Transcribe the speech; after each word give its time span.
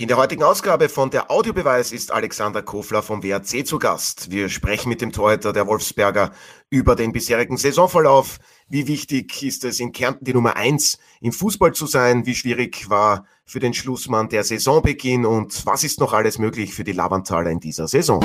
In 0.00 0.06
der 0.06 0.16
heutigen 0.16 0.44
Ausgabe 0.44 0.88
von 0.88 1.10
der 1.10 1.28
Audiobeweis 1.28 1.90
ist 1.90 2.12
Alexander 2.12 2.62
Kofler 2.62 3.02
vom 3.02 3.24
WRC 3.24 3.66
zu 3.66 3.80
Gast. 3.80 4.30
Wir 4.30 4.48
sprechen 4.48 4.90
mit 4.90 5.00
dem 5.00 5.10
Torhüter 5.10 5.52
der 5.52 5.66
Wolfsberger 5.66 6.30
über 6.70 6.94
den 6.94 7.10
bisherigen 7.10 7.56
Saisonverlauf. 7.56 8.38
Wie 8.68 8.86
wichtig 8.86 9.42
ist 9.42 9.64
es 9.64 9.80
in 9.80 9.90
Kärnten 9.90 10.24
die 10.24 10.34
Nummer 10.34 10.54
eins 10.54 11.00
im 11.20 11.32
Fußball 11.32 11.72
zu 11.72 11.88
sein? 11.88 12.26
Wie 12.26 12.36
schwierig 12.36 12.88
war 12.88 13.26
für 13.44 13.58
den 13.58 13.74
Schlussmann 13.74 14.28
der 14.28 14.44
Saisonbeginn? 14.44 15.26
Und 15.26 15.66
was 15.66 15.82
ist 15.82 15.98
noch 15.98 16.12
alles 16.12 16.38
möglich 16.38 16.74
für 16.74 16.84
die 16.84 16.92
Lavantaler 16.92 17.50
in 17.50 17.58
dieser 17.58 17.88
Saison? 17.88 18.24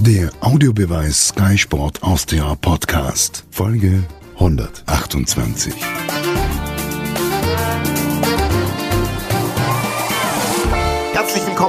Der 0.00 0.30
Audiobeweis 0.42 1.28
Sky 1.28 1.56
Sport 1.56 2.02
Austria 2.02 2.54
Podcast, 2.56 3.46
Folge 3.50 4.04
128. 4.34 5.72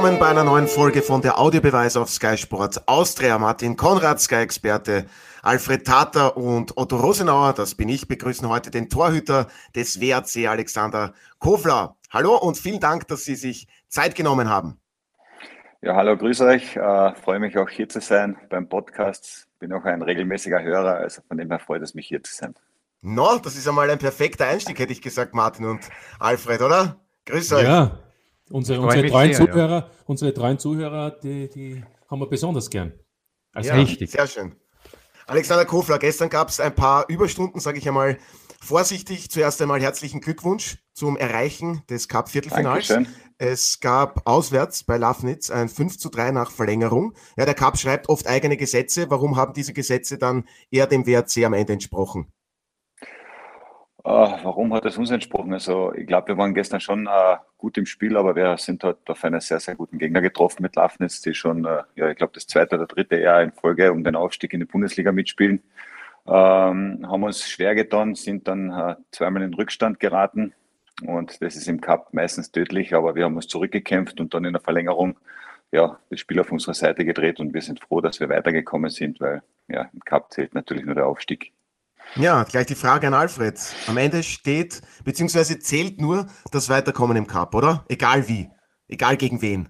willkommen 0.01 0.19
bei 0.19 0.29
einer 0.29 0.43
neuen 0.43 0.67
Folge 0.67 1.03
von 1.03 1.21
der 1.21 1.37
Audiobeweis 1.37 1.95
auf 1.95 2.09
Sky 2.09 2.35
Sport 2.35 2.87
Austria. 2.87 3.37
Martin 3.37 3.77
Konrad, 3.77 4.19
Sky-Experte, 4.19 5.05
Alfred 5.43 5.85
Tater 5.85 6.35
und 6.37 6.75
Otto 6.75 6.97
Rosenauer, 6.97 7.53
das 7.53 7.75
bin 7.75 7.87
ich, 7.87 8.07
begrüßen 8.07 8.49
heute 8.49 8.71
den 8.71 8.89
Torhüter 8.89 9.45
des 9.75 10.01
WRC 10.01 10.47
Alexander 10.47 11.13
Kofler. 11.37 11.97
Hallo 12.09 12.35
und 12.35 12.57
vielen 12.57 12.79
Dank, 12.79 13.07
dass 13.09 13.25
Sie 13.25 13.35
sich 13.35 13.67
Zeit 13.89 14.15
genommen 14.15 14.49
haben. 14.49 14.79
Ja, 15.83 15.95
hallo, 15.95 16.17
grüß 16.17 16.41
euch. 16.41 16.77
Äh, 16.77 17.13
freue 17.23 17.38
mich 17.38 17.55
auch 17.59 17.69
hier 17.69 17.88
zu 17.88 18.02
sein 18.02 18.35
beim 18.49 18.67
Podcast. 18.67 19.49
Bin 19.59 19.71
auch 19.71 19.85
ein 19.85 20.02
regelmäßiger 20.02 20.63
Hörer, 20.63 20.95
also 20.95 21.21
von 21.27 21.38
dem 21.38 21.52
her 21.52 21.59
freut 21.59 21.83
es 21.83 21.93
mich 21.93 22.07
hier 22.07 22.23
zu 22.23 22.33
sein. 22.33 22.55
No, 23.03 23.38
das 23.38 23.55
ist 23.55 23.67
einmal 23.67 23.88
ein 23.91 23.99
perfekter 23.99 24.47
Einstieg, 24.47 24.79
hätte 24.79 24.93
ich 24.93 25.03
gesagt, 25.03 25.35
Martin 25.35 25.65
und 25.65 25.88
Alfred, 26.17 26.63
oder? 26.63 26.95
Grüß 27.27 27.53
euch. 27.53 27.65
Ja, 27.65 27.99
Unsere, 28.51 28.81
unsere 28.81 29.07
treuen 29.07 29.33
sehr, 29.33 29.45
Zuhörer, 29.45 29.79
ja. 29.79 29.89
unsere 30.05 30.33
treuen 30.33 30.59
Zuhörer, 30.59 31.11
die, 31.11 31.49
die 31.49 31.83
haben 32.09 32.19
wir 32.19 32.27
besonders 32.27 32.69
gern. 32.69 32.93
Also 33.53 33.69
ja, 33.69 33.75
richtig. 33.75 34.11
Sehr 34.11 34.27
schön. 34.27 34.55
Alexander 35.27 35.66
Kofler, 35.66 35.99
gestern 35.99 36.30
gab 36.30 36.49
es 36.49 36.59
ein 36.59 36.75
paar 36.75 37.05
Überstunden, 37.08 37.59
sage 37.59 37.77
ich 37.77 37.88
einmal 37.88 38.17
vorsichtig. 38.59 39.30
Zuerst 39.31 39.61
einmal 39.61 39.81
herzlichen 39.81 40.21
Glückwunsch 40.21 40.77
zum 40.93 41.17
Erreichen 41.17 41.83
des 41.89 42.08
Cup-Viertelfinals. 42.08 42.93
Es 43.38 43.80
gab 43.80 44.27
auswärts 44.27 44.83
bei 44.83 44.97
Lafnitz 44.97 45.49
ein 45.49 45.67
5 45.67 45.97
zu 45.97 46.09
3 46.09 46.31
nach 46.31 46.52
Verlängerung. 46.52 47.13
Ja, 47.38 47.45
der 47.45 47.55
Cup 47.55 47.77
schreibt 47.77 48.08
oft 48.08 48.27
eigene 48.27 48.55
Gesetze. 48.55 49.09
Warum 49.09 49.36
haben 49.36 49.53
diese 49.53 49.73
Gesetze 49.73 50.17
dann 50.17 50.43
eher 50.69 50.86
dem 50.86 51.08
WRC 51.08 51.45
am 51.45 51.53
Ende 51.53 51.73
entsprochen? 51.73 52.31
Uh, 54.03 54.30
warum 54.43 54.73
hat 54.73 54.86
es 54.86 54.97
uns 54.97 55.11
entsprochen? 55.11 55.53
Also 55.53 55.93
ich 55.93 56.08
glaube, 56.08 56.30
wir 56.30 56.38
waren 56.38 56.53
gestern 56.53 56.80
schon 56.80 57.08
uh, 57.08 57.38
gut 57.62 57.78
im 57.78 57.86
Spiel, 57.86 58.17
aber 58.17 58.36
wir 58.36 58.58
sind 58.58 58.84
halt 58.84 58.98
auf 59.08 59.23
einen 59.23 59.40
sehr, 59.40 59.59
sehr 59.59 59.76
guten 59.76 59.98
Gegner 59.98 60.22
getroffen 60.22 60.64
mit 60.64 60.76
Lafnitz, 60.76 61.22
die 61.22 61.34
schon, 61.34 61.66
uh, 61.66 61.84
ja, 61.95 62.09
ich 62.09 62.17
glaube, 62.17 62.34
das 62.34 62.48
zweite 62.48 62.76
oder 62.76 62.88
dritte 62.88 63.17
Jahr 63.17 63.42
in 63.42 63.54
Folge 63.54 63.92
um 63.92 64.04
den 64.04 64.16
Aufstieg 64.16 64.54
in 64.54 64.59
die 64.59 64.66
Bundesliga 64.66 65.12
mitspielen. 65.12 65.62
Ähm, 66.28 67.08
haben 67.08 67.23
uns 67.23 67.50
schwer 67.50 67.73
getan, 67.76 68.16
sind 68.16 68.48
dann 68.48 68.98
zweimal 69.12 69.42
in 69.44 69.54
Rückstand 69.54 70.00
geraten 70.00 70.54
und 71.04 71.42
das 71.42 71.56
ist 71.56 71.67
im 71.67 71.82
Cup 71.82 72.14
meistens 72.14 72.52
tödlich, 72.52 72.94
aber 72.94 73.16
wir 73.16 73.23
haben 73.26 73.36
uns 73.36 73.48
zurückgekämpft 73.48 74.20
und 74.20 74.34
dann 74.34 74.45
in 74.45 74.54
der 74.54 74.62
Verlängerung 74.62 75.17
ja, 75.72 76.00
das 76.09 76.20
Spiel 76.20 76.39
auf 76.39 76.52
unserer 76.52 76.73
Seite 76.73 77.06
gedreht 77.06 77.39
und 77.39 77.54
wir 77.54 77.62
sind 77.62 77.80
froh, 77.80 78.02
dass 78.02 78.20
wir 78.20 78.30
weitergekommen 78.30 78.89
sind, 78.89 79.20
weil 79.20 79.42
ja, 79.67 79.89
im 79.94 80.02
Cup 80.02 80.32
zählt 80.32 80.54
natürlich 80.54 80.86
nur 80.86 80.95
der 80.95 81.08
Aufstieg. 81.08 81.54
Ja, 82.16 82.44
gleich 82.44 82.66
die 82.66 82.75
Frage 82.75 83.07
an 83.07 83.13
Alfred. 83.13 83.57
Am 83.88 83.97
Ende 83.97 84.23
steht, 84.23 84.81
beziehungsweise 85.05 85.59
zählt 85.59 86.02
nur 86.02 86.27
das 86.52 86.67
Weiterkommen 86.67 87.16
im 87.16 87.27
Cup, 87.27 87.55
oder? 87.55 87.85
Egal 87.88 88.27
wie, 88.27 88.49
egal 88.88 89.16
gegen 89.16 89.41
wen. 89.41 89.69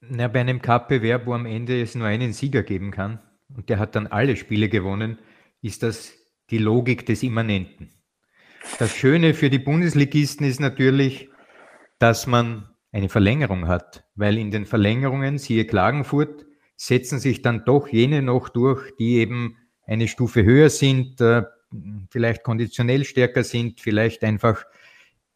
Na, 0.00 0.28
bei 0.28 0.40
einem 0.40 0.62
Cup-Bewerb, 0.62 1.26
wo 1.26 1.34
am 1.34 1.44
Ende 1.44 1.82
es 1.82 1.94
nur 1.94 2.06
einen 2.06 2.32
Sieger 2.32 2.62
geben 2.62 2.92
kann 2.92 3.20
und 3.54 3.68
der 3.68 3.78
hat 3.78 3.96
dann 3.96 4.06
alle 4.06 4.36
Spiele 4.36 4.68
gewonnen, 4.68 5.18
ist 5.60 5.82
das 5.82 6.12
die 6.50 6.58
Logik 6.58 7.04
des 7.04 7.22
Immanenten. 7.22 7.90
Das 8.78 8.94
Schöne 8.94 9.34
für 9.34 9.50
die 9.50 9.58
Bundesligisten 9.58 10.46
ist 10.46 10.60
natürlich, 10.60 11.28
dass 11.98 12.26
man 12.26 12.70
eine 12.92 13.08
Verlängerung 13.08 13.66
hat, 13.66 14.04
weil 14.14 14.38
in 14.38 14.50
den 14.50 14.66
Verlängerungen, 14.66 15.38
siehe 15.38 15.66
Klagenfurt, 15.66 16.46
setzen 16.76 17.18
sich 17.18 17.42
dann 17.42 17.64
doch 17.64 17.88
jene 17.88 18.22
noch 18.22 18.48
durch, 18.48 18.94
die 18.98 19.16
eben 19.16 19.56
eine 19.88 20.06
Stufe 20.06 20.44
höher 20.44 20.70
sind, 20.70 21.20
äh, 21.20 21.42
vielleicht 22.10 22.44
konditionell 22.44 23.04
stärker 23.04 23.42
sind, 23.42 23.80
vielleicht 23.80 24.22
einfach 24.22 24.64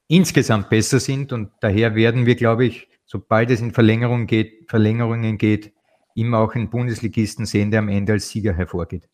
insgesamt 0.07 0.69
besser 0.69 1.01
sind. 1.01 1.33
Und 1.33 1.51
daher 1.61 1.95
werden 1.95 2.27
wir, 2.27 2.37
glaube 2.37 2.67
ich, 2.67 2.89
sobald 3.05 3.51
es 3.51 3.61
in 3.61 3.73
Verlängerung 3.73 4.27
geht, 4.27 4.71
Verlängerungen 4.71 5.39
geht, 5.39 5.73
immer 6.15 6.39
auch 6.39 6.55
einen 6.55 6.71
Bundesligisten 6.71 7.47
sehen, 7.47 7.71
der 7.71 7.81
am 7.81 7.89
Ende 7.89 8.13
als 8.13 8.29
Sieger 8.29 8.53
hervorgeht. 8.53 9.09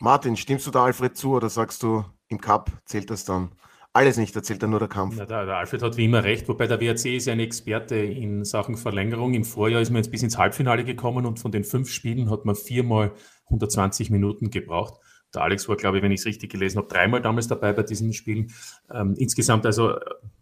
Martin, 0.00 0.36
stimmst 0.36 0.66
du 0.66 0.70
da 0.70 0.86
Alfred 0.86 1.16
zu 1.16 1.34
oder 1.34 1.48
sagst 1.48 1.82
du, 1.82 2.04
im 2.28 2.40
Cup 2.40 2.70
zählt 2.86 3.10
das 3.10 3.24
dann? 3.24 3.52
Alles 3.94 4.16
nicht, 4.16 4.34
da 4.34 4.42
zählt 4.42 4.62
dann 4.62 4.70
nur 4.70 4.78
der 4.78 4.88
Kampf. 4.88 5.16
Na, 5.18 5.26
der, 5.26 5.44
der, 5.44 5.56
Alfred 5.56 5.82
hat 5.82 5.98
wie 5.98 6.06
immer 6.06 6.24
recht, 6.24 6.48
wobei 6.48 6.66
der 6.66 6.80
WRC 6.80 7.14
ist 7.14 7.26
ja 7.26 7.34
ein 7.34 7.40
Experte 7.40 7.96
in 7.96 8.42
Sachen 8.42 8.78
Verlängerung. 8.78 9.34
Im 9.34 9.44
Vorjahr 9.44 9.82
ist 9.82 9.90
man 9.90 9.98
jetzt 9.98 10.10
bis 10.10 10.22
ins 10.22 10.38
Halbfinale 10.38 10.84
gekommen 10.84 11.26
und 11.26 11.38
von 11.38 11.52
den 11.52 11.62
fünf 11.62 11.90
Spielen 11.90 12.30
hat 12.30 12.46
man 12.46 12.54
viermal 12.54 13.12
120 13.50 14.08
Minuten 14.08 14.50
gebraucht. 14.50 14.94
Der 15.34 15.42
Alex 15.42 15.68
war, 15.68 15.76
glaube 15.76 15.98
ich, 15.98 16.02
wenn 16.02 16.12
ich 16.12 16.20
es 16.20 16.26
richtig 16.26 16.50
gelesen 16.50 16.78
habe, 16.78 16.88
dreimal 16.88 17.22
damals 17.22 17.48
dabei 17.48 17.72
bei 17.72 17.82
diesen 17.82 18.12
Spielen. 18.12 18.52
Ähm, 18.92 19.14
insgesamt 19.16 19.64
also 19.66 19.94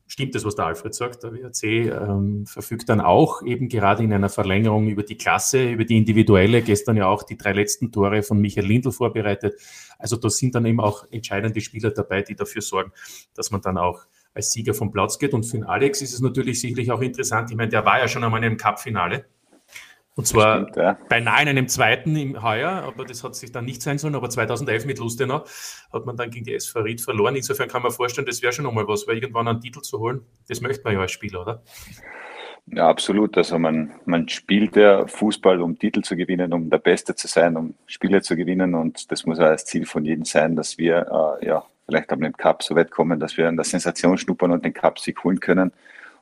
stimmt 0.07 0.35
das, 0.35 0.45
was 0.45 0.57
der 0.57 0.67
Alfred 0.67 0.95
sagt. 0.95 1.23
Der 1.23 1.33
WRC 1.33 1.63
ähm, 1.65 2.47
verfügt 2.47 2.89
dann 2.89 3.01
auch 3.01 3.43
eben 3.43 3.69
gerade 3.69 4.03
in 4.03 4.13
einer 4.13 4.29
Verlängerung 4.29 4.89
über 4.89 5.03
die 5.03 5.17
Klasse, 5.17 5.71
über 5.71 5.85
die 5.85 5.97
individuelle. 5.97 6.63
Gestern 6.63 6.97
ja 6.97 7.07
auch 7.07 7.23
die 7.23 7.37
drei 7.37 7.53
letzten 7.53 7.93
Tore 7.93 8.23
von 8.23 8.41
Michael 8.41 8.67
Lindl 8.67 8.91
vorbereitet. 8.91 9.55
Also 9.99 10.17
da 10.17 10.29
sind 10.29 10.55
dann 10.55 10.67
eben 10.67 10.81
auch 10.81 11.05
entscheidende 11.11 11.61
Spieler 11.61 11.91
dabei, 11.91 12.23
die 12.23 12.35
dafür 12.35 12.63
sorgen, 12.63 12.93
dass 13.35 13.51
man 13.51 13.61
dann 13.61 13.79
auch 13.79 14.01
als 14.35 14.53
Sieger 14.53 14.75
vom 14.75 14.91
Platz 14.91 15.19
geht. 15.19 15.35
Und 15.35 15.45
für 15.45 15.59
den 15.59 15.65
Alex 15.65 16.03
ist 16.03 16.13
es 16.13 16.21
natürlich 16.21 16.61
sicherlich 16.61 16.91
auch 16.91 17.01
interessant. 17.01 17.51
Ich 17.51 17.57
meine, 17.57 17.71
der 17.71 17.85
war 17.85 17.99
ja 17.99 18.09
schon 18.09 18.25
einmal 18.25 18.41
in 18.41 18.47
einem 18.47 18.57
Cup-Finale. 18.57 19.27
Und 20.21 20.27
zwar 20.27 20.61
stimmt, 20.61 20.77
ja. 20.77 20.99
beinahe 21.09 21.41
in 21.41 21.49
einem 21.49 21.67
zweiten 21.67 22.15
im 22.15 22.43
Heuer, 22.43 22.71
aber 22.71 23.07
das 23.07 23.25
hat 23.25 23.35
sich 23.35 23.53
dann 23.53 23.65
nicht 23.65 23.81
sein 23.81 23.97
sollen. 23.97 24.15
Aber 24.15 24.29
2011 24.29 24.85
mit 24.85 24.99
Lustenau 24.99 25.47
hat 25.95 26.05
man 26.05 26.15
dann 26.19 26.31
gegen 26.31 26.45
die 26.45 26.53
SV 26.53 26.81
Ried 26.81 27.01
verloren. 27.01 27.37
Insofern 27.37 27.69
kann 27.69 27.81
man 27.81 27.91
vorstellen, 27.91 28.27
das 28.27 28.43
wäre 28.43 28.53
schon 28.53 28.67
nochmal 28.67 28.87
was, 28.87 29.09
weil 29.09 29.17
irgendwann 29.17 29.49
einen 29.49 29.63
Titel 29.63 29.81
zu 29.81 29.99
holen, 29.99 30.21
das 30.47 30.61
möchte 30.61 30.85
man 30.85 30.93
ja 30.93 31.01
als 31.01 31.13
Spieler, 31.13 31.41
oder? 31.41 31.63
Ja, 32.67 32.91
absolut. 32.91 33.39
Also 33.39 33.59
man, 33.59 33.93
man 34.05 34.29
spielt 34.29 34.77
ja 34.77 35.07
Fußball, 35.07 35.63
um 35.63 35.79
Titel 35.79 36.03
zu 36.03 36.17
gewinnen, 36.17 36.53
um 36.53 36.69
der 36.69 36.79
Beste 36.79 37.15
zu 37.15 37.27
sein, 37.27 37.57
um 37.57 37.75
Spiele 37.87 38.21
zu 38.21 38.37
gewinnen. 38.37 38.75
Und 38.75 39.11
das 39.11 39.25
muss 39.25 39.39
ja 39.39 39.49
das 39.49 39.65
Ziel 39.65 39.87
von 39.87 40.05
jedem 40.05 40.27
sein, 40.27 40.55
dass 40.55 40.77
wir 40.77 41.39
äh, 41.41 41.47
ja 41.47 41.65
vielleicht 41.87 42.13
am 42.13 42.21
Cup 42.35 42.63
so 42.63 42.77
weit 42.77 42.91
kommen, 42.91 43.19
dass 43.19 43.39
wir 43.39 43.49
an 43.49 43.57
der 43.57 43.65
Sensation 43.65 44.19
schnuppern 44.19 44.51
und 44.51 44.67
den 44.67 44.75
Cup-Sieg 44.75 45.25
holen 45.25 45.41
können 45.41 45.73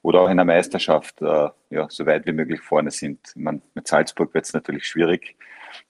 oder 0.03 0.22
auch 0.22 0.28
in 0.28 0.36
der 0.36 0.47
Meisterschaft 0.47 1.20
äh, 1.22 1.48
ja, 1.70 1.86
so 1.88 2.06
weit 2.06 2.26
wie 2.26 2.32
möglich 2.32 2.60
vorne 2.60 2.91
sind. 2.91 3.19
Man, 3.36 3.62
mit 3.75 3.88
Salzburg 3.88 4.32
wird 4.34 4.44
es 4.44 4.53
natürlich 4.53 4.86
schwierig. 4.86 5.36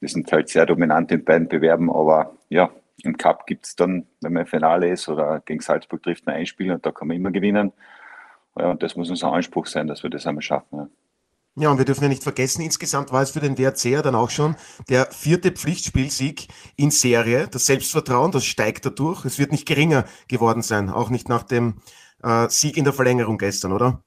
Wir 0.00 0.08
sind 0.08 0.30
halt 0.32 0.48
sehr 0.48 0.66
dominant 0.66 1.10
in 1.12 1.24
beiden 1.24 1.48
Bewerben, 1.48 1.90
aber 1.90 2.36
ja, 2.48 2.70
im 3.02 3.16
Cup 3.16 3.46
gibt 3.46 3.66
es 3.66 3.76
dann, 3.76 4.06
wenn 4.20 4.32
man 4.32 4.42
im 4.42 4.48
Finale 4.48 4.88
ist 4.88 5.08
oder 5.08 5.40
gegen 5.44 5.60
Salzburg 5.60 6.02
trifft, 6.02 6.26
man 6.26 6.34
ein 6.34 6.46
Spiel 6.46 6.72
und 6.72 6.84
da 6.84 6.90
kann 6.90 7.08
man 7.08 7.16
immer 7.16 7.30
gewinnen. 7.30 7.72
Ja, 8.58 8.70
und 8.70 8.82
das 8.82 8.96
muss 8.96 9.10
unser 9.10 9.32
Anspruch 9.32 9.66
sein, 9.66 9.86
dass 9.86 10.02
wir 10.02 10.10
das 10.10 10.26
einmal 10.26 10.42
schaffen. 10.42 10.78
Ja. 10.78 10.88
Ja, 11.60 11.70
und 11.70 11.78
wir 11.78 11.84
dürfen 11.84 12.04
ja 12.04 12.08
nicht 12.08 12.22
vergessen, 12.22 12.62
insgesamt 12.62 13.10
war 13.10 13.22
es 13.22 13.32
für 13.32 13.40
den 13.40 13.58
WRC 13.58 13.86
ja 13.86 14.02
dann 14.02 14.14
auch 14.14 14.30
schon 14.30 14.54
der 14.88 15.06
vierte 15.06 15.50
Pflichtspielsieg 15.50 16.46
in 16.76 16.92
Serie. 16.92 17.48
Das 17.50 17.66
Selbstvertrauen, 17.66 18.30
das 18.30 18.44
steigt 18.44 18.86
dadurch. 18.86 19.24
Es 19.24 19.40
wird 19.40 19.50
nicht 19.50 19.66
geringer 19.66 20.04
geworden 20.28 20.62
sein, 20.62 20.88
auch 20.88 21.10
nicht 21.10 21.28
nach 21.28 21.42
dem 21.42 21.74
äh, 22.22 22.48
Sieg 22.48 22.76
in 22.76 22.84
der 22.84 22.92
Verlängerung 22.92 23.38
gestern, 23.38 23.72
oder? 23.72 24.02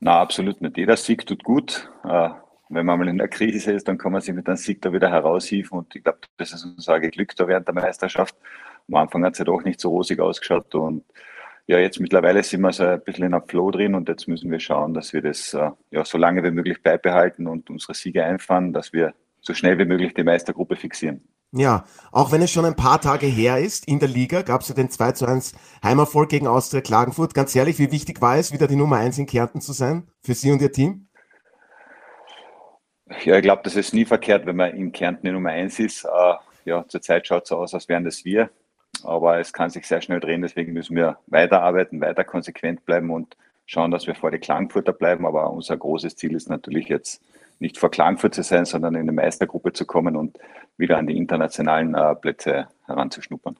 Na, 0.00 0.20
absolut 0.20 0.60
nicht. 0.60 0.76
Jeder 0.76 0.96
Sieg 0.96 1.26
tut 1.26 1.44
gut. 1.44 1.90
Äh, 2.04 2.30
wenn 2.68 2.86
man 2.86 2.98
mal 2.98 3.08
in 3.08 3.18
der 3.18 3.28
Krise 3.28 3.72
ist, 3.72 3.88
dann 3.88 3.98
kann 3.98 4.12
man 4.12 4.20
sich 4.20 4.34
mit 4.34 4.46
einem 4.48 4.56
Sieg 4.56 4.82
da 4.82 4.92
wieder 4.92 5.10
heraushieven. 5.10 5.78
Und 5.78 5.94
ich 5.94 6.02
glaube, 6.02 6.20
das 6.36 6.52
ist 6.52 6.64
unser 6.64 7.00
Glück 7.00 7.36
da 7.36 7.46
während 7.46 7.68
der 7.68 7.74
Meisterschaft. 7.74 8.36
Am 8.88 8.96
Anfang 8.96 9.24
hat 9.24 9.32
es 9.32 9.38
ja 9.38 9.44
doch 9.44 9.62
nicht 9.64 9.80
so 9.80 9.90
rosig 9.90 10.20
ausgeschaut. 10.20 10.74
Und 10.74 11.04
ja, 11.66 11.78
jetzt 11.78 12.00
mittlerweile 12.00 12.42
sind 12.42 12.60
wir 12.60 12.72
so 12.72 12.84
ein 12.84 13.02
bisschen 13.02 13.24
in 13.24 13.34
einem 13.34 13.46
Flow 13.46 13.70
drin 13.70 13.94
und 13.94 14.08
jetzt 14.08 14.28
müssen 14.28 14.50
wir 14.50 14.60
schauen, 14.60 14.92
dass 14.92 15.12
wir 15.12 15.22
das 15.22 15.54
äh, 15.54 15.70
ja, 15.90 16.04
so 16.04 16.18
lange 16.18 16.42
wie 16.42 16.50
möglich 16.50 16.82
beibehalten 16.82 17.46
und 17.46 17.70
unsere 17.70 17.94
Siege 17.94 18.24
einfahren, 18.24 18.72
dass 18.72 18.92
wir 18.92 19.14
so 19.40 19.54
schnell 19.54 19.78
wie 19.78 19.86
möglich 19.86 20.12
die 20.14 20.24
Meistergruppe 20.24 20.76
fixieren. 20.76 21.22
Ja, 21.56 21.84
auch 22.10 22.32
wenn 22.32 22.42
es 22.42 22.50
schon 22.50 22.64
ein 22.64 22.74
paar 22.74 23.00
Tage 23.00 23.26
her 23.26 23.58
ist, 23.60 23.86
in 23.86 24.00
der 24.00 24.08
Liga 24.08 24.42
gab 24.42 24.62
es 24.62 24.68
ja 24.68 24.74
den 24.74 24.90
2 24.90 25.12
zu 25.12 25.24
1 25.24 25.54
Heimerfolg 25.84 26.28
gegen 26.28 26.48
Austria 26.48 26.80
Klagenfurt. 26.80 27.32
Ganz 27.32 27.54
ehrlich, 27.54 27.78
wie 27.78 27.92
wichtig 27.92 28.20
war 28.20 28.36
es, 28.36 28.52
wieder 28.52 28.66
die 28.66 28.74
Nummer 28.74 28.96
1 28.96 29.18
in 29.18 29.26
Kärnten 29.26 29.60
zu 29.60 29.72
sein, 29.72 30.08
für 30.20 30.34
Sie 30.34 30.50
und 30.50 30.60
Ihr 30.60 30.72
Team? 30.72 31.06
Ja, 33.22 33.36
ich 33.36 33.42
glaube, 33.42 33.62
das 33.62 33.76
ist 33.76 33.94
nie 33.94 34.04
verkehrt, 34.04 34.46
wenn 34.46 34.56
man 34.56 34.74
in 34.74 34.90
Kärnten 34.90 35.28
die 35.28 35.32
Nummer 35.32 35.50
1 35.50 35.78
ist. 35.78 36.04
Äh, 36.04 36.34
ja, 36.64 36.84
zurzeit 36.88 37.24
schaut 37.24 37.44
es 37.44 37.50
so 37.50 37.58
aus, 37.58 37.72
als 37.72 37.88
wären 37.88 38.02
das 38.02 38.24
wir. 38.24 38.50
aber 39.04 39.38
es 39.38 39.52
kann 39.52 39.70
sich 39.70 39.86
sehr 39.86 40.00
schnell 40.00 40.18
drehen, 40.18 40.42
deswegen 40.42 40.72
müssen 40.72 40.96
wir 40.96 41.18
weiterarbeiten, 41.28 42.00
weiter 42.00 42.24
konsequent 42.24 42.84
bleiben 42.84 43.10
und 43.10 43.36
schauen, 43.66 43.92
dass 43.92 44.08
wir 44.08 44.16
vor 44.16 44.32
die 44.32 44.40
Klangfurter 44.40 44.92
bleiben. 44.92 45.24
Aber 45.24 45.50
unser 45.50 45.76
großes 45.76 46.16
Ziel 46.16 46.34
ist 46.34 46.48
natürlich 46.48 46.88
jetzt 46.88 47.22
nicht 47.64 47.78
vor 47.78 47.90
Klangfurt 47.90 48.34
zu 48.34 48.42
sein, 48.42 48.66
sondern 48.66 48.94
in 48.94 49.00
eine 49.00 49.12
Meistergruppe 49.12 49.72
zu 49.72 49.86
kommen 49.86 50.16
und 50.16 50.38
wieder 50.76 50.98
an 50.98 51.06
die 51.06 51.16
internationalen 51.16 51.94
äh, 51.94 52.14
Plätze 52.14 52.68
heranzuschnuppern. 52.86 53.56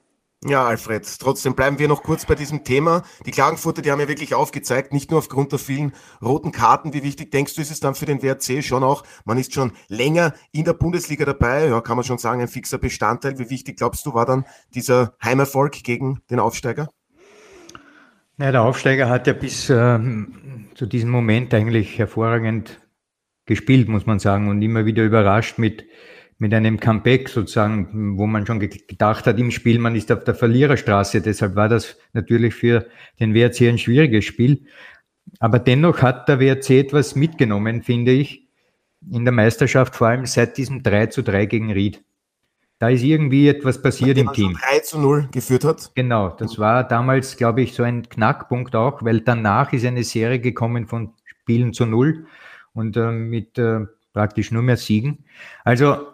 Ja, 0.46 0.66
Alfred, 0.66 1.06
trotzdem 1.20 1.54
bleiben 1.54 1.78
wir 1.78 1.88
noch 1.88 2.02
kurz 2.02 2.26
bei 2.26 2.34
diesem 2.34 2.64
Thema. 2.64 3.02
Die 3.24 3.30
Klagenfurter, 3.30 3.80
die 3.80 3.90
haben 3.90 4.00
ja 4.00 4.08
wirklich 4.08 4.34
aufgezeigt, 4.34 4.92
nicht 4.92 5.10
nur 5.10 5.20
aufgrund 5.20 5.52
der 5.52 5.58
vielen 5.58 5.92
roten 6.22 6.52
Karten, 6.52 6.92
wie 6.92 7.02
wichtig 7.02 7.30
denkst 7.30 7.54
du, 7.54 7.62
ist 7.62 7.70
es 7.70 7.80
dann 7.80 7.94
für 7.94 8.04
den 8.04 8.22
WRC 8.22 8.62
schon 8.62 8.84
auch, 8.84 9.04
man 9.24 9.38
ist 9.38 9.54
schon 9.54 9.72
länger 9.88 10.34
in 10.52 10.66
der 10.66 10.74
Bundesliga 10.74 11.24
dabei, 11.24 11.68
ja, 11.68 11.80
kann 11.80 11.96
man 11.96 12.04
schon 12.04 12.18
sagen, 12.18 12.42
ein 12.42 12.48
fixer 12.48 12.76
Bestandteil. 12.76 13.38
Wie 13.38 13.48
wichtig 13.48 13.78
glaubst 13.78 14.04
du, 14.04 14.12
war 14.12 14.26
dann 14.26 14.44
dieser 14.74 15.14
Heimerfolg 15.24 15.82
gegen 15.82 16.20
den 16.28 16.40
Aufsteiger? 16.40 16.90
Ja, 18.36 18.52
der 18.52 18.62
Aufsteiger 18.64 19.08
hat 19.08 19.26
ja 19.26 19.32
bis 19.32 19.70
äh, 19.70 19.98
zu 20.74 20.84
diesem 20.84 21.08
Moment 21.08 21.54
eigentlich 21.54 21.98
hervorragend 21.98 22.83
gespielt, 23.46 23.88
muss 23.88 24.06
man 24.06 24.18
sagen, 24.18 24.48
und 24.48 24.62
immer 24.62 24.86
wieder 24.86 25.04
überrascht 25.04 25.58
mit, 25.58 25.84
mit 26.38 26.52
einem 26.54 26.80
Comeback 26.80 27.28
sozusagen, 27.28 28.18
wo 28.18 28.26
man 28.26 28.46
schon 28.46 28.58
gedacht 28.60 29.26
hat 29.26 29.38
im 29.38 29.50
Spiel, 29.50 29.78
man 29.78 29.94
ist 29.94 30.10
auf 30.10 30.24
der 30.24 30.34
Verliererstraße. 30.34 31.20
Deshalb 31.20 31.54
war 31.56 31.68
das 31.68 31.96
natürlich 32.12 32.54
für 32.54 32.86
den 33.20 33.34
WRC 33.34 33.68
ein 33.68 33.78
schwieriges 33.78 34.24
Spiel. 34.24 34.66
Aber 35.40 35.58
dennoch 35.58 36.02
hat 36.02 36.28
der 36.28 36.40
WRC 36.40 36.70
etwas 36.70 37.14
mitgenommen, 37.14 37.82
finde 37.82 38.12
ich, 38.12 38.48
in 39.10 39.24
der 39.24 39.32
Meisterschaft, 39.32 39.94
vor 39.94 40.08
allem 40.08 40.26
seit 40.26 40.56
diesem 40.56 40.82
3 40.82 41.06
zu 41.06 41.22
3 41.22 41.46
gegen 41.46 41.72
Ried. 41.72 42.02
Da 42.78 42.88
ist 42.88 43.02
irgendwie 43.02 43.48
etwas 43.48 43.80
passiert 43.80 44.18
im 44.18 44.32
Team. 44.32 44.58
3 44.70 44.78
zu 44.80 44.98
0 44.98 45.28
geführt 45.32 45.64
hat. 45.64 45.92
Genau, 45.94 46.30
das 46.30 46.58
war 46.58 46.86
damals, 46.86 47.36
glaube 47.36 47.62
ich, 47.62 47.74
so 47.74 47.82
ein 47.82 48.08
Knackpunkt 48.08 48.74
auch, 48.74 49.02
weil 49.02 49.20
danach 49.20 49.72
ist 49.72 49.86
eine 49.86 50.04
Serie 50.04 50.40
gekommen 50.40 50.86
von 50.86 51.12
Spielen 51.24 51.72
zu 51.72 51.86
Null 51.86 52.26
und 52.74 52.96
äh, 52.96 53.10
mit 53.10 53.58
äh, 53.58 53.80
praktisch 54.12 54.50
nur 54.50 54.62
mehr 54.62 54.76
Siegen. 54.76 55.24
Also 55.64 56.06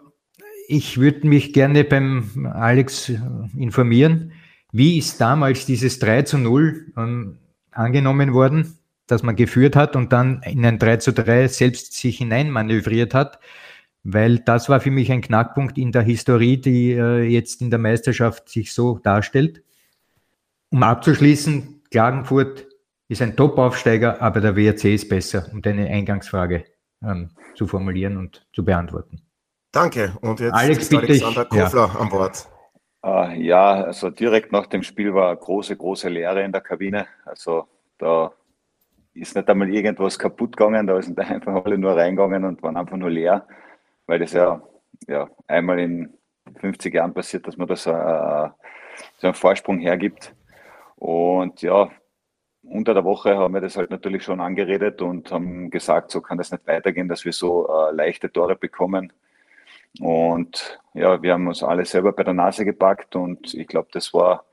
ich 0.68 0.98
würde 0.98 1.26
mich 1.26 1.52
gerne 1.52 1.84
beim 1.84 2.46
Alex 2.52 3.08
äh, 3.08 3.18
informieren, 3.56 4.32
wie 4.72 4.98
ist 4.98 5.20
damals 5.20 5.66
dieses 5.66 5.98
3 5.98 6.22
zu 6.22 6.38
0 6.38 6.92
ähm, 6.96 7.38
angenommen 7.72 8.32
worden, 8.32 8.78
dass 9.06 9.22
man 9.22 9.34
geführt 9.34 9.74
hat 9.74 9.96
und 9.96 10.12
dann 10.12 10.42
in 10.42 10.64
ein 10.64 10.78
3 10.78 10.98
zu 10.98 11.12
3 11.12 11.48
selbst 11.48 11.94
sich 11.94 12.18
hineinmanövriert 12.18 13.14
hat, 13.14 13.40
weil 14.04 14.38
das 14.38 14.68
war 14.68 14.80
für 14.80 14.92
mich 14.92 15.10
ein 15.10 15.22
Knackpunkt 15.22 15.76
in 15.76 15.92
der 15.92 16.02
Historie, 16.02 16.56
die 16.56 16.92
äh, 16.92 17.22
jetzt 17.22 17.60
in 17.60 17.70
der 17.70 17.80
Meisterschaft 17.80 18.48
sich 18.48 18.72
so 18.72 18.98
darstellt. 18.98 19.62
Um 20.70 20.84
abzuschließen, 20.84 21.82
Klagenfurt 21.90 22.69
ist 23.10 23.20
ein 23.22 23.34
Top-Aufsteiger, 23.36 24.22
aber 24.22 24.40
der 24.40 24.54
WRC 24.54 24.84
ist 24.94 25.08
besser, 25.08 25.46
um 25.52 25.60
deine 25.60 25.88
Eingangsfrage 25.88 26.64
ähm, 27.02 27.30
zu 27.56 27.66
formulieren 27.66 28.16
und 28.16 28.46
zu 28.52 28.64
beantworten. 28.64 29.20
Danke. 29.72 30.16
Und 30.20 30.38
jetzt 30.38 30.54
Alex, 30.54 30.78
ist 30.78 30.94
Alexander 30.94 31.42
ich, 31.42 31.48
Kofler 31.48 31.90
ja. 31.92 32.00
an 32.00 32.08
Bord. 32.08 32.48
Uh, 33.04 33.30
ja, 33.34 33.82
also 33.82 34.10
direkt 34.10 34.52
nach 34.52 34.66
dem 34.66 34.84
Spiel 34.84 35.12
war 35.12 35.30
eine 35.30 35.38
große, 35.38 35.76
große 35.76 36.08
Leere 36.08 36.42
in 36.42 36.52
der 36.52 36.60
Kabine. 36.60 37.06
Also 37.24 37.66
da 37.98 38.30
ist 39.12 39.34
nicht 39.34 39.48
einmal 39.48 39.74
irgendwas 39.74 40.16
kaputt 40.16 40.56
gegangen, 40.56 40.86
da 40.86 41.02
sind 41.02 41.18
einfach 41.18 41.64
alle 41.64 41.78
nur 41.78 41.96
reingegangen 41.96 42.44
und 42.44 42.62
waren 42.62 42.76
einfach 42.76 42.96
nur 42.96 43.10
leer, 43.10 43.44
weil 44.06 44.20
das 44.20 44.34
ja, 44.34 44.62
ja 45.08 45.28
einmal 45.48 45.80
in 45.80 46.14
50 46.60 46.94
Jahren 46.94 47.12
passiert, 47.12 47.44
dass 47.48 47.56
man 47.56 47.66
das 47.66 47.88
uh, 47.88 48.50
so 49.18 49.26
einen 49.26 49.34
Vorsprung 49.34 49.80
hergibt. 49.80 50.32
Und 50.96 51.62
ja, 51.62 51.90
unter 52.62 52.94
der 52.94 53.04
Woche 53.04 53.36
haben 53.36 53.54
wir 53.54 53.60
das 53.60 53.76
halt 53.76 53.90
natürlich 53.90 54.22
schon 54.22 54.40
angeredet 54.40 55.02
und 55.02 55.30
haben 55.32 55.70
gesagt, 55.70 56.10
so 56.10 56.20
kann 56.20 56.38
das 56.38 56.52
nicht 56.52 56.66
weitergehen, 56.66 57.08
dass 57.08 57.24
wir 57.24 57.32
so 57.32 57.68
äh, 57.68 57.92
leichte 57.94 58.30
Tore 58.30 58.56
bekommen. 58.56 59.12
Und 59.98 60.80
ja, 60.94 61.20
wir 61.22 61.32
haben 61.32 61.48
uns 61.48 61.62
alle 61.62 61.84
selber 61.84 62.12
bei 62.12 62.22
der 62.22 62.34
Nase 62.34 62.64
gepackt 62.64 63.16
und 63.16 63.54
ich 63.54 63.66
glaube, 63.66 63.88
das 63.92 64.14
war 64.14 64.44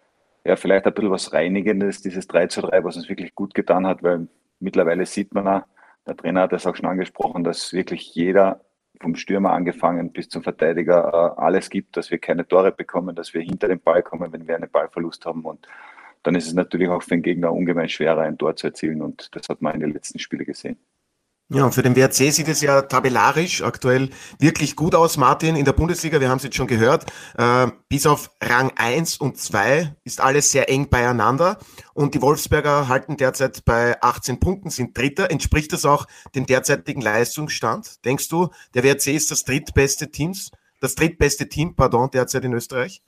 ja 0.44 0.56
vielleicht 0.56 0.86
ein 0.88 0.94
bisschen 0.94 1.12
was 1.12 1.34
Reinigendes, 1.34 2.02
dieses 2.02 2.28
3 2.28 2.48
zu 2.48 2.62
3, 2.62 2.84
was 2.84 2.96
uns 2.96 3.10
wirklich 3.10 3.36
gut 3.36 3.54
getan 3.54 3.86
hat, 3.86 4.02
weil 4.02 4.28
mittlerweile 4.60 5.06
sieht 5.06 5.34
man 5.34 5.48
auch, 5.48 5.62
der 6.08 6.16
Trainer 6.16 6.42
hat 6.42 6.54
das 6.54 6.66
auch 6.66 6.76
schon 6.76 6.88
angesprochen, 6.88 7.44
dass 7.44 7.74
wirklich 7.74 8.16
jeder 8.16 8.62
vom 9.02 9.16
Stürmer 9.16 9.52
angefangen 9.52 10.12
bis 10.12 10.30
zum 10.30 10.42
Verteidiger 10.42 11.36
äh, 11.38 11.42
alles 11.42 11.70
gibt, 11.70 11.98
dass 11.98 12.10
wir 12.10 12.18
keine 12.18 12.48
Tore 12.48 12.72
bekommen, 12.72 13.16
dass 13.16 13.34
wir 13.34 13.42
hinter 13.42 13.68
den 13.68 13.80
Ball 13.80 14.02
kommen, 14.02 14.32
wenn 14.32 14.48
wir 14.48 14.56
einen 14.56 14.72
Ballverlust 14.72 15.26
haben 15.26 15.44
und 15.44 15.68
dann 16.24 16.36
ist 16.36 16.48
es 16.48 16.54
natürlich 16.54 16.90
auch 16.90 17.04
für 17.04 17.12
den 17.12 17.22
Gegner 17.22 17.52
ungemein 17.54 17.90
schwerer, 17.90 18.22
ein 18.22 18.38
Tor 18.38 18.56
zu 18.56 18.68
erzielen. 18.68 19.02
Und 19.02 19.30
das 19.36 19.50
hat 19.50 19.62
man 19.62 19.74
in 19.76 19.82
den 19.82 19.94
letzten 19.94 20.20
Spielen 20.20 20.46
gesehen. 20.46 20.78
Ja, 21.50 21.64
und 21.64 21.72
für 21.72 21.82
den 21.82 21.96
WRC 21.96 22.34
sieht 22.34 22.50
es 22.50 22.60
ja 22.60 22.82
tabellarisch 22.82 23.62
aktuell 23.62 24.10
wirklich 24.38 24.76
gut 24.76 24.94
aus, 24.94 25.16
Martin, 25.16 25.56
in 25.56 25.64
der 25.64 25.72
Bundesliga. 25.72 26.20
Wir 26.20 26.28
haben 26.30 26.40
es 26.40 26.44
jetzt 26.44 26.58
schon 26.58 26.68
gehört. 26.68 27.06
Äh, 27.38 27.68
bis 27.88 28.06
auf 28.06 28.32
Rang 28.42 28.74
1 28.76 29.16
und 29.16 29.38
2 29.38 29.96
ist 30.04 30.20
alles 30.20 30.52
sehr 30.52 30.70
eng 30.70 30.90
beieinander. 30.90 31.58
Und 31.94 32.16
die 32.16 32.22
Wolfsberger 32.22 32.90
halten 32.90 33.16
derzeit 33.16 33.64
bei 33.64 33.96
18 34.02 34.42
Punkten, 34.42 34.70
sind 34.70 34.98
Dritter. 34.98 35.32
Entspricht 35.32 35.72
das 35.72 35.86
auch 35.86 36.06
dem 36.36 36.46
derzeitigen 36.46 37.00
Leistungsstand? 37.00 38.04
Denkst 38.04 38.28
du, 38.28 38.50
der 38.74 38.84
WRC 38.84 39.08
ist 39.14 39.32
das 39.32 39.46
drittbeste 39.46 40.12
Teams, 40.12 40.52
das 40.82 40.96
drittbeste 40.96 41.48
Team, 41.48 41.78
pardon, 41.78 42.12
derzeit 42.12 42.44
in 42.44 42.52
Österreich? 42.52 43.02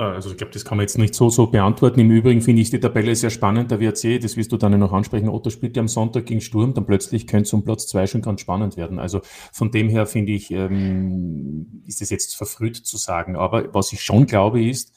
Äh, 0.00 0.14
also 0.14 0.30
ich 0.30 0.36
glaube, 0.36 0.52
das 0.52 0.64
kann 0.64 0.78
man 0.78 0.84
jetzt 0.84 0.98
nicht 0.98 1.14
so, 1.14 1.28
so 1.28 1.46
beantworten. 1.46 2.00
Im 2.00 2.10
Übrigen 2.10 2.40
finde 2.40 2.62
ich 2.62 2.70
die 2.70 2.80
Tabelle 2.80 3.14
sehr 3.14 3.30
spannend. 3.30 3.70
Der 3.70 3.80
WRC, 3.80 4.20
das 4.20 4.36
wirst 4.36 4.50
du 4.52 4.56
dann 4.56 4.78
noch 4.78 4.92
ansprechen, 4.92 5.28
Otto 5.28 5.50
spielt 5.50 5.76
ja 5.76 5.80
am 5.80 5.88
Sonntag 5.88 6.26
gegen 6.26 6.40
Sturm, 6.40 6.74
dann 6.74 6.86
plötzlich 6.86 7.26
könnte 7.26 7.44
es 7.44 7.52
um 7.52 7.64
Platz 7.64 7.86
zwei 7.86 8.06
schon 8.06 8.22
ganz 8.22 8.40
spannend 8.40 8.76
werden. 8.76 8.98
Also 8.98 9.20
von 9.52 9.70
dem 9.70 9.88
her 9.88 10.06
finde 10.06 10.32
ich, 10.32 10.50
ähm, 10.50 11.82
ist 11.86 12.00
es 12.00 12.10
jetzt 12.10 12.36
verfrüht 12.36 12.76
zu 12.76 12.96
sagen. 12.96 13.36
Aber 13.36 13.72
was 13.74 13.92
ich 13.92 14.00
schon 14.00 14.26
glaube 14.26 14.64
ist, 14.64 14.94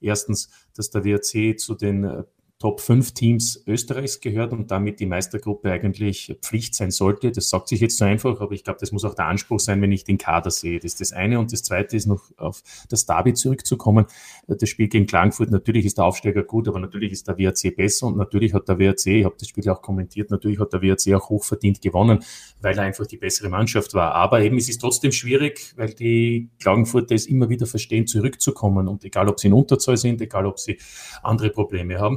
erstens, 0.00 0.50
dass 0.74 0.90
der 0.90 1.04
WRC 1.04 1.58
zu 1.58 1.74
den 1.74 2.04
äh, 2.04 2.22
Top 2.58 2.80
5 2.80 3.12
Teams 3.12 3.62
Österreichs 3.66 4.20
gehört 4.20 4.52
und 4.52 4.70
damit 4.70 4.98
die 4.98 5.04
Meistergruppe 5.04 5.70
eigentlich 5.70 6.34
Pflicht 6.40 6.74
sein 6.74 6.90
sollte. 6.90 7.30
Das 7.30 7.50
sagt 7.50 7.68
sich 7.68 7.80
jetzt 7.80 7.98
so 7.98 8.06
einfach, 8.06 8.40
aber 8.40 8.52
ich 8.52 8.64
glaube, 8.64 8.78
das 8.80 8.92
muss 8.92 9.04
auch 9.04 9.14
der 9.14 9.26
Anspruch 9.26 9.60
sein, 9.60 9.82
wenn 9.82 9.92
ich 9.92 10.04
den 10.04 10.16
Kader 10.16 10.50
sehe. 10.50 10.78
Das 10.78 10.92
ist 10.92 11.00
das 11.02 11.12
eine. 11.12 11.38
Und 11.38 11.52
das 11.52 11.62
zweite 11.62 11.96
ist 11.96 12.06
noch 12.06 12.22
auf 12.38 12.62
das 12.88 13.04
Derby 13.04 13.34
zurückzukommen. 13.34 14.06
Das 14.48 14.70
Spiel 14.70 14.88
gegen 14.88 15.06
Klagenfurt, 15.06 15.50
natürlich 15.50 15.84
ist 15.84 15.98
der 15.98 16.06
Aufsteiger 16.06 16.44
gut, 16.44 16.66
aber 16.66 16.80
natürlich 16.80 17.12
ist 17.12 17.28
der 17.28 17.36
WRC 17.36 17.76
besser 17.76 18.06
und 18.06 18.16
natürlich 18.16 18.54
hat 18.54 18.68
der 18.68 18.78
WRC, 18.78 19.06
ich 19.06 19.24
habe 19.26 19.36
das 19.38 19.48
Spiel 19.48 19.68
auch 19.68 19.82
kommentiert, 19.82 20.30
natürlich 20.30 20.58
hat 20.58 20.72
der 20.72 20.80
WRC 20.80 21.14
auch 21.14 21.28
hochverdient 21.28 21.82
gewonnen, 21.82 22.20
weil 22.62 22.78
er 22.78 22.84
einfach 22.84 23.06
die 23.06 23.18
bessere 23.18 23.50
Mannschaft 23.50 23.92
war. 23.92 24.14
Aber 24.14 24.40
eben 24.40 24.56
es 24.56 24.70
ist 24.70 24.80
trotzdem 24.80 25.12
schwierig, 25.12 25.74
weil 25.76 25.92
die 25.92 26.48
Klagenfurter 26.58 27.14
es 27.14 27.26
immer 27.26 27.50
wieder 27.50 27.66
verstehen, 27.66 28.06
zurückzukommen. 28.06 28.88
Und 28.88 29.04
egal, 29.04 29.28
ob 29.28 29.40
sie 29.40 29.48
in 29.48 29.52
Unterzahl 29.52 29.98
sind, 29.98 30.22
egal, 30.22 30.46
ob 30.46 30.58
sie 30.58 30.78
andere 31.22 31.50
Probleme 31.50 31.98
haben, 31.98 32.16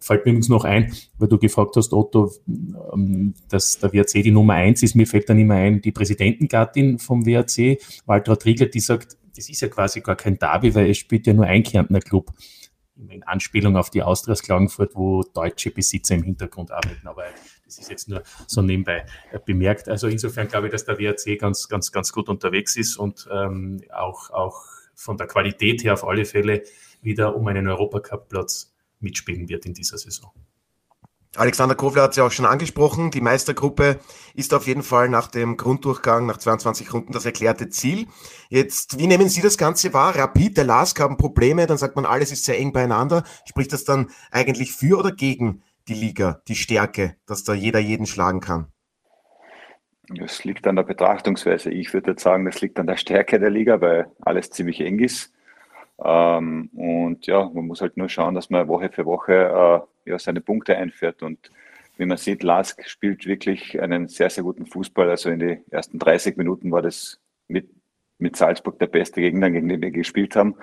fällt 0.00 0.24
mir 0.24 0.32
übrigens 0.32 0.48
noch 0.48 0.64
ein, 0.64 0.92
weil 1.18 1.28
du 1.28 1.38
gefragt 1.38 1.76
hast, 1.76 1.92
Otto, 1.92 2.32
ähm, 2.92 3.34
dass 3.48 3.78
der 3.78 3.92
WRC 3.92 4.22
die 4.22 4.30
Nummer 4.30 4.54
eins 4.54 4.82
ist. 4.82 4.94
Mir 4.94 5.06
fällt 5.06 5.28
dann 5.28 5.38
immer 5.38 5.54
ein, 5.54 5.80
die 5.80 5.92
Präsidentengattin 5.92 6.98
vom 6.98 7.26
WRC, 7.26 7.78
Walter 8.06 8.38
Triegler, 8.38 8.66
die 8.66 8.80
sagt, 8.80 9.16
das 9.36 9.48
ist 9.48 9.60
ja 9.60 9.68
quasi 9.68 10.00
gar 10.00 10.16
kein 10.16 10.38
Derby, 10.38 10.74
weil 10.74 10.90
es 10.90 10.98
spielt 10.98 11.26
ja 11.26 11.32
nur 11.32 11.46
ein 11.46 11.62
Kärntner 11.62 12.00
Club. 12.00 12.30
In 13.08 13.22
Anspielung 13.22 13.76
auf 13.76 13.88
die 13.88 14.02
Austrias 14.02 14.42
Klagenfurt, 14.42 14.94
wo 14.94 15.22
deutsche 15.22 15.70
Besitzer 15.70 16.16
im 16.16 16.22
Hintergrund 16.22 16.70
arbeiten. 16.70 17.06
Aber 17.06 17.24
das 17.64 17.78
ist 17.78 17.90
jetzt 17.90 18.08
nur 18.10 18.22
so 18.46 18.60
nebenbei 18.60 19.06
äh, 19.32 19.38
bemerkt. 19.42 19.88
Also 19.88 20.08
insofern 20.08 20.48
glaube 20.48 20.66
ich, 20.66 20.72
dass 20.72 20.84
der 20.84 20.98
WRC 20.98 21.38
ganz, 21.38 21.68
ganz, 21.68 21.92
ganz 21.92 22.12
gut 22.12 22.28
unterwegs 22.28 22.76
ist 22.76 22.98
und 22.98 23.26
ähm, 23.32 23.80
auch, 23.90 24.30
auch 24.30 24.64
von 24.94 25.16
der 25.16 25.28
Qualität 25.28 25.82
her 25.82 25.94
auf 25.94 26.06
alle 26.06 26.26
Fälle 26.26 26.62
wieder 27.00 27.34
um 27.34 27.46
einen 27.46 27.68
Europacup-Platz 27.68 28.69
mitspielen 29.00 29.48
wird 29.48 29.66
in 29.66 29.74
dieser 29.74 29.98
Saison. 29.98 30.32
Alexander 31.36 31.76
Kofler 31.76 32.02
hat 32.02 32.10
es 32.10 32.16
ja 32.16 32.26
auch 32.26 32.32
schon 32.32 32.44
angesprochen. 32.44 33.12
Die 33.12 33.20
Meistergruppe 33.20 34.00
ist 34.34 34.52
auf 34.52 34.66
jeden 34.66 34.82
Fall 34.82 35.08
nach 35.08 35.28
dem 35.28 35.56
Grunddurchgang 35.56 36.26
nach 36.26 36.38
22 36.38 36.92
Runden 36.92 37.12
das 37.12 37.24
erklärte 37.24 37.68
Ziel. 37.68 38.08
Jetzt, 38.48 38.98
wie 38.98 39.06
nehmen 39.06 39.28
Sie 39.28 39.40
das 39.40 39.56
Ganze 39.56 39.92
wahr? 39.92 40.16
Rapid, 40.16 40.56
der 40.56 40.64
LASK 40.64 40.98
haben 40.98 41.16
Probleme, 41.16 41.66
dann 41.66 41.78
sagt 41.78 41.94
man, 41.94 42.04
alles 42.04 42.32
ist 42.32 42.44
sehr 42.44 42.58
eng 42.58 42.72
beieinander. 42.72 43.22
Spricht 43.44 43.72
das 43.72 43.84
dann 43.84 44.10
eigentlich 44.32 44.72
für 44.72 44.98
oder 44.98 45.12
gegen 45.12 45.62
die 45.86 45.94
Liga, 45.94 46.42
die 46.48 46.56
Stärke, 46.56 47.16
dass 47.26 47.44
da 47.44 47.54
jeder 47.54 47.78
jeden 47.78 48.06
schlagen 48.06 48.40
kann? 48.40 48.66
Das 50.08 50.42
liegt 50.42 50.66
an 50.66 50.74
der 50.74 50.82
Betrachtungsweise. 50.82 51.70
Ich 51.70 51.94
würde 51.94 52.10
jetzt 52.12 52.24
sagen, 52.24 52.44
das 52.44 52.60
liegt 52.60 52.80
an 52.80 52.88
der 52.88 52.96
Stärke 52.96 53.38
der 53.38 53.50
Liga, 53.50 53.80
weil 53.80 54.10
alles 54.20 54.50
ziemlich 54.50 54.80
eng 54.80 54.98
ist. 54.98 55.32
Ähm, 56.02 56.70
und 56.74 57.26
ja, 57.26 57.50
man 57.52 57.66
muss 57.66 57.80
halt 57.80 57.96
nur 57.96 58.08
schauen, 58.08 58.34
dass 58.34 58.50
man 58.50 58.68
Woche 58.68 58.90
für 58.90 59.04
Woche 59.06 59.86
äh, 60.06 60.10
ja, 60.10 60.18
seine 60.18 60.40
Punkte 60.40 60.76
einfährt. 60.76 61.22
Und 61.22 61.50
wie 61.96 62.06
man 62.06 62.16
sieht, 62.16 62.42
Lask 62.42 62.88
spielt 62.88 63.26
wirklich 63.26 63.80
einen 63.80 64.08
sehr, 64.08 64.30
sehr 64.30 64.44
guten 64.44 64.66
Fußball. 64.66 65.10
Also 65.10 65.30
in 65.30 65.40
den 65.40 65.64
ersten 65.70 65.98
30 65.98 66.36
Minuten 66.36 66.70
war 66.72 66.82
das 66.82 67.20
mit, 67.48 67.68
mit 68.18 68.36
Salzburg 68.36 68.78
der 68.78 68.86
beste 68.86 69.20
Gegner, 69.20 69.50
gegen 69.50 69.68
den 69.68 69.82
wir 69.82 69.90
gespielt 69.90 70.36
haben. 70.36 70.56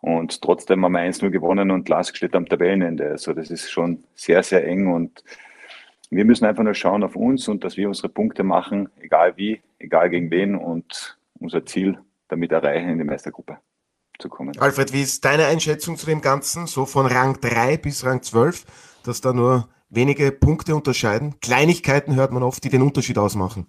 Und 0.00 0.40
trotzdem 0.42 0.84
haben 0.84 0.92
wir 0.92 1.00
1-0 1.00 1.30
gewonnen 1.30 1.70
und 1.70 1.88
Lask 1.88 2.16
steht 2.16 2.36
am 2.36 2.46
Tabellenende. 2.46 3.08
Also 3.08 3.32
das 3.32 3.50
ist 3.50 3.70
schon 3.70 4.04
sehr, 4.14 4.42
sehr 4.42 4.66
eng 4.66 4.92
und 4.92 5.24
wir 6.10 6.24
müssen 6.24 6.44
einfach 6.44 6.62
nur 6.62 6.74
schauen 6.74 7.02
auf 7.02 7.16
uns 7.16 7.48
und 7.48 7.64
dass 7.64 7.76
wir 7.76 7.88
unsere 7.88 8.08
Punkte 8.08 8.44
machen, 8.44 8.88
egal 9.00 9.36
wie, 9.36 9.60
egal 9.80 10.10
gegen 10.10 10.30
wen 10.30 10.54
und 10.54 11.18
unser 11.40 11.66
Ziel 11.66 11.98
damit 12.28 12.52
erreichen, 12.52 12.90
in 12.90 12.98
die 12.98 13.04
Meistergruppe 13.04 13.58
zu 14.18 14.28
kommen. 14.28 14.58
Alfred, 14.58 14.92
wie 14.92 15.02
ist 15.02 15.24
deine 15.24 15.46
Einschätzung 15.46 15.96
zu 15.96 16.06
dem 16.06 16.20
Ganzen, 16.20 16.66
so 16.66 16.86
von 16.86 17.06
Rang 17.06 17.40
3 17.40 17.76
bis 17.76 18.04
Rang 18.04 18.22
12, 18.22 18.64
dass 19.04 19.20
da 19.20 19.32
nur 19.32 19.68
wenige 19.90 20.32
Punkte 20.32 20.74
unterscheiden? 20.74 21.38
Kleinigkeiten 21.40 22.14
hört 22.14 22.32
man 22.32 22.42
oft, 22.42 22.62
die 22.64 22.70
den 22.70 22.82
Unterschied 22.82 23.18
ausmachen. 23.18 23.66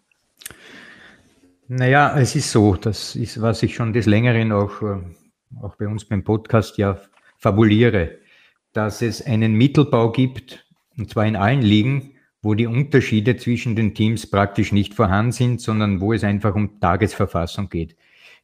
Naja, 1.67 2.17
es 2.17 2.35
ist 2.35 2.51
so, 2.51 2.75
das 2.75 3.15
ist, 3.15 3.41
was 3.41 3.61
ich 3.61 3.75
schon 3.75 3.91
des 3.91 4.05
Längeren 4.05 4.53
auch, 4.53 4.81
äh, 4.81 4.99
auch 5.61 5.75
bei 5.75 5.87
uns 5.87 6.05
beim 6.05 6.23
Podcast 6.23 6.77
ja 6.77 6.97
fabuliere, 7.37 8.19
dass 8.71 9.01
es 9.01 9.25
einen 9.25 9.53
Mittelbau 9.53 10.11
gibt, 10.11 10.65
und 10.97 11.09
zwar 11.09 11.25
in 11.25 11.35
allen 11.35 11.61
Ligen, 11.61 12.13
wo 12.41 12.53
die 12.53 12.67
Unterschiede 12.67 13.35
zwischen 13.35 13.75
den 13.75 13.93
Teams 13.93 14.29
praktisch 14.29 14.71
nicht 14.71 14.93
vorhanden 14.93 15.33
sind, 15.33 15.61
sondern 15.61 15.99
wo 15.99 16.13
es 16.13 16.23
einfach 16.23 16.55
um 16.55 16.79
Tagesverfassung 16.79 17.67
geht. 17.69 17.97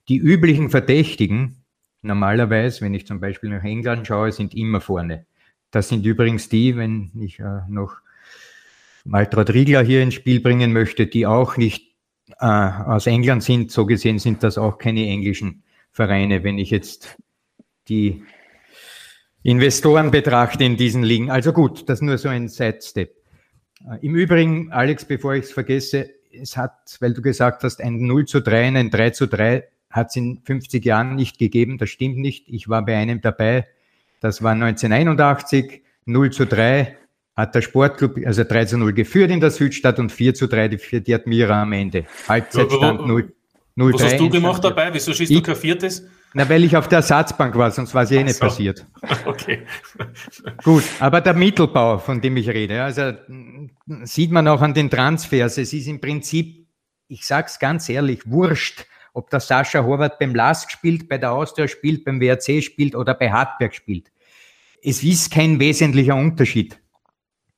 Die 0.10 0.18
üblichen 0.18 0.70
Verdächtigen, 0.70 1.63
normalerweise, 2.04 2.82
wenn 2.82 2.94
ich 2.94 3.08
zum 3.08 3.20
Beispiel 3.20 3.50
nach 3.50 3.64
England 3.64 4.08
schaue, 4.08 4.32
sind 4.32 4.54
immer 4.54 4.82
vorne. 4.82 5.26
Das 5.72 5.90
sind 5.90 6.06
übrigens 6.06 6.50
die, 6.50 6.78
wenn 6.78 7.12
ich 7.20 7.40
äh, 7.40 7.62
noch 7.68 7.96
Maltrad 9.06 9.54
Riegler 9.54 9.84
hier 9.84 10.04
ins 10.04 10.14
Spiel 10.14 10.40
bringen 10.40 10.72
möchte, 10.72 11.08
die 11.08 11.26
auch 11.26 11.58
nicht 11.58 11.96
äh, 12.40 12.46
aus 12.46 13.08
England 13.08 13.44
sind. 13.44 13.72
So 13.72 13.86
gesehen 13.86 14.20
sind 14.20 14.44
das 14.44 14.58
auch 14.58 14.78
keine 14.78 15.06
englischen 15.08 15.64
Vereine, 15.92 16.44
wenn 16.44 16.58
ich 16.58 16.70
jetzt 16.70 17.18
die 17.90 18.24
Investoren 19.42 20.12
betrachte 20.12 20.64
in 20.64 20.78
diesen 20.78 21.04
Ligen. 21.04 21.30
Also 21.30 21.52
gut, 21.52 21.90
das 21.90 22.02
nur 22.02 22.18
so 22.18 22.30
ein 22.30 22.48
Sidestep. 22.48 23.14
Äh, 23.90 24.06
Im 24.06 24.16
Übrigen, 24.16 24.72
Alex, 24.72 25.06
bevor 25.06 25.34
ich 25.34 25.46
es 25.46 25.52
vergesse, 25.52 26.12
es 26.32 26.58
hat, 26.58 26.98
weil 27.00 27.14
du 27.14 27.22
gesagt 27.22 27.64
hast, 27.64 27.82
ein 27.82 28.00
0 28.02 28.26
zu 28.26 28.42
3 28.42 28.70
und 28.70 28.78
ein 28.78 28.90
3 28.90 29.10
zu 29.12 29.28
3 29.28 29.68
hat 29.94 30.10
es 30.10 30.18
in 30.18 30.42
50 30.44 30.84
Jahren 30.84 31.16
nicht 31.16 31.38
gegeben. 31.38 31.78
Das 31.78 31.90
stimmt 31.90 32.18
nicht. 32.18 32.50
Ich 32.50 32.68
war 32.68 32.84
bei 32.86 32.98
einem 32.98 33.22
dabei. 33.22 33.68
Das 34.20 34.44
war 34.44 34.52
1981, 34.52 35.84
0 36.06 36.32
zu 36.32 36.46
3 36.46 36.98
hat 37.36 37.56
der 37.56 37.62
Sportclub 37.62 38.18
also 38.26 38.44
3 38.44 38.66
zu 38.66 38.78
0 38.78 38.94
geführt 38.94 39.32
in 39.32 39.40
der 39.40 39.52
Südstadt 39.52 40.00
und 40.00 40.12
4 40.12 40.34
zu 40.34 40.48
3 40.48 40.78
für 40.78 41.02
die 41.02 41.14
Admira 41.14 41.64
am 41.64 41.72
Ende. 41.74 42.06
Halbzeitstand 42.28 43.08
0. 43.08 43.34
0 43.76 43.94
Was 43.94 44.04
hast 44.04 44.20
du 44.20 44.30
gemacht 44.30 44.64
dabei? 44.64 44.94
Wieso 44.94 45.14
schießt 45.14 45.32
ich, 45.32 45.38
du 45.38 45.44
kein 45.44 45.56
viertes? 45.56 46.08
Na, 46.36 46.48
weil 46.48 46.64
ich 46.64 46.76
auf 46.78 46.88
der 46.88 46.98
Ersatzbank 46.98 47.56
war, 47.56 47.72
sonst 47.72 47.94
war 47.94 48.04
es 48.04 48.12
eh 48.12 48.24
nicht 48.24 48.36
so. 48.36 48.46
passiert. 48.46 48.86
Okay. 49.26 49.66
Gut, 50.64 50.84
aber 51.00 51.22
der 51.22 51.34
Mittelbau, 51.34 51.98
von 51.98 52.22
dem 52.22 52.38
ich 52.38 52.50
rede, 52.50 52.84
also 52.84 53.14
sieht 54.04 54.32
man 54.32 54.48
auch 54.48 54.62
an 54.62 54.74
den 54.74 54.90
Transfers. 54.90 55.58
Es 55.58 55.74
ist 55.74 55.88
im 55.88 56.00
Prinzip, 56.00 56.68
ich 57.08 57.26
sag's 57.26 57.58
ganz 57.58 57.90
ehrlich, 57.90 58.22
wurscht, 58.26 58.86
ob 59.14 59.30
der 59.30 59.40
Sascha 59.40 59.84
Horvath 59.84 60.20
beim 60.20 60.36
LASK 60.36 60.72
spielt, 60.72 61.08
bei 61.08 61.18
der 61.18 61.32
Austria 61.32 61.68
spielt, 61.68 62.04
beim 62.04 62.20
WRC 62.20 62.64
spielt 62.64 62.96
oder 62.96 63.14
bei 63.14 63.32
Hartberg 63.32 63.74
spielt. 63.74 64.12
Es 64.84 65.04
ist 65.04 65.32
kein 65.32 65.60
wesentlicher 65.60 66.16
Unterschied 66.16 66.80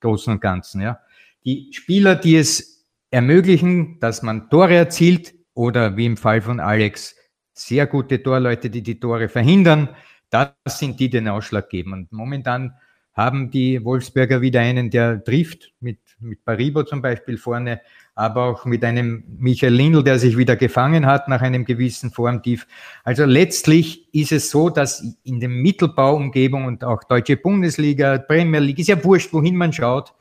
Großen 0.01 0.33
und 0.33 0.41
Ganzen. 0.41 0.81
Ja. 0.81 0.99
Die 1.43 1.71
Spieler, 1.73 2.15
die 2.15 2.35
es 2.35 2.85
ermöglichen, 3.09 3.99
dass 3.99 4.21
man 4.21 4.49
Tore 4.49 4.75
erzielt 4.75 5.33
oder 5.53 5.97
wie 5.97 6.05
im 6.05 6.17
Fall 6.17 6.41
von 6.41 6.59
Alex 6.59 7.15
sehr 7.53 7.87
gute 7.87 8.21
Torleute, 8.21 8.69
die 8.69 8.83
die 8.83 8.99
Tore 8.99 9.29
verhindern, 9.29 9.89
das 10.29 10.51
sind 10.65 10.99
die, 10.99 11.09
die 11.09 11.17
den 11.17 11.29
Ausschlag 11.29 11.69
geben. 11.69 11.93
Und 11.93 12.11
momentan 12.11 12.73
haben 13.13 13.49
die 13.49 13.83
Wolfsberger 13.83 14.41
wieder 14.41 14.59
einen, 14.59 14.89
der 14.89 15.23
trifft, 15.23 15.73
mit, 15.79 15.99
mit 16.19 16.43
Paribo 16.43 16.83
zum 16.83 17.01
Beispiel 17.01 17.37
vorne, 17.37 17.81
aber 18.15 18.45
auch 18.45 18.65
mit 18.65 18.83
einem 18.85 19.25
Michael 19.37 19.73
Lindl, 19.73 20.01
der 20.01 20.17
sich 20.17 20.37
wieder 20.37 20.55
gefangen 20.55 21.05
hat 21.05 21.27
nach 21.27 21.41
einem 21.41 21.65
gewissen 21.65 22.11
Formtief. 22.11 22.65
Also 23.03 23.25
letztlich 23.25 24.07
ist 24.13 24.31
es 24.31 24.49
so, 24.49 24.69
dass 24.69 25.17
in 25.23 25.41
der 25.41 25.49
Mittelbauumgebung 25.49 26.63
und 26.65 26.85
auch 26.85 27.03
Deutsche 27.03 27.35
Bundesliga, 27.35 28.17
Premier 28.17 28.61
League, 28.61 28.79
ist 28.79 28.87
ja 28.87 29.03
wurscht, 29.03 29.33
wohin 29.33 29.57
man 29.57 29.73
schaut, 29.73 30.13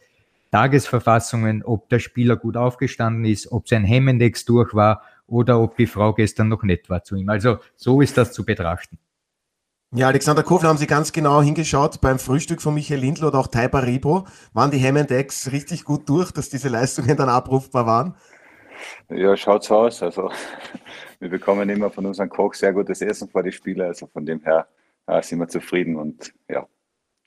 Tagesverfassungen, 0.50 1.62
ob 1.62 1.88
der 1.88 2.00
Spieler 2.00 2.36
gut 2.36 2.56
aufgestanden 2.56 3.24
ist, 3.24 3.50
ob 3.50 3.68
sein 3.68 3.84
Hemmendex 3.84 4.44
durch 4.44 4.74
war 4.74 5.02
oder 5.28 5.60
ob 5.60 5.76
die 5.76 5.86
Frau 5.86 6.12
gestern 6.12 6.48
noch 6.48 6.64
nett 6.64 6.90
war 6.90 7.04
zu 7.04 7.14
ihm. 7.14 7.28
Also 7.28 7.58
so 7.76 8.00
ist 8.00 8.18
das 8.18 8.32
zu 8.32 8.44
betrachten. 8.44 8.98
Ja, 9.96 10.08
Alexander 10.08 10.42
Kofler, 10.42 10.70
haben 10.70 10.76
Sie 10.76 10.88
ganz 10.88 11.12
genau 11.12 11.40
hingeschaut 11.40 12.00
beim 12.00 12.18
Frühstück 12.18 12.60
von 12.60 12.74
Michael 12.74 12.98
Lindl 12.98 13.26
oder 13.26 13.38
auch 13.38 13.46
Taiba 13.46 13.78
Ribo. 13.78 14.26
Waren 14.52 14.72
die 14.72 14.82
Hammond-Decks 14.82 15.52
richtig 15.52 15.84
gut 15.84 16.08
durch, 16.08 16.32
dass 16.32 16.48
diese 16.48 16.68
Leistungen 16.68 17.16
dann 17.16 17.28
abrufbar 17.28 17.86
waren? 17.86 18.16
Ja, 19.08 19.36
schaut 19.36 19.62
so 19.62 19.76
aus. 19.76 20.02
Also, 20.02 20.32
wir 21.20 21.28
bekommen 21.28 21.68
immer 21.68 21.90
von 21.90 22.06
unserem 22.06 22.28
Koch 22.28 22.54
sehr 22.54 22.72
gutes 22.72 23.02
Essen 23.02 23.28
vor 23.28 23.44
die 23.44 23.52
Spiele. 23.52 23.86
Also 23.86 24.08
von 24.08 24.26
dem 24.26 24.42
her 24.42 24.66
äh, 25.06 25.22
sind 25.22 25.38
wir 25.38 25.46
zufrieden 25.46 25.94
und 25.94 26.34
ja, 26.48 26.66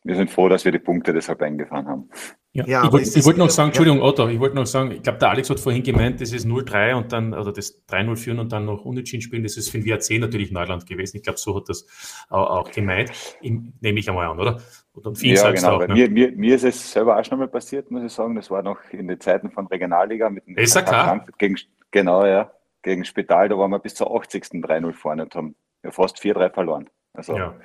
wir 0.03 0.15
sind 0.15 0.29
froh, 0.29 0.47
dass 0.47 0.65
wir 0.65 0.71
die 0.71 0.79
Punkte 0.79 1.13
deshalb 1.13 1.41
eingefahren 1.41 1.87
haben. 1.87 2.09
Ja, 2.53 2.65
ja 2.65 2.85
ich 2.85 2.91
wollte 2.91 3.25
wollt 3.25 3.37
noch 3.37 3.49
sagen, 3.49 3.69
Entschuldigung, 3.69 4.01
Otto, 4.01 4.27
ich 4.29 4.39
wollte 4.39 4.55
noch 4.55 4.65
sagen, 4.65 4.91
ich 4.91 5.03
glaube, 5.03 5.19
der 5.19 5.29
Alex 5.29 5.49
hat 5.49 5.59
vorhin 5.59 5.83
gemeint, 5.83 6.21
das 6.21 6.31
ist 6.31 6.45
0-3 6.45 6.95
und 6.95 7.11
dann, 7.11 7.33
oder 7.33 7.51
das 7.51 7.85
3-0 7.87 8.15
führen 8.15 8.39
und 8.39 8.51
dann 8.51 8.65
noch 8.65 8.83
Unentschieden 8.85 9.21
spielen, 9.21 9.43
das 9.43 9.57
ist 9.57 9.69
für 9.69 9.79
den 9.79 9.85
WRC 9.85 10.19
natürlich 10.19 10.51
Neuland 10.51 10.87
gewesen. 10.87 11.17
Ich 11.17 11.23
glaube, 11.23 11.37
so 11.37 11.55
hat 11.55 11.69
das 11.69 11.85
auch, 12.29 12.49
auch 12.49 12.71
gemeint. 12.71 13.11
Nehme 13.41 13.99
ich 13.99 14.09
einmal 14.09 14.27
an, 14.27 14.39
oder? 14.39 14.59
Und 14.93 15.21
ja, 15.21 15.51
genau. 15.51 15.75
Auch, 15.75 15.87
ne? 15.87 15.93
mir, 15.93 16.09
mir, 16.09 16.31
mir 16.31 16.55
ist 16.55 16.63
es 16.63 16.93
selber 16.93 17.19
auch 17.19 17.23
schon 17.23 17.37
mal 17.37 17.47
passiert, 17.47 17.91
muss 17.91 18.03
ich 18.03 18.11
sagen. 18.11 18.35
Das 18.35 18.49
war 18.49 18.63
noch 18.63 18.79
in 18.91 19.07
den 19.07 19.19
Zeiten 19.19 19.51
von 19.51 19.67
Regionalliga 19.67 20.29
mit 20.29 20.47
dem 20.47 20.55
SAK. 20.65 21.37
Gegen, 21.37 21.57
genau, 21.91 22.25
ja. 22.25 22.51
Gegen 22.81 23.05
Spital, 23.05 23.49
da 23.49 23.57
waren 23.57 23.71
wir 23.71 23.79
bis 23.79 23.93
zur 23.93 24.15
80. 24.15 24.43
3-0 24.43 24.93
vorne 24.93 25.23
und 25.23 25.35
haben 25.35 25.55
ja 25.83 25.91
fast 25.91 26.17
4-3 26.17 26.53
verloren. 26.53 26.89
Also, 27.17 27.35
ja. 27.35 27.55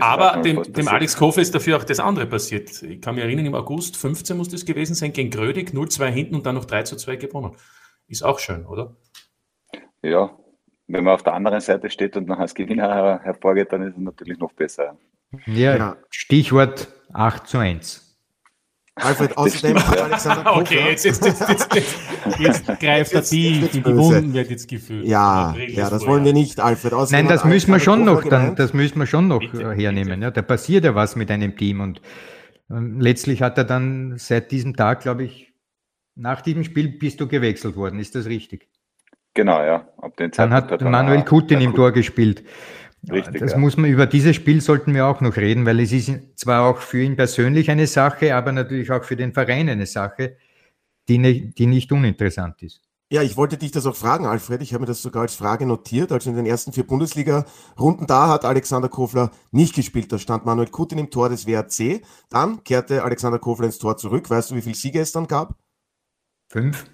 Aber 0.00 0.42
dem, 0.42 0.62
dem 0.64 0.86
Alex 0.86 1.16
Kofe 1.16 1.40
ist 1.40 1.54
dafür 1.54 1.78
auch 1.78 1.84
das 1.84 1.98
andere 1.98 2.26
passiert. 2.26 2.82
Ich 2.82 3.00
kann 3.00 3.14
mich 3.14 3.24
erinnern, 3.24 3.46
im 3.46 3.54
August 3.54 3.96
15 3.96 4.36
muss 4.36 4.50
das 4.50 4.66
gewesen 4.66 4.94
sein, 4.94 5.14
gegen 5.14 5.30
Grödig 5.30 5.70
0-2 5.70 6.08
hinten 6.08 6.34
und 6.34 6.44
dann 6.44 6.56
noch 6.56 6.66
3 6.66 6.82
2 6.82 7.16
gewonnen. 7.16 7.56
Ist 8.06 8.22
auch 8.22 8.38
schön, 8.38 8.66
oder? 8.66 8.94
Ja, 10.02 10.36
wenn 10.88 11.04
man 11.04 11.14
auf 11.14 11.22
der 11.22 11.32
anderen 11.32 11.60
Seite 11.60 11.88
steht 11.88 12.18
und 12.18 12.28
noch 12.28 12.38
als 12.38 12.54
Gewinner 12.54 13.20
hervorgeht, 13.22 13.72
dann 13.72 13.80
ist 13.80 13.96
es 13.96 13.98
natürlich 13.98 14.38
noch 14.38 14.52
besser. 14.52 14.98
Ja, 15.46 15.74
ja. 15.74 15.96
Stichwort 16.10 16.88
8 17.14 17.46
zu 17.46 17.56
1. 17.56 18.01
Alfred, 18.94 19.38
außerdem 19.38 19.78
hat 19.78 20.00
Alexander 20.00 20.44
Kofler... 20.44 20.62
Okay, 20.62 20.90
jetzt, 20.90 21.04
jetzt, 21.04 21.24
jetzt, 21.24 21.48
jetzt, 21.48 21.68
jetzt 22.38 22.66
greift 22.80 23.12
er 23.14 23.22
tief 23.22 23.74
in 23.74 23.82
die 23.82 23.96
Wunden, 23.96 24.34
wird 24.34 24.50
jetzt 24.50 24.68
gefühlt. 24.68 25.06
Ja, 25.06 25.54
ja, 25.56 25.88
das 25.88 26.06
wollen 26.06 26.24
wir 26.24 26.34
nicht, 26.34 26.60
Alfred. 26.60 26.92
Außerdem 26.92 27.24
Nein, 27.24 27.34
das 27.34 27.44
müssen 27.44 27.72
wir 27.72 27.80
schon 27.80 28.04
noch, 28.04 28.22
dann, 28.24 28.54
das 28.54 28.74
müssen 28.74 28.98
wir 28.98 29.06
schon 29.06 29.28
noch 29.28 29.40
bitte, 29.40 29.72
hernehmen. 29.72 30.14
Bitte. 30.14 30.22
Ja, 30.22 30.30
da 30.30 30.42
passiert 30.42 30.84
ja 30.84 30.94
was 30.94 31.16
mit 31.16 31.30
einem 31.30 31.56
Team 31.56 31.80
und 31.80 32.02
ähm, 32.70 33.00
letztlich 33.00 33.40
hat 33.40 33.56
er 33.56 33.64
dann 33.64 34.18
seit 34.18 34.50
diesem 34.50 34.76
Tag, 34.76 35.00
glaube 35.00 35.24
ich, 35.24 35.54
nach 36.14 36.42
diesem 36.42 36.62
Spiel 36.62 36.88
bist 36.88 37.18
du 37.20 37.26
gewechselt 37.26 37.76
worden. 37.76 37.98
Ist 37.98 38.14
das 38.14 38.26
richtig? 38.26 38.68
Genau, 39.34 39.62
ja. 39.62 39.88
Ab 39.96 40.16
den 40.18 40.30
dann 40.32 40.52
hat, 40.52 40.70
hat 40.70 40.82
Manuel 40.82 41.24
Kutin 41.24 41.62
im 41.62 41.74
Tor 41.74 41.92
gespielt. 41.92 42.44
Richtig, 43.10 43.40
das 43.40 43.52
ja. 43.52 43.58
muss 43.58 43.76
man, 43.76 43.90
über 43.90 44.06
dieses 44.06 44.36
Spiel 44.36 44.60
sollten 44.60 44.94
wir 44.94 45.06
auch 45.06 45.20
noch 45.20 45.36
reden, 45.36 45.66
weil 45.66 45.80
es 45.80 45.92
ist 45.92 46.12
zwar 46.36 46.68
auch 46.68 46.78
für 46.78 47.02
ihn 47.02 47.16
persönlich 47.16 47.70
eine 47.70 47.88
Sache, 47.88 48.34
aber 48.34 48.52
natürlich 48.52 48.90
auch 48.92 49.02
für 49.02 49.16
den 49.16 49.32
Verein 49.32 49.68
eine 49.68 49.86
Sache, 49.86 50.36
die, 51.08 51.18
ne, 51.18 51.52
die 51.56 51.66
nicht 51.66 51.90
uninteressant 51.90 52.62
ist. 52.62 52.80
Ja, 53.12 53.20
ich 53.20 53.36
wollte 53.36 53.58
dich 53.58 53.72
das 53.72 53.84
auch 53.84 53.96
fragen, 53.96 54.24
Alfred. 54.24 54.62
Ich 54.62 54.72
habe 54.72 54.82
mir 54.82 54.86
das 54.86 55.02
sogar 55.02 55.20
als 55.20 55.34
Frage 55.34 55.66
notiert. 55.66 56.12
Also 56.12 56.30
in 56.30 56.36
den 56.36 56.46
ersten 56.46 56.72
vier 56.72 56.86
Bundesliga-Runden 56.86 58.06
da 58.06 58.28
hat 58.28 58.46
Alexander 58.46 58.88
Kofler 58.88 59.32
nicht 59.50 59.74
gespielt. 59.74 60.10
Da 60.10 60.18
stand 60.18 60.46
Manuel 60.46 60.68
Kutin 60.68 60.96
im 60.96 61.10
Tor 61.10 61.28
des 61.28 61.46
WRC. 61.46 62.00
Dann 62.30 62.64
kehrte 62.64 63.02
Alexander 63.02 63.38
Kofler 63.38 63.66
ins 63.66 63.78
Tor 63.78 63.98
zurück. 63.98 64.30
Weißt 64.30 64.50
du, 64.50 64.54
wie 64.54 64.62
viele 64.62 64.76
Siege 64.76 65.00
es 65.00 65.12
dann 65.12 65.26
gab? 65.26 65.56
Fünf. 66.48 66.86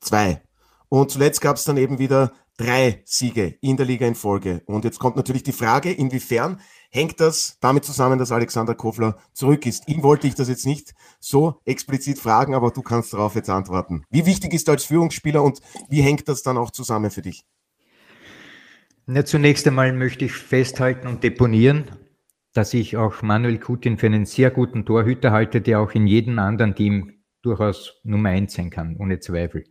Zwei. 0.00 0.40
Und 0.88 1.10
zuletzt 1.10 1.42
gab 1.42 1.56
es 1.56 1.64
dann 1.64 1.76
eben 1.76 1.98
wieder 1.98 2.32
drei 2.56 3.02
Siege 3.04 3.56
in 3.60 3.76
der 3.76 3.86
Liga 3.86 4.06
in 4.06 4.14
Folge. 4.14 4.62
Und 4.66 4.84
jetzt 4.84 4.98
kommt 4.98 5.16
natürlich 5.16 5.42
die 5.42 5.52
Frage, 5.52 5.92
inwiefern 5.92 6.60
hängt 6.90 7.20
das 7.20 7.58
damit 7.60 7.84
zusammen, 7.84 8.18
dass 8.18 8.32
Alexander 8.32 8.74
Kofler 8.74 9.18
zurück 9.32 9.66
ist? 9.66 9.88
Ihm 9.88 10.02
wollte 10.02 10.26
ich 10.26 10.34
das 10.34 10.48
jetzt 10.48 10.66
nicht 10.66 10.94
so 11.18 11.60
explizit 11.64 12.18
fragen, 12.18 12.54
aber 12.54 12.70
du 12.70 12.82
kannst 12.82 13.12
darauf 13.12 13.34
jetzt 13.34 13.50
antworten. 13.50 14.04
Wie 14.10 14.26
wichtig 14.26 14.52
ist 14.52 14.68
er 14.68 14.72
als 14.72 14.84
Führungsspieler 14.84 15.42
und 15.42 15.60
wie 15.88 16.02
hängt 16.02 16.28
das 16.28 16.42
dann 16.42 16.56
auch 16.56 16.70
zusammen 16.70 17.10
für 17.10 17.22
dich? 17.22 17.44
Na, 19.06 19.24
zunächst 19.24 19.66
einmal 19.66 19.92
möchte 19.92 20.24
ich 20.24 20.32
festhalten 20.32 21.08
und 21.08 21.22
deponieren, 21.22 21.90
dass 22.54 22.72
ich 22.72 22.96
auch 22.96 23.20
Manuel 23.20 23.58
Kutin 23.58 23.98
für 23.98 24.06
einen 24.06 24.24
sehr 24.24 24.50
guten 24.50 24.86
Torhüter 24.86 25.32
halte, 25.32 25.60
der 25.60 25.80
auch 25.80 25.92
in 25.92 26.06
jedem 26.06 26.38
anderen 26.38 26.74
Team 26.74 27.24
durchaus 27.42 28.00
Nummer 28.04 28.30
eins 28.30 28.54
sein 28.54 28.70
kann, 28.70 28.96
ohne 28.98 29.18
Zweifel. 29.18 29.64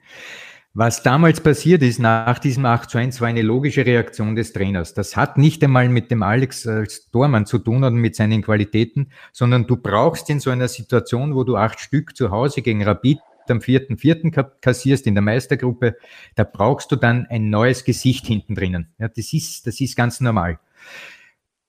Was 0.75 1.03
damals 1.03 1.39
passiert 1.39 1.83
ist 1.83 1.99
nach 1.99 2.39
diesem 2.39 2.65
8 2.65 2.89
zu 2.89 2.97
1 2.97 3.21
war 3.21 3.27
eine 3.27 3.43
logische 3.43 3.85
Reaktion 3.85 4.35
des 4.35 4.53
Trainers. 4.53 4.95
Das 4.95 5.15
hat 5.15 5.37
nicht 5.37 5.63
einmal 5.63 5.87
mit 5.87 6.09
dem 6.09 6.23
Alex 6.23 6.65
als 6.65 7.11
Tormann 7.11 7.45
zu 7.45 7.59
tun 7.59 7.83
oder 7.83 7.91
mit 7.91 8.15
seinen 8.15 8.41
Qualitäten, 8.41 9.11
sondern 9.31 9.67
du 9.67 9.77
brauchst 9.77 10.31
in 10.31 10.39
so 10.39 10.49
einer 10.49 10.67
Situation, 10.67 11.35
wo 11.35 11.43
du 11.43 11.57
acht 11.57 11.79
Stück 11.79 12.17
zu 12.17 12.31
Hause 12.31 12.63
gegen 12.63 12.83
Rapid 12.83 13.19
am 13.49 13.61
vierten, 13.61 13.97
vierten 13.97 14.31
kassierst 14.31 15.05
in 15.05 15.13
der 15.13 15.21
Meistergruppe, 15.21 15.95
da 16.33 16.43
brauchst 16.43 16.91
du 16.91 16.95
dann 16.95 17.27
ein 17.27 17.51
neues 17.51 17.83
Gesicht 17.83 18.25
hinten 18.25 18.55
drinnen. 18.55 18.87
Ja, 18.97 19.09
das 19.09 19.31
ist, 19.31 19.67
das 19.67 19.79
ist 19.79 19.95
ganz 19.95 20.21
normal. 20.21 20.57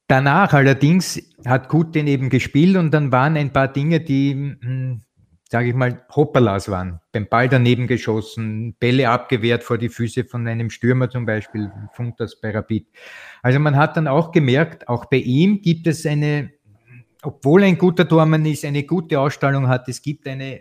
Danach 0.06 0.54
allerdings 0.54 1.20
hat 1.44 1.68
Kutin 1.68 2.06
eben 2.06 2.30
gespielt 2.30 2.76
und 2.76 2.90
dann 2.92 3.12
waren 3.12 3.36
ein 3.36 3.52
paar 3.52 3.68
Dinge, 3.68 4.00
die 4.00 4.32
hm, 4.32 5.02
sage 5.50 5.68
ich 5.68 5.74
mal, 5.74 6.04
Hoppalas 6.14 6.68
waren. 6.68 7.00
Beim 7.12 7.28
Ball 7.28 7.48
daneben 7.48 7.86
geschossen, 7.86 8.74
Bälle 8.74 9.08
abgewehrt 9.08 9.62
vor 9.62 9.78
die 9.78 9.88
Füße 9.88 10.24
von 10.24 10.46
einem 10.48 10.70
Stürmer 10.70 11.10
zum 11.10 11.26
Beispiel, 11.26 11.70
funkt 11.92 12.20
das 12.20 12.40
bei 12.40 12.50
Rapid. 12.50 12.88
Also 13.42 13.58
man 13.58 13.76
hat 13.76 13.96
dann 13.96 14.08
auch 14.08 14.32
gemerkt, 14.32 14.88
auch 14.88 15.04
bei 15.06 15.18
ihm 15.18 15.60
gibt 15.60 15.86
es 15.86 16.06
eine, 16.06 16.50
obwohl 17.22 17.62
ein 17.62 17.78
guter 17.78 18.08
Tormann 18.08 18.44
ist, 18.46 18.64
eine 18.64 18.84
gute 18.84 19.20
Ausstrahlung 19.20 19.68
hat, 19.68 19.88
es 19.88 20.02
gibt 20.02 20.26
eine 20.26 20.60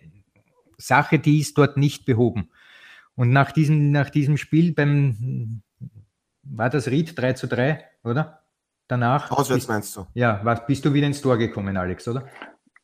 Sache, 0.77 1.19
die 1.19 1.39
ist 1.39 1.57
dort 1.57 1.77
nicht 1.77 2.05
behoben. 2.05 2.49
Und 3.15 3.31
nach 3.31 3.51
diesem, 3.51 3.91
nach 3.91 4.09
diesem 4.09 4.37
Spiel 4.37 4.73
beim, 4.73 5.61
war 6.43 6.69
das 6.69 6.87
Ried 6.87 7.17
3 7.17 7.33
zu 7.33 7.47
3, 7.47 7.83
oder? 8.03 8.41
Danach. 8.87 9.31
Auswärts 9.31 9.67
meinst 9.67 9.95
du? 9.95 10.07
Ja, 10.13 10.41
was, 10.43 10.65
bist 10.65 10.83
du 10.83 10.93
wieder 10.93 11.07
ins 11.07 11.21
Tor 11.21 11.37
gekommen, 11.37 11.77
Alex, 11.77 12.07
oder? 12.07 12.27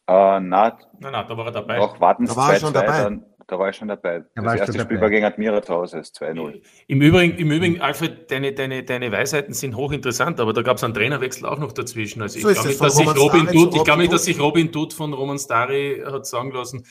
Äh, 0.10 0.40
na, 0.40 0.40
nein, 0.40 1.12
nein, 1.12 1.26
da 1.28 1.38
war 1.38 1.46
er 1.46 1.52
dabei. 1.52 1.80
Auch 1.80 2.00
warten 2.00 2.26
da 2.26 2.36
war 2.36 2.52
er 2.52 2.60
schon 2.60 2.74
dabei. 2.74 3.04
Dann, 3.04 3.26
da 3.48 3.60
war 3.60 3.70
ich 3.70 3.76
schon 3.76 3.90
dabei. 3.90 4.24
Da 4.34 4.42
das 4.42 4.56
erste 4.56 4.80
Spiel 4.80 5.00
war 5.00 5.10
gegen 5.12 5.24
Admira 5.24 5.62
zu 5.62 5.72
Hause, 5.72 6.00
ist 6.00 6.20
2-0. 6.20 6.64
Im 6.88 7.02
Übrigen, 7.02 7.38
Im 7.38 7.52
Übrigen, 7.52 7.80
Alfred, 7.80 8.32
deine, 8.32 8.54
deine, 8.54 8.84
deine 8.84 9.12
Weisheiten 9.12 9.54
sind 9.54 9.76
hochinteressant, 9.76 10.40
aber 10.40 10.54
da 10.54 10.64
gab 10.64 10.78
es 10.78 10.84
einen 10.84 10.96
Trainerwechsel 10.96 11.46
auch 11.46 11.60
noch 11.60 11.74
dazwischen. 11.74 12.24
Also 12.24 12.40
so 12.40 12.50
ich 12.50 12.56
glaube 12.56 12.70
nicht, 12.70 12.82
dass 12.82 12.96
sich 12.96 13.08
Robin, 13.08 13.46
Dutt, 13.46 13.76
ich 13.76 13.84
glaube 13.84 14.02
nicht, 14.02 14.14
dass 14.14 14.26
sich 14.26 14.40
Robin 14.40 14.72
Dutt 14.72 14.96
von 14.96 15.14
Roman 15.14 15.38
Stari 15.38 16.02
hat 16.04 16.26
sagen 16.26 16.52
lassen, 16.52 16.86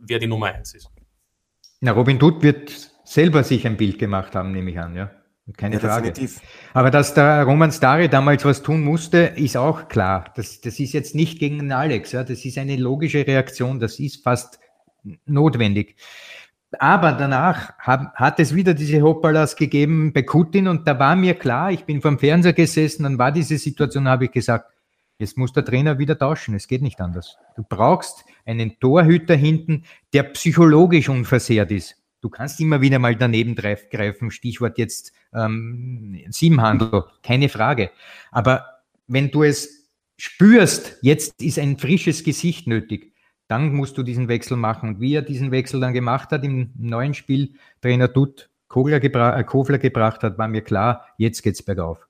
wer 0.00 0.18
die 0.18 0.26
Nummer 0.26 0.48
1 0.48 0.74
ist. 0.74 0.90
Na, 1.80 1.92
Robin 1.92 2.18
Dutt 2.18 2.42
wird 2.42 2.70
selber 3.04 3.44
sich 3.44 3.66
ein 3.66 3.78
Bild 3.78 3.98
gemacht 3.98 4.34
haben, 4.34 4.52
nehme 4.52 4.70
ich 4.70 4.78
an, 4.78 4.94
ja. 4.94 5.10
Keine 5.56 5.76
ja, 5.76 5.80
Frage. 5.80 6.12
Definitiv. 6.12 6.40
Aber 6.74 6.90
dass 6.90 7.14
der 7.14 7.44
Roman 7.44 7.72
Stari 7.72 8.08
damals 8.08 8.44
was 8.44 8.62
tun 8.62 8.82
musste, 8.82 9.18
ist 9.36 9.56
auch 9.56 9.88
klar. 9.88 10.32
Das, 10.36 10.60
das 10.60 10.78
ist 10.78 10.92
jetzt 10.92 11.14
nicht 11.14 11.38
gegen 11.38 11.72
Alex. 11.72 12.12
Ja. 12.12 12.24
Das 12.24 12.44
ist 12.44 12.58
eine 12.58 12.76
logische 12.76 13.26
Reaktion. 13.26 13.80
Das 13.80 13.98
ist 13.98 14.22
fast 14.22 14.58
notwendig. 15.24 15.96
Aber 16.78 17.12
danach 17.12 17.78
hab, 17.78 18.14
hat 18.14 18.38
es 18.40 18.54
wieder 18.54 18.74
diese 18.74 19.00
Hoppalas 19.00 19.56
gegeben 19.56 20.12
bei 20.12 20.22
Putin 20.22 20.68
und 20.68 20.86
da 20.86 20.98
war 20.98 21.16
mir 21.16 21.34
klar, 21.34 21.72
ich 21.72 21.84
bin 21.84 22.02
vom 22.02 22.18
Fernseher 22.18 22.52
gesessen, 22.52 23.04
dann 23.04 23.18
war 23.18 23.32
diese 23.32 23.56
Situation, 23.56 24.06
habe 24.06 24.26
ich 24.26 24.32
gesagt, 24.32 24.70
jetzt 25.18 25.38
muss 25.38 25.54
der 25.54 25.64
Trainer 25.64 25.98
wieder 25.98 26.18
tauschen, 26.18 26.54
es 26.54 26.68
geht 26.68 26.82
nicht 26.82 27.00
anders. 27.00 27.38
Du 27.56 27.64
brauchst 27.66 28.24
einen 28.44 28.78
Torhüter 28.80 29.34
hinten, 29.34 29.84
der 30.12 30.24
psychologisch 30.24 31.08
unversehrt 31.08 31.70
ist. 31.70 31.96
Du 32.20 32.28
kannst 32.28 32.60
immer 32.60 32.80
wieder 32.80 32.98
mal 32.98 33.14
daneben 33.14 33.54
greifen, 33.54 34.30
Stichwort 34.30 34.78
jetzt 34.78 35.12
ähm, 35.32 36.20
Siebenhandel, 36.30 37.04
keine 37.22 37.48
Frage. 37.48 37.90
Aber 38.32 38.66
wenn 39.06 39.30
du 39.30 39.44
es 39.44 39.88
spürst, 40.16 40.98
jetzt 41.00 41.40
ist 41.40 41.58
ein 41.58 41.78
frisches 41.78 42.24
Gesicht 42.24 42.66
nötig, 42.66 43.14
dann 43.46 43.72
musst 43.72 43.96
du 43.96 44.02
diesen 44.02 44.28
Wechsel 44.28 44.56
machen. 44.56 44.90
Und 44.90 45.00
wie 45.00 45.14
er 45.14 45.22
diesen 45.22 45.50
Wechsel 45.50 45.80
dann 45.80 45.94
gemacht 45.94 46.30
hat 46.30 46.44
im 46.44 46.70
neuen 46.76 47.14
Spiel, 47.14 47.54
Trainer 47.80 48.08
Dutt 48.08 48.50
Kogler 48.68 49.00
gebra 49.00 49.38
äh, 49.38 49.44
Kofler 49.44 49.78
gebracht 49.78 50.22
hat, 50.22 50.38
war 50.38 50.48
mir 50.48 50.62
klar, 50.62 51.06
jetzt 51.16 51.42
geht's 51.42 51.62
bergauf. 51.62 52.06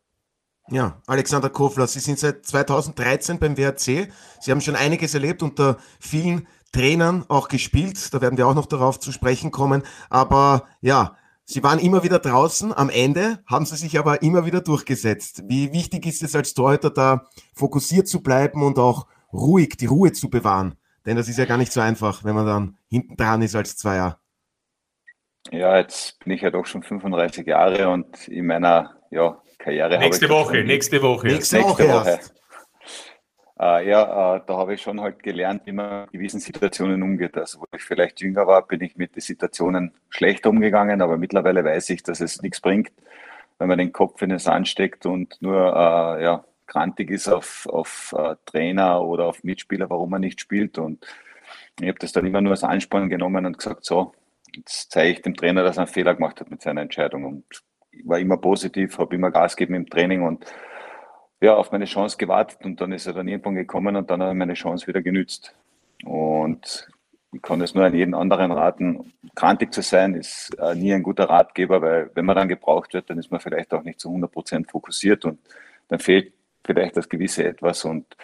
Ja, 0.71 1.01
Alexander 1.07 1.49
Kofler, 1.49 1.87
Sie 1.87 2.01
sind 2.01 2.19
seit 2.19 2.45
2013 2.45 3.39
beim 3.39 3.57
WRC. 3.57 4.09
Sie 4.41 4.51
haben 4.51 4.61
schon 4.61 4.77
einiges 4.77 5.15
erlebt 5.15 5.43
unter 5.43 5.79
vielen 5.99 6.47
Trainern 6.73 7.25
auch 7.29 7.49
gespielt. 7.49 8.13
Da 8.13 8.21
werden 8.21 8.39
wir 8.39 8.47
auch 8.47 8.55
noch 8.55 8.67
darauf 8.67 9.01
zu 9.01 9.13
sprechen 9.13 9.51
kommen. 9.51 9.83
Aber 10.11 10.67
ja, 10.81 11.17
Sie 11.45 11.63
waren 11.63 11.79
immer 11.79 12.03
wieder 12.03 12.19
draußen. 12.19 12.77
Am 12.77 12.91
Ende 12.91 13.39
haben 13.47 13.65
Sie 13.65 13.77
sich 13.77 13.99
aber 13.99 14.21
immer 14.23 14.45
wieder 14.45 14.61
durchgesetzt. 14.61 15.45
Wie 15.49 15.73
wichtig 15.73 16.05
ist 16.05 16.23
es 16.23 16.37
als 16.37 16.53
Torhüter 16.53 16.91
da 16.91 17.27
fokussiert 17.55 18.07
zu 18.07 18.23
bleiben 18.23 18.63
und 18.63 18.79
auch 18.79 19.07
ruhig 19.33 19.77
die 19.79 19.87
Ruhe 19.87 20.13
zu 20.13 20.29
bewahren? 20.29 20.75
Denn 21.07 21.17
das 21.17 21.27
ist 21.27 21.39
ja 21.39 21.47
gar 21.47 21.57
nicht 21.57 21.73
so 21.73 21.81
einfach, 21.81 22.23
wenn 22.23 22.35
man 22.35 22.45
dann 22.45 22.79
hinten 22.89 23.17
dran 23.17 23.41
ist 23.41 23.57
als 23.57 23.79
Zweier. 23.79 24.21
Ja, 25.51 25.79
jetzt 25.79 26.19
bin 26.19 26.35
ich 26.35 26.43
ja 26.43 26.51
doch 26.51 26.67
schon 26.67 26.83
35 26.83 27.47
Jahre 27.47 27.89
und 27.89 28.29
in 28.29 28.45
meiner 28.45 28.99
ja, 29.11 29.41
Karriere. 29.59 29.99
Nächste 29.99 30.29
Woche, 30.29 30.63
nächste 30.63 31.01
Woche. 31.01 31.29
Nächste, 31.29 31.57
nächste 31.57 31.89
Woche. 31.89 31.89
Woche. 31.89 32.21
Äh, 33.61 33.89
ja, 33.89 34.37
äh, 34.37 34.41
da 34.47 34.57
habe 34.57 34.75
ich 34.75 34.83
schon 34.83 35.01
halt 35.01 35.23
gelernt, 35.23 35.63
wie 35.65 35.73
man 35.73 36.05
in 36.05 36.13
gewissen 36.13 36.41
Situationen 36.41 37.03
umgeht. 37.03 37.37
Also, 37.37 37.61
wo 37.61 37.65
ich 37.75 37.83
vielleicht 37.83 38.21
jünger 38.21 38.47
war, 38.47 38.67
bin 38.67 38.81
ich 38.83 38.97
mit 38.97 39.17
den 39.17 39.21
Situationen 39.21 39.93
schlechter 40.11 40.51
umgegangen, 40.51 41.03
aber 41.03 41.17
mittlerweile 41.19 41.65
weiß 41.65 41.91
ich, 41.91 42.03
dass 42.05 42.21
es 42.21 42.41
nichts 42.41 42.61
bringt, 42.61 42.93
wenn 43.59 43.69
man 43.69 43.79
den 43.79 43.93
Kopf 43.93 44.23
in 44.23 44.31
den 44.31 44.39
Sand 44.39 44.69
steckt 44.69 45.07
und 45.07 45.41
nur 45.43 45.57
äh, 45.57 46.23
ja, 46.23 46.45
grantig 46.69 47.11
ist 47.11 47.29
auf, 47.29 47.67
auf 47.67 48.15
äh, 48.17 48.37
Trainer 48.47 49.03
oder 49.03 49.27
auf 49.27 49.43
Mitspieler, 49.43 49.91
warum 49.91 50.11
man 50.11 50.21
nicht 50.21 50.41
spielt. 50.41 50.79
Und 50.79 51.05
ich 51.81 51.89
habe 51.89 51.99
das 51.99 52.13
dann 52.13 52.27
immer 52.27 52.41
nur 52.41 52.53
als 52.53 52.63
Ansporn 52.65 53.09
genommen 53.09 53.45
und 53.45 53.59
gesagt, 53.59 53.85
so, 53.85 54.13
jetzt 54.55 54.93
zeige 54.93 55.13
ich 55.15 55.23
dem 55.23 55.35
Trainer, 55.35 55.65
dass 55.65 55.79
er 55.79 55.83
einen 55.83 55.93
Fehler 55.93 56.15
gemacht 56.15 56.41
hat 56.41 56.51
mit 56.51 56.63
seiner 56.63 56.83
Entscheidung. 56.83 57.25
Und 57.25 57.45
war 58.05 58.19
immer 58.21 58.37
positiv, 58.37 58.99
habe 58.99 59.17
immer 59.17 59.33
Gas 59.33 59.57
gegeben 59.57 59.75
im 59.75 59.91
Training 59.91 60.23
und 60.23 60.45
ja, 61.41 61.55
auf 61.55 61.73
meine 61.73 61.85
Chance 61.85 62.17
gewartet 62.17 62.59
und 62.65 62.81
dann 62.81 62.93
ist 62.93 63.07
er 63.07 63.13
dann 63.13 63.29
irgendwann 63.29 63.55
gekommen 63.55 63.97
und 63.97 64.11
dann 64.11 64.23
hat 64.23 64.29
er 64.29 64.35
meine 64.35 64.55
Chance 64.55 64.87
wieder 64.87 65.03
genützt. 65.03 65.55
Und 66.05 66.89
ich 67.33 67.43
kann 67.43 67.61
es 67.61 67.75
nur 67.75 67.85
an 67.85 67.95
jeden 67.95 68.15
anderen 68.15 68.53
raten, 68.53 69.13
krantig 69.35 69.73
zu 69.73 69.83
sein 69.83 70.15
ist 70.15 70.51
äh, 70.59 70.75
nie 70.75 70.93
ein 70.95 71.03
guter 71.03 71.29
Ratgeber, 71.29 71.83
weil 71.83 72.11
wenn 72.15 72.25
man 72.25 72.37
dann 72.37 72.49
gebraucht 72.49 72.95
wird, 72.95 73.11
dann 73.11 73.19
ist 73.19 73.31
man 73.31 73.41
vielleicht 73.41 73.73
auch 73.75 73.83
nicht 73.83 74.01
zu 74.01 74.09
100 74.09 74.31
Prozent 74.31 74.71
fokussiert 74.71 75.25
und 75.25 75.39
dann 75.89 75.99
fehlt 75.99 76.33
vielleicht 76.65 76.97
das 76.97 77.09
gewisse 77.09 77.45
Etwas 77.45 77.85
und 77.85 78.17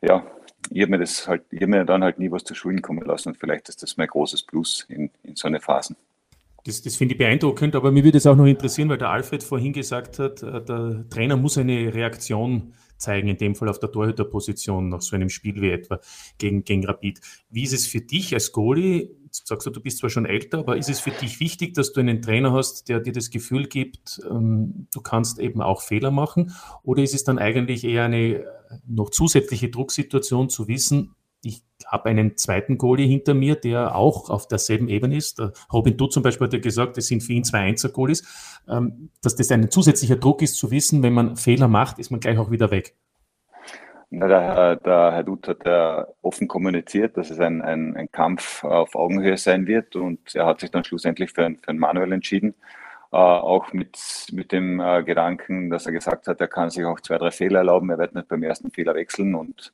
ja, 0.00 0.24
ich 0.70 0.82
habe 0.82 0.90
mir 0.92 0.98
das 0.98 1.26
halt, 1.26 1.44
ich 1.50 1.66
mir 1.66 1.84
dann 1.84 2.04
halt 2.04 2.18
nie 2.18 2.30
was 2.30 2.44
zu 2.44 2.54
Schulden 2.54 2.82
kommen 2.82 3.04
lassen 3.04 3.30
und 3.30 3.38
vielleicht 3.38 3.68
ist 3.68 3.82
das 3.82 3.96
mein 3.96 4.08
großes 4.08 4.42
Plus 4.42 4.86
in, 4.88 5.10
in 5.22 5.34
so 5.34 5.48
eine 5.48 5.60
Phasen. 5.60 5.96
Das, 6.64 6.80
das 6.82 6.94
finde 6.94 7.14
ich 7.14 7.18
beeindruckend, 7.18 7.74
aber 7.74 7.90
mir 7.90 8.04
würde 8.04 8.18
es 8.18 8.26
auch 8.26 8.36
noch 8.36 8.46
interessieren, 8.46 8.88
weil 8.88 8.98
der 8.98 9.10
Alfred 9.10 9.42
vorhin 9.42 9.72
gesagt 9.72 10.18
hat, 10.18 10.42
äh, 10.42 10.64
der 10.64 11.04
Trainer 11.10 11.36
muss 11.36 11.58
eine 11.58 11.92
Reaktion 11.92 12.74
zeigen, 13.02 13.28
in 13.28 13.36
dem 13.36 13.54
Fall 13.54 13.68
auf 13.68 13.80
der 13.80 13.90
Torhüterposition 13.90 14.88
nach 14.88 15.02
so 15.02 15.16
einem 15.16 15.28
Spiel 15.28 15.60
wie 15.60 15.70
etwa 15.70 16.00
gegen, 16.38 16.64
gegen 16.64 16.86
Rapid. 16.86 17.20
Wie 17.50 17.64
ist 17.64 17.72
es 17.72 17.86
für 17.86 18.00
dich 18.00 18.32
als 18.32 18.52
Goalie? 18.52 19.10
Sagst 19.30 19.66
du, 19.66 19.70
du 19.70 19.80
bist 19.80 19.98
zwar 19.98 20.10
schon 20.10 20.26
älter, 20.26 20.58
aber 20.58 20.76
ist 20.76 20.88
es 20.88 21.00
für 21.00 21.10
dich 21.10 21.40
wichtig, 21.40 21.74
dass 21.74 21.92
du 21.92 22.00
einen 22.00 22.22
Trainer 22.22 22.52
hast, 22.52 22.88
der 22.88 23.00
dir 23.00 23.12
das 23.12 23.30
Gefühl 23.30 23.66
gibt, 23.66 24.20
ähm, 24.30 24.86
du 24.94 25.00
kannst 25.00 25.38
eben 25.38 25.60
auch 25.62 25.82
Fehler 25.82 26.10
machen? 26.10 26.52
Oder 26.82 27.02
ist 27.02 27.14
es 27.14 27.24
dann 27.24 27.38
eigentlich 27.38 27.82
eher 27.84 28.04
eine 28.04 28.44
noch 28.86 29.10
zusätzliche 29.10 29.68
Drucksituation 29.68 30.48
zu 30.48 30.68
wissen, 30.68 31.14
ich 31.42 31.62
habe 31.86 32.10
einen 32.10 32.36
zweiten 32.36 32.78
Goalie 32.78 33.06
hinter 33.06 33.34
mir, 33.34 33.56
der 33.56 33.96
auch 33.96 34.30
auf 34.30 34.46
derselben 34.46 34.88
Ebene 34.88 35.16
ist. 35.16 35.42
Robin 35.72 35.96
Dutt 35.96 36.12
zum 36.12 36.22
Beispiel 36.22 36.46
hat 36.46 36.54
ja 36.54 36.60
gesagt, 36.60 36.96
es 36.98 37.08
sind 37.08 37.22
für 37.22 37.32
ihn 37.32 37.44
zwei 37.44 37.60
Einser-Goalies, 37.60 38.62
ähm, 38.68 39.10
dass 39.22 39.34
das 39.34 39.50
ein 39.50 39.70
zusätzlicher 39.70 40.16
Druck 40.16 40.42
ist, 40.42 40.56
zu 40.56 40.70
wissen, 40.70 41.02
wenn 41.02 41.12
man 41.12 41.36
Fehler 41.36 41.68
macht, 41.68 41.98
ist 41.98 42.10
man 42.10 42.20
gleich 42.20 42.38
auch 42.38 42.50
wieder 42.50 42.70
weg. 42.70 42.94
Na, 44.14 44.28
der, 44.28 44.76
der, 44.76 45.12
Herr 45.12 45.22
Dutt 45.22 45.48
hat 45.48 45.64
ja 45.64 46.06
offen 46.20 46.46
kommuniziert, 46.46 47.16
dass 47.16 47.30
es 47.30 47.40
ein, 47.40 47.62
ein, 47.62 47.96
ein, 47.96 48.12
Kampf 48.12 48.62
auf 48.62 48.94
Augenhöhe 48.94 49.38
sein 49.38 49.66
wird 49.66 49.96
und 49.96 50.34
er 50.34 50.44
hat 50.44 50.60
sich 50.60 50.70
dann 50.70 50.84
schlussendlich 50.84 51.32
für, 51.32 51.50
für 51.62 51.68
einen 51.68 51.78
Manuel 51.78 52.12
entschieden. 52.12 52.54
Äh, 53.10 53.16
auch 53.16 53.72
mit, 53.72 53.98
mit 54.32 54.52
dem 54.52 54.80
äh, 54.80 55.02
Gedanken, 55.02 55.70
dass 55.70 55.86
er 55.86 55.92
gesagt 55.92 56.26
hat, 56.26 56.40
er 56.40 56.48
kann 56.48 56.68
sich 56.68 56.84
auch 56.84 57.00
zwei, 57.00 57.16
drei 57.16 57.30
Fehler 57.30 57.60
erlauben, 57.60 57.88
er 57.88 57.98
wird 57.98 58.14
nicht 58.14 58.28
beim 58.28 58.42
ersten 58.42 58.70
Fehler 58.70 58.94
wechseln 58.94 59.34
und 59.34 59.72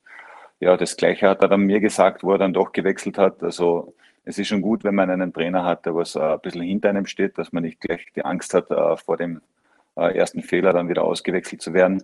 ja, 0.61 0.77
das 0.77 0.97
Gleiche 0.97 1.29
hat 1.29 1.42
er 1.42 1.49
dann 1.49 1.62
mir 1.62 1.81
gesagt, 1.81 2.23
wo 2.23 2.33
er 2.33 2.38
dann 2.38 2.53
doch 2.53 2.73
gewechselt 2.73 3.18
hat. 3.18 3.42
Also 3.42 3.94
es 4.25 4.38
ist 4.38 4.49
schon 4.49 4.62
gut, 4.62 4.85
wenn 4.85 4.94
man 4.94 5.11
einen 5.11 5.33
Trainer 5.33 5.64
hat, 5.64 5.87
der 5.87 5.94
was 5.94 6.16
äh, 6.16 6.21
ein 6.21 6.40
bisschen 6.40 6.62
hinter 6.62 6.90
einem 6.90 7.07
steht, 7.07 7.38
dass 7.38 7.53
man 7.53 7.62
nicht 7.62 7.81
gleich 7.81 8.07
die 8.14 8.25
Angst 8.25 8.55
hat, 8.55 8.71
äh, 8.71 8.97
vor 8.97 9.16
dem 9.16 9.40
äh, 9.97 10.16
ersten 10.16 10.42
Fehler 10.42 10.73
dann 10.73 10.88
wieder 10.88 11.05
ausgewechselt 11.05 11.62
zu 11.62 11.73
werden. 11.75 12.03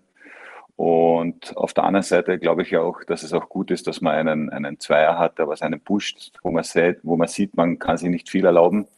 Und 0.77 1.57
auf 1.57 1.73
der 1.75 1.85
anderen 1.85 2.03
Seite 2.03 2.39
glaube 2.39 2.63
ich 2.63 2.77
auch, 2.77 3.05
dass 3.05 3.23
es 3.23 3.33
auch 3.33 3.49
gut 3.49 3.71
ist, 3.71 3.87
dass 3.87 4.01
man 4.01 4.15
einen, 4.15 4.51
einen 4.51 4.81
Zweier 4.81 5.19
hat, 5.19 5.39
der 5.39 5.49
was 5.49 5.63
einen 5.63 5.81
pusht, 5.81 6.33
wo 6.43 6.51
man 6.51 6.65
sieht, 6.65 6.99
wo 7.03 7.17
man 7.17 7.29
sieht, 7.29 7.57
man 7.57 7.79
kann 7.79 7.97
sich 7.97 8.09
nicht 8.09 8.29
viel 8.29 8.45
erlauben. 8.45 8.89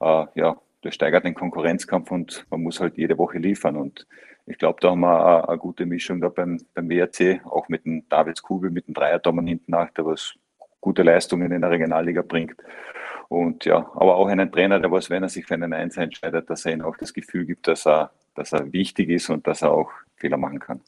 ja, 0.00 0.56
das 0.82 0.94
steigert 0.94 1.24
den 1.24 1.34
Konkurrenzkampf 1.34 2.10
und 2.10 2.46
man 2.48 2.62
muss 2.62 2.80
halt 2.80 2.96
jede 2.96 3.18
Woche 3.18 3.36
liefern. 3.36 3.76
Und 3.76 4.06
ich 4.50 4.58
glaube, 4.58 4.78
da 4.80 4.90
haben 4.90 5.00
wir 5.00 5.48
eine, 5.48 5.58
gute 5.58 5.86
Mischung 5.86 6.20
da 6.20 6.28
beim, 6.28 6.60
beim 6.74 6.90
WRC, 6.90 7.46
auch 7.46 7.68
mit 7.68 7.84
dem 7.84 8.08
Davids 8.08 8.42
Kugel, 8.42 8.70
mit 8.70 8.88
dem 8.88 8.94
Dreierdommen 8.94 9.46
hinten 9.46 9.70
nach, 9.70 9.90
der 9.92 10.04
was 10.06 10.34
gute 10.80 11.04
Leistungen 11.04 11.52
in 11.52 11.60
der 11.60 11.70
Regionalliga 11.70 12.22
bringt. 12.22 12.56
Und 13.28 13.64
ja, 13.64 13.76
aber 13.94 14.16
auch 14.16 14.26
einen 14.26 14.50
Trainer, 14.50 14.80
der 14.80 14.90
was, 14.90 15.08
wenn 15.08 15.22
er 15.22 15.28
sich 15.28 15.46
für 15.46 15.54
einen 15.54 15.72
Einser 15.72 16.02
entscheidet, 16.02 16.50
dass 16.50 16.66
er 16.66 16.72
ihm 16.72 16.82
auch 16.82 16.96
das 16.96 17.14
Gefühl 17.14 17.46
gibt, 17.46 17.68
dass 17.68 17.86
er, 17.86 18.10
dass 18.34 18.52
er 18.52 18.72
wichtig 18.72 19.08
ist 19.08 19.30
und 19.30 19.46
dass 19.46 19.62
er 19.62 19.70
auch 19.70 19.90
Fehler 20.16 20.36
machen 20.36 20.58
kann. 20.58 20.80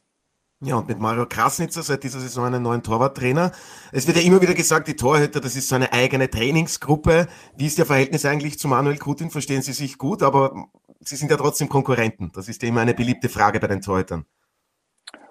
Ja, 0.64 0.76
und 0.76 0.86
mit 0.86 1.00
Mario 1.00 1.26
Krasnitzer 1.26 1.82
seit 1.82 2.04
dieser 2.04 2.20
Saison 2.20 2.44
einen 2.44 2.62
neuen 2.62 2.84
Torwarttrainer. 2.84 3.50
Es 3.90 4.06
wird 4.06 4.16
ja 4.16 4.22
immer 4.22 4.40
wieder 4.40 4.54
gesagt, 4.54 4.86
die 4.86 4.94
Torhüter, 4.94 5.40
das 5.40 5.56
ist 5.56 5.68
so 5.68 5.74
eine 5.74 5.92
eigene 5.92 6.30
Trainingsgruppe. 6.30 7.26
Wie 7.56 7.66
ist 7.66 7.78
Ihr 7.78 7.86
Verhältnis 7.86 8.24
eigentlich 8.24 8.60
zu 8.60 8.68
Manuel 8.68 8.98
Kutin? 8.98 9.30
Verstehen 9.30 9.62
Sie 9.62 9.72
sich 9.72 9.98
gut, 9.98 10.22
aber 10.22 10.68
Sie 11.04 11.16
sind 11.16 11.30
ja 11.30 11.36
trotzdem 11.36 11.68
Konkurrenten. 11.68 12.30
Das 12.34 12.48
ist 12.48 12.62
ja 12.62 12.68
immer 12.68 12.80
eine 12.80 12.94
beliebte 12.94 13.28
Frage 13.28 13.58
bei 13.60 13.66
den 13.66 13.80
Torhütern. 13.80 14.24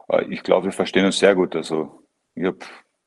Äh, 0.09 0.25
ich 0.25 0.43
glaube, 0.43 0.65
wir 0.65 0.71
verstehen 0.73 1.05
uns 1.05 1.19
sehr 1.19 1.35
gut. 1.35 1.55
Also 1.55 2.03
ich 2.35 2.45
habe 2.45 2.59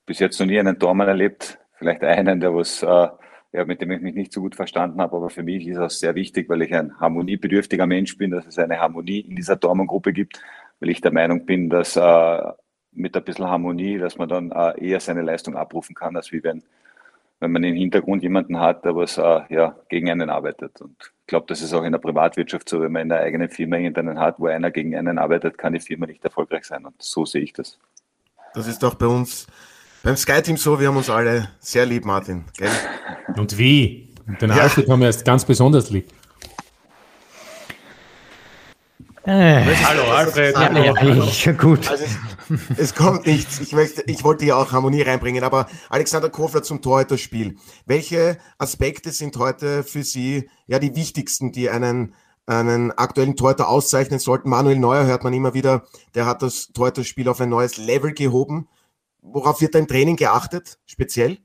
bis 0.07 0.19
jetzt 0.19 0.39
noch 0.41 0.47
nie 0.47 0.59
einen 0.59 0.79
Tormann 0.79 1.09
erlebt, 1.09 1.59
vielleicht 1.75 2.03
einen, 2.03 2.41
der 2.41 2.55
was, 2.55 2.83
äh, 2.83 3.09
ja, 3.53 3.65
mit 3.65 3.81
dem 3.81 3.91
ich 3.91 4.01
mich 4.01 4.15
nicht 4.15 4.33
so 4.33 4.41
gut 4.41 4.55
verstanden 4.55 5.01
habe, 5.01 5.17
aber 5.17 5.31
für 5.31 5.43
mich 5.43 5.67
ist 5.67 5.79
das 5.79 6.01
sehr 6.01 6.15
wichtig, 6.15 6.49
weil 6.49 6.63
ich 6.63 6.75
ein 6.75 6.99
harmoniebedürftiger 6.99 7.87
Mensch 7.87 8.19
bin, 8.19 8.31
dass 8.31 8.47
es 8.47 8.59
eine 8.59 8.81
Harmonie 8.81 9.21
in 9.21 9.37
dieser 9.37 9.61
Tormann-Gruppe 9.61 10.13
gibt, 10.13 10.43
weil 10.81 10.91
ich 10.91 11.01
der 11.01 11.13
Meinung 11.13 11.47
bin, 11.47 11.71
dass 11.71 11.97
äh, 11.97 12.43
mit 12.93 13.17
ein 13.17 13.25
bisschen 13.25 13.47
Harmonie, 13.47 13.99
dass 13.99 14.19
man 14.19 14.29
dann 14.29 14.51
äh, 14.51 14.85
eher 14.85 15.01
seine 15.01 15.23
Leistung 15.23 15.57
abrufen 15.57 15.95
kann, 15.95 16.17
als 16.17 16.33
wie 16.33 16.43
wenn, 16.43 16.63
wenn 17.45 17.53
man 17.53 17.63
im 17.65 17.77
Hintergrund 17.77 18.23
jemanden 18.23 18.59
hat, 18.59 18.85
der 18.85 18.97
was 18.97 19.19
äh, 19.19 19.41
ja, 19.51 19.77
gegen 19.89 20.11
einen 20.11 20.31
arbeitet. 20.31 20.81
Und 20.81 20.97
ich 20.99 21.27
glaube, 21.27 21.47
das 21.49 21.61
ist 21.61 21.73
auch 21.75 21.85
in 21.85 21.93
der 21.93 21.99
Privatwirtschaft 21.99 22.69
so, 22.69 22.81
wenn 22.81 22.93
man 22.93 23.03
in 23.03 23.09
der 23.11 23.21
eigenen 23.21 23.51
Firma 23.51 23.77
jemanden 23.77 24.19
hat, 24.19 24.41
wo 24.41 24.47
einer 24.47 24.71
gegen 24.71 24.97
einen 24.97 25.19
arbeitet, 25.19 25.59
kann 25.59 25.75
die 25.75 25.81
Firma 25.81 26.07
nicht 26.07 26.25
erfolgreich 26.25 26.65
sein. 26.65 26.85
Und 26.87 26.95
so 26.99 27.25
sehe 27.25 27.43
ich 27.43 27.53
das. 27.53 27.79
Das 28.55 28.67
ist 28.67 28.83
doch 28.83 28.95
bei 28.95 29.07
uns 29.07 29.47
beim 30.03 30.17
Sky-Team 30.17 30.57
so, 30.57 30.79
wir 30.79 30.89
haben 30.89 30.97
uns 30.97 31.09
alle 31.09 31.49
sehr 31.61 31.87
lieb, 31.87 32.05
Martin. 32.05 32.45
Gell? 32.59 32.71
Und 33.37 33.57
wie? 33.57 34.15
Den 34.41 34.51
ja. 34.51 34.57
Alfred 34.57 34.89
haben 34.89 35.01
wir 35.01 35.07
erst 35.07 35.25
ganz 35.25 35.45
besonders 35.45 35.91
lieb. 35.91 36.09
Äh, 39.27 39.65
hallo 39.83 40.03
Alfred. 40.13 40.55
Ja, 40.55 40.71
hallo, 40.71 40.95
hallo. 40.99 41.25
Ja, 41.25 41.53
gut. 41.53 41.89
Also 41.91 42.05
es, 42.05 42.79
es, 42.79 42.95
kommt 42.95 43.25
nichts. 43.25 43.59
Ich, 43.59 43.73
möchte, 43.73 44.03
ich 44.07 44.23
wollte 44.23 44.45
ja 44.45 44.57
auch 44.57 44.73
Harmonie 44.73 45.01
reinbringen, 45.01 45.45
aber 45.45 45.67
Alexander 45.89 46.29
Kofler 46.29 46.63
zum 46.63 46.83
Torhüter-Spiel. 46.83 47.57
Welche 47.87 48.37
Aspekte 48.59 49.13
sind 49.13 49.39
heute 49.39 49.83
für 49.83 50.03
Sie 50.03 50.51
ja 50.67 50.79
die 50.79 50.95
wichtigsten, 50.95 51.53
die 51.53 51.71
einen, 51.71 52.15
einen 52.45 52.93
aktuellen 52.93 53.35
Torhüter 53.35 53.71
auszeichnen 53.71 54.19
sollten? 54.19 54.51
Manuel 54.51 54.79
Neuer 54.79 55.07
hört 55.07 55.25
man 55.25 55.33
immer 55.33 55.55
wieder, 55.55 55.85
der 56.15 56.27
hat 56.27 56.43
das 56.43 56.69
Torhüter-Spiel 56.75 57.29
auf 57.31 57.41
ein 57.41 57.49
neues 57.49 57.79
Level 57.79 58.13
gehoben. 58.13 58.69
Worauf 59.23 59.63
wird 59.63 59.75
da 59.75 59.79
im 59.79 59.89
Training 59.89 60.17
geachtet, 60.17 60.79
speziell? 60.85 61.39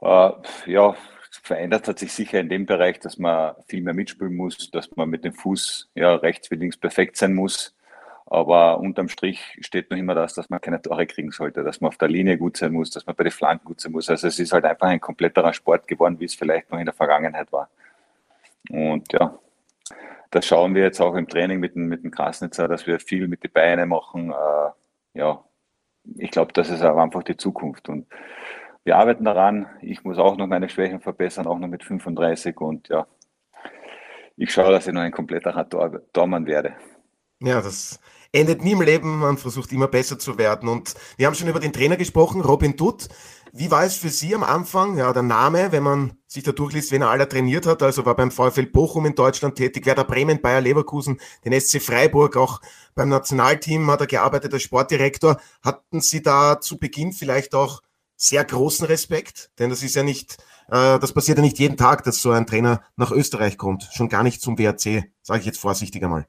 Uh, 0.00 0.30
ja, 0.66 0.94
verändert 1.46 1.86
hat 1.86 1.98
sich 1.98 2.12
sicher 2.12 2.40
in 2.40 2.48
dem 2.48 2.66
Bereich, 2.66 2.98
dass 2.98 3.18
man 3.18 3.54
viel 3.68 3.82
mehr 3.82 3.94
mitspielen 3.94 4.34
muss, 4.34 4.70
dass 4.70 4.94
man 4.96 5.08
mit 5.08 5.24
dem 5.24 5.32
Fuß 5.32 5.90
ja, 5.94 6.16
rechts 6.16 6.50
wie 6.50 6.56
links 6.56 6.76
perfekt 6.76 7.16
sein 7.16 7.34
muss. 7.34 7.74
Aber 8.26 8.80
unterm 8.80 9.08
Strich 9.08 9.56
steht 9.60 9.88
noch 9.90 9.96
immer 9.96 10.16
das, 10.16 10.34
dass 10.34 10.50
man 10.50 10.60
keine 10.60 10.82
Tore 10.82 11.06
kriegen 11.06 11.30
sollte, 11.30 11.62
dass 11.62 11.80
man 11.80 11.88
auf 11.88 11.96
der 11.96 12.08
Linie 12.08 12.36
gut 12.36 12.56
sein 12.56 12.72
muss, 12.72 12.90
dass 12.90 13.06
man 13.06 13.14
bei 13.14 13.22
den 13.22 13.30
Flanken 13.30 13.64
gut 13.64 13.80
sein 13.80 13.92
muss. 13.92 14.10
Also 14.10 14.26
es 14.26 14.40
ist 14.40 14.52
halt 14.52 14.64
einfach 14.64 14.88
ein 14.88 15.00
kompletterer 15.00 15.52
Sport 15.52 15.86
geworden, 15.86 16.18
wie 16.18 16.24
es 16.24 16.34
vielleicht 16.34 16.72
noch 16.72 16.80
in 16.80 16.86
der 16.86 16.94
Vergangenheit 16.94 17.52
war. 17.52 17.70
Und 18.68 19.12
ja, 19.12 19.38
das 20.32 20.44
schauen 20.44 20.74
wir 20.74 20.82
jetzt 20.82 21.00
auch 21.00 21.14
im 21.14 21.28
Training 21.28 21.60
mit 21.60 21.76
dem, 21.76 21.86
mit 21.86 22.02
dem 22.02 22.10
Krasnitzer, 22.10 22.66
dass 22.66 22.88
wir 22.88 22.98
viel 22.98 23.28
mit 23.28 23.44
den 23.44 23.52
Beinen 23.52 23.88
machen. 23.88 24.32
Äh, 24.32 25.18
ja, 25.20 25.44
ich 26.16 26.32
glaube, 26.32 26.52
das 26.52 26.68
ist 26.70 26.82
auch 26.82 26.96
einfach 26.96 27.22
die 27.22 27.36
Zukunft. 27.36 27.88
Und 27.88 28.06
wir 28.86 28.96
arbeiten 28.96 29.24
daran. 29.24 29.66
Ich 29.82 30.04
muss 30.04 30.16
auch 30.16 30.36
noch 30.36 30.46
meine 30.46 30.68
Schwächen 30.68 31.00
verbessern, 31.00 31.48
auch 31.48 31.58
noch 31.58 31.66
mit 31.66 31.82
35. 31.82 32.56
Und 32.60 32.88
ja, 32.88 33.06
ich 34.36 34.52
schaue, 34.52 34.70
dass 34.70 34.86
ich 34.86 34.92
noch 34.92 35.00
ein 35.00 35.10
kompletter 35.10 35.68
Tormann 36.12 36.46
werde. 36.46 36.74
Ja, 37.40 37.60
das 37.60 37.98
endet 38.32 38.62
nie 38.62 38.72
im 38.72 38.82
Leben. 38.82 39.18
Man 39.18 39.38
versucht 39.38 39.72
immer 39.72 39.88
besser 39.88 40.20
zu 40.20 40.38
werden. 40.38 40.68
Und 40.68 40.94
wir 41.16 41.26
haben 41.26 41.34
schon 41.34 41.48
über 41.48 41.58
den 41.58 41.72
Trainer 41.72 41.96
gesprochen, 41.96 42.40
Robin 42.40 42.76
Dutt. 42.76 43.08
Wie 43.52 43.72
war 43.72 43.82
es 43.82 43.96
für 43.96 44.08
Sie 44.08 44.32
am 44.36 44.44
Anfang? 44.44 44.96
Ja, 44.96 45.12
der 45.12 45.22
Name, 45.22 45.72
wenn 45.72 45.82
man 45.82 46.12
sich 46.28 46.44
da 46.44 46.52
durchliest, 46.52 46.92
wen 46.92 47.02
er 47.02 47.10
aller 47.10 47.28
trainiert 47.28 47.66
hat, 47.66 47.82
also 47.82 48.06
war 48.06 48.14
beim 48.14 48.30
VfL 48.30 48.66
Bochum 48.66 49.06
in 49.06 49.16
Deutschland 49.16 49.56
tätig, 49.56 49.84
Werder 49.86 50.04
Bremen, 50.04 50.40
Bayer 50.40 50.60
Leverkusen, 50.60 51.18
den 51.44 51.58
SC 51.58 51.82
Freiburg, 51.82 52.36
auch 52.36 52.60
beim 52.94 53.08
Nationalteam 53.08 53.90
hat 53.90 54.00
er 54.00 54.06
gearbeitet 54.06 54.52
als 54.52 54.62
Sportdirektor. 54.62 55.40
Hatten 55.62 56.00
Sie 56.00 56.22
da 56.22 56.60
zu 56.60 56.78
Beginn 56.78 57.12
vielleicht 57.12 57.54
auch 57.54 57.80
sehr 58.16 58.44
großen 58.44 58.86
Respekt? 58.86 59.50
Denn 59.58 59.70
das 59.70 59.82
ist 59.82 59.94
ja 59.94 60.02
nicht, 60.02 60.38
äh, 60.68 60.98
das 60.98 61.12
passiert 61.12 61.38
ja 61.38 61.44
nicht 61.44 61.58
jeden 61.58 61.76
Tag, 61.76 62.04
dass 62.04 62.22
so 62.22 62.32
ein 62.32 62.46
Trainer 62.46 62.82
nach 62.96 63.12
Österreich 63.12 63.58
kommt. 63.58 63.88
Schon 63.92 64.08
gar 64.08 64.22
nicht 64.22 64.40
zum 64.40 64.58
WRC, 64.58 65.04
sage 65.22 65.40
ich 65.40 65.46
jetzt 65.46 65.60
vorsichtig 65.60 66.02
einmal. 66.02 66.26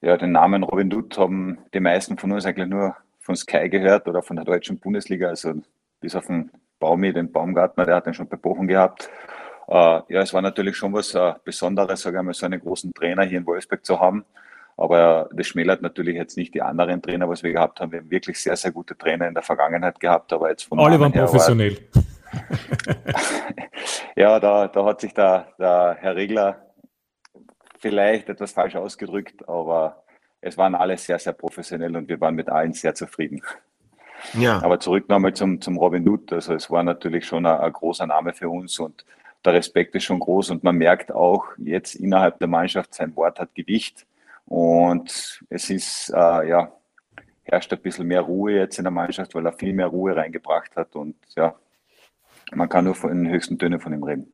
Ja, 0.00 0.16
den 0.16 0.32
Namen 0.32 0.64
Robin 0.64 0.90
Dutt 0.90 1.16
haben 1.16 1.58
die 1.72 1.80
meisten 1.80 2.18
von 2.18 2.32
uns 2.32 2.44
eigentlich 2.44 2.68
nur 2.68 2.96
von 3.20 3.36
Sky 3.36 3.68
gehört 3.68 4.08
oder 4.08 4.22
von 4.22 4.34
der 4.34 4.44
deutschen 4.44 4.78
Bundesliga, 4.78 5.28
also 5.28 5.54
bis 6.00 6.16
auf 6.16 6.26
den 6.26 6.50
Baumi, 6.80 7.12
den 7.12 7.30
Baumgartner, 7.30 7.86
der 7.86 7.94
hat 7.94 8.06
den 8.06 8.14
schon 8.14 8.28
bei 8.28 8.36
Bochum 8.36 8.66
gehabt. 8.66 9.08
Äh, 9.68 9.74
ja, 10.08 10.22
es 10.22 10.34
war 10.34 10.42
natürlich 10.42 10.76
schon 10.76 10.92
was 10.92 11.14
äh, 11.14 11.34
Besonderes, 11.44 12.02
sage 12.02 12.18
ich 12.18 12.24
mal, 12.24 12.34
so 12.34 12.46
einen 12.46 12.60
großen 12.60 12.92
Trainer 12.92 13.22
hier 13.22 13.38
in 13.38 13.46
Wolfsburg 13.46 13.84
zu 13.86 14.00
haben. 14.00 14.24
Aber 14.76 15.28
das 15.32 15.46
schmälert 15.46 15.82
natürlich 15.82 16.16
jetzt 16.16 16.36
nicht 16.36 16.54
die 16.54 16.62
anderen 16.62 17.02
Trainer, 17.02 17.28
was 17.28 17.42
wir 17.42 17.52
gehabt 17.52 17.80
haben. 17.80 17.92
Wir 17.92 18.00
haben 18.00 18.10
wirklich 18.10 18.40
sehr, 18.40 18.56
sehr 18.56 18.72
gute 18.72 18.96
Trainer 18.96 19.28
in 19.28 19.34
der 19.34 19.42
Vergangenheit 19.42 20.00
gehabt, 20.00 20.32
aber 20.32 20.50
jetzt 20.50 20.64
von 20.64 20.78
Alle 20.80 20.98
waren 20.98 21.12
professionell. 21.12 21.78
ja, 24.16 24.40
da, 24.40 24.68
da 24.68 24.84
hat 24.84 25.00
sich 25.00 25.12
der, 25.12 25.48
der 25.58 25.96
Herr 26.00 26.16
Regler 26.16 26.72
vielleicht 27.78 28.28
etwas 28.28 28.52
falsch 28.52 28.76
ausgedrückt, 28.76 29.46
aber 29.48 30.04
es 30.40 30.56
waren 30.56 30.74
alle 30.74 30.96
sehr, 30.96 31.18
sehr 31.18 31.32
professionell 31.32 31.96
und 31.96 32.08
wir 32.08 32.20
waren 32.20 32.34
mit 32.34 32.48
allen 32.48 32.72
sehr 32.72 32.94
zufrieden. 32.94 33.42
Ja. 34.34 34.62
Aber 34.62 34.80
zurück 34.80 35.08
nochmal 35.08 35.34
zum, 35.34 35.60
zum 35.60 35.76
Robin 35.76 36.04
Dutt. 36.04 36.32
Also 36.32 36.54
es 36.54 36.70
war 36.70 36.82
natürlich 36.82 37.26
schon 37.26 37.44
ein, 37.44 37.58
ein, 37.58 37.72
großer 37.72 38.06
Name 38.06 38.32
für 38.32 38.48
uns 38.48 38.78
und 38.78 39.04
der 39.44 39.54
Respekt 39.54 39.94
ist 39.96 40.04
schon 40.04 40.20
groß 40.20 40.50
und 40.50 40.64
man 40.64 40.76
merkt 40.76 41.12
auch 41.12 41.44
jetzt 41.58 41.96
innerhalb 41.96 42.38
der 42.38 42.48
Mannschaft, 42.48 42.94
sein 42.94 43.14
Wort 43.16 43.40
hat 43.40 43.54
Gewicht 43.54 44.06
und 44.46 45.42
es 45.48 45.70
ist, 45.70 46.10
äh, 46.14 46.48
ja, 46.48 46.72
herrscht 47.44 47.72
ein 47.72 47.82
bisschen 47.82 48.06
mehr 48.06 48.22
Ruhe 48.22 48.52
jetzt 48.52 48.78
in 48.78 48.84
der 48.84 48.90
Mannschaft, 48.90 49.34
weil 49.34 49.46
er 49.46 49.52
viel 49.52 49.72
mehr 49.72 49.88
Ruhe 49.88 50.16
reingebracht 50.16 50.76
hat 50.76 50.94
und 50.96 51.16
ja, 51.36 51.54
man 52.52 52.68
kann 52.68 52.84
nur 52.84 52.94
von 52.94 53.10
den 53.10 53.30
höchsten 53.30 53.58
Tönen 53.58 53.80
von 53.80 53.92
ihm 53.92 54.02
reden. 54.02 54.32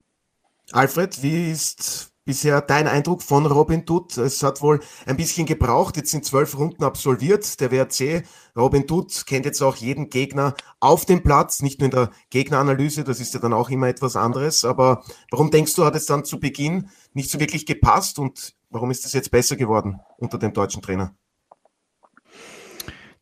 Alfred, 0.73 1.23
wie 1.23 1.51
ist 1.51 2.13
bisher 2.25 2.61
dein 2.61 2.89
Eindruck 2.89 3.23
von 3.23 3.47
Robin 3.47 3.87
Dutt? 3.87 4.19
Es 4.19 4.43
hat 4.43 4.61
wohl 4.61 4.81
ein 5.07 5.17
bisschen 5.17 5.47
gebraucht. 5.47 5.97
Jetzt 5.97 6.11
sind 6.11 6.27
zwölf 6.27 6.59
Runden 6.59 6.85
absolviert. 6.85 7.59
Der 7.59 7.71
WRC, 7.71 8.23
Robin 8.55 8.87
Dutt, 8.87 9.25
kennt 9.27 9.47
jetzt 9.47 9.63
auch 9.63 9.77
jeden 9.77 10.11
Gegner 10.11 10.55
auf 10.79 11.07
dem 11.07 11.23
Platz, 11.23 11.63
nicht 11.63 11.81
nur 11.81 11.87
in 11.87 11.93
der 11.93 12.11
Gegneranalyse. 12.29 13.03
Das 13.03 13.19
ist 13.19 13.33
ja 13.33 13.41
dann 13.41 13.55
auch 13.55 13.71
immer 13.71 13.89
etwas 13.89 14.15
anderes. 14.15 14.67
Aber 14.67 15.03
warum 15.31 15.51
denkst 15.51 15.75
du, 15.75 15.87
hat 15.87 15.97
es 15.97 16.05
dann 16.05 16.27
zu 16.27 16.39
Beginn 16.39 16.91
nicht 17.15 17.31
so 17.31 17.41
wirklich 17.41 17.65
gepasst? 17.65 18.19
Und 18.19 18.55
warum 18.71 18.91
ist 18.91 19.05
es 19.05 19.13
jetzt 19.13 19.31
besser 19.31 19.57
geworden 19.57 20.01
unter 20.17 20.39
dem 20.39 20.53
deutschen 20.53 20.83
Trainer? 20.83 21.15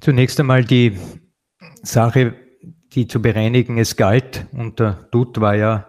Zunächst 0.01 0.39
einmal 0.41 0.65
die 0.65 0.99
Sache, 1.83 2.35
die 2.93 3.07
zu 3.07 3.21
bereinigen 3.21 3.79
es 3.79 3.97
galt. 3.97 4.47
Unter 4.53 5.09
Dutt 5.11 5.41
war 5.41 5.55
ja 5.55 5.89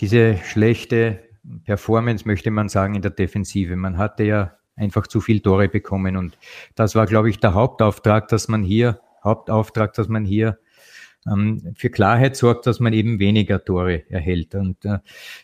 diese 0.00 0.38
schlechte 0.38 1.22
Performance, 1.64 2.26
möchte 2.26 2.50
man 2.50 2.68
sagen, 2.68 2.94
in 2.94 3.02
der 3.02 3.10
Defensive. 3.10 3.76
Man 3.76 3.98
hatte 3.98 4.24
ja 4.24 4.56
einfach 4.76 5.06
zu 5.06 5.20
viel 5.20 5.40
Tore 5.40 5.68
bekommen 5.68 6.16
und 6.16 6.38
das 6.74 6.94
war, 6.94 7.06
glaube 7.06 7.30
ich, 7.30 7.38
der 7.40 7.54
Hauptauftrag, 7.54 8.28
dass 8.28 8.48
man 8.48 8.62
hier, 8.62 9.00
Hauptauftrag, 9.22 9.92
dass 9.94 10.08
man 10.08 10.24
hier 10.24 10.58
ähm, 11.30 11.72
für 11.76 11.90
Klarheit 11.90 12.36
sorgt, 12.36 12.66
dass 12.66 12.80
man 12.80 12.92
eben 12.92 13.18
weniger 13.18 13.64
Tore 13.64 14.02
erhält. 14.10 14.54
Und 14.54 14.84
äh, 14.84 14.98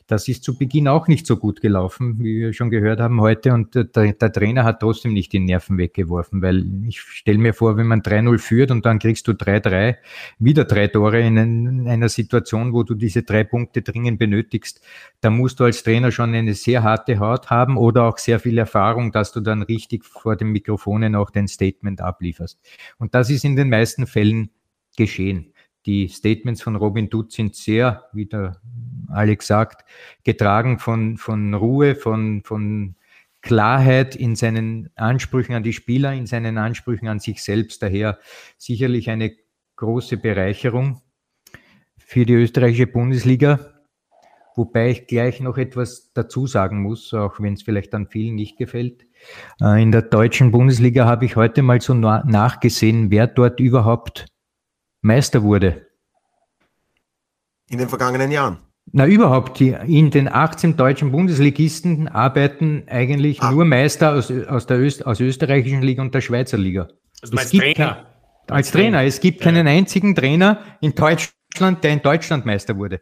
das 0.06 0.26
ist 0.28 0.42
zu 0.42 0.58
Beginn 0.58 0.88
auch 0.88 1.08
nicht 1.08 1.26
so 1.26 1.36
gut 1.36 1.60
gelaufen, 1.60 2.18
wie 2.18 2.40
wir 2.40 2.52
schon 2.52 2.70
gehört 2.70 3.00
haben 3.00 3.20
heute. 3.20 3.52
Und 3.52 3.76
äh, 3.76 3.84
der, 3.84 4.12
der, 4.12 4.32
Trainer 4.32 4.64
hat 4.64 4.80
trotzdem 4.80 5.12
nicht 5.12 5.32
die 5.32 5.38
Nerven 5.38 5.78
weggeworfen, 5.78 6.42
weil 6.42 6.64
ich 6.86 7.00
stelle 7.00 7.38
mir 7.38 7.54
vor, 7.54 7.76
wenn 7.76 7.86
man 7.86 8.02
3-0 8.02 8.38
führt 8.38 8.70
und 8.70 8.86
dann 8.86 8.98
kriegst 8.98 9.28
du 9.28 9.32
3-3, 9.32 9.96
wieder 10.38 10.64
drei 10.64 10.88
Tore 10.88 11.20
in, 11.20 11.36
in 11.36 11.88
einer 11.88 12.08
Situation, 12.08 12.72
wo 12.72 12.82
du 12.82 12.94
diese 12.94 13.22
drei 13.22 13.44
Punkte 13.44 13.82
dringend 13.82 14.18
benötigst, 14.18 14.80
da 15.20 15.30
musst 15.30 15.60
du 15.60 15.64
als 15.64 15.82
Trainer 15.82 16.10
schon 16.10 16.34
eine 16.34 16.54
sehr 16.54 16.82
harte 16.82 17.18
Haut 17.18 17.50
haben 17.50 17.76
oder 17.76 18.04
auch 18.04 18.18
sehr 18.18 18.40
viel 18.40 18.58
Erfahrung, 18.58 19.12
dass 19.12 19.32
du 19.32 19.40
dann 19.40 19.62
richtig 19.62 20.04
vor 20.04 20.36
den 20.36 20.48
Mikrofonen 20.48 21.14
auch 21.14 21.30
dein 21.30 21.48
Statement 21.48 22.00
ablieferst. 22.00 22.58
Und 22.98 23.14
das 23.14 23.30
ist 23.30 23.44
in 23.44 23.56
den 23.56 23.68
meisten 23.68 24.06
Fällen 24.06 24.50
geschehen. 24.96 25.52
Die 25.88 26.06
Statements 26.08 26.60
von 26.60 26.76
Robin 26.76 27.08
Dutt 27.08 27.32
sind 27.32 27.56
sehr, 27.56 28.04
wie 28.12 28.26
der 28.26 28.60
Alex 29.08 29.46
sagt, 29.46 29.86
getragen 30.22 30.78
von, 30.78 31.16
von 31.16 31.54
Ruhe, 31.54 31.94
von, 31.94 32.42
von 32.44 32.94
Klarheit 33.40 34.14
in 34.14 34.36
seinen 34.36 34.90
Ansprüchen 34.96 35.54
an 35.54 35.62
die 35.62 35.72
Spieler, 35.72 36.12
in 36.12 36.26
seinen 36.26 36.58
Ansprüchen 36.58 37.08
an 37.08 37.20
sich 37.20 37.42
selbst. 37.42 37.82
Daher 37.82 38.18
sicherlich 38.58 39.08
eine 39.08 39.34
große 39.76 40.18
Bereicherung 40.18 41.00
für 41.96 42.26
die 42.26 42.34
österreichische 42.34 42.86
Bundesliga. 42.86 43.58
Wobei 44.56 44.90
ich 44.90 45.06
gleich 45.06 45.40
noch 45.40 45.56
etwas 45.56 46.12
dazu 46.12 46.46
sagen 46.46 46.82
muss, 46.82 47.14
auch 47.14 47.40
wenn 47.40 47.54
es 47.54 47.62
vielleicht 47.62 47.94
an 47.94 48.08
vielen 48.08 48.34
nicht 48.34 48.58
gefällt. 48.58 49.06
Äh, 49.58 49.82
in 49.82 49.90
der 49.90 50.02
deutschen 50.02 50.50
Bundesliga 50.50 51.06
habe 51.06 51.24
ich 51.24 51.36
heute 51.36 51.62
mal 51.62 51.80
so 51.80 51.94
nachgesehen, 51.94 53.10
wer 53.10 53.26
dort 53.26 53.58
überhaupt 53.58 54.26
Meister 55.08 55.42
wurde. 55.42 55.86
In 57.68 57.78
den 57.78 57.88
vergangenen 57.88 58.30
Jahren? 58.30 58.58
Na, 58.92 59.06
überhaupt. 59.06 59.58
Die, 59.58 59.70
in 59.70 60.10
den 60.10 60.28
18 60.28 60.76
deutschen 60.76 61.12
Bundesligisten 61.12 62.08
arbeiten 62.08 62.84
eigentlich 62.88 63.42
ah. 63.42 63.50
nur 63.50 63.64
Meister 63.64 64.14
aus, 64.14 64.30
aus 64.30 64.66
der 64.66 64.78
Öst, 64.78 65.04
aus 65.04 65.20
österreichischen 65.20 65.82
Liga 65.82 66.02
und 66.02 66.14
der 66.14 66.20
Schweizer 66.20 66.56
Liga. 66.56 66.88
Also 67.20 67.36
als 67.36 67.50
Trainer? 67.50 68.06
Kein, 68.46 68.56
als 68.56 68.70
Trainer. 68.70 69.02
Es 69.02 69.20
gibt 69.20 69.40
keinen 69.40 69.66
einzigen 69.66 70.14
Trainer 70.14 70.62
in 70.80 70.94
Deutschland, 70.94 71.82
der 71.82 71.90
in 71.92 72.02
Deutschland 72.02 72.46
Meister 72.46 72.76
wurde. 72.76 73.00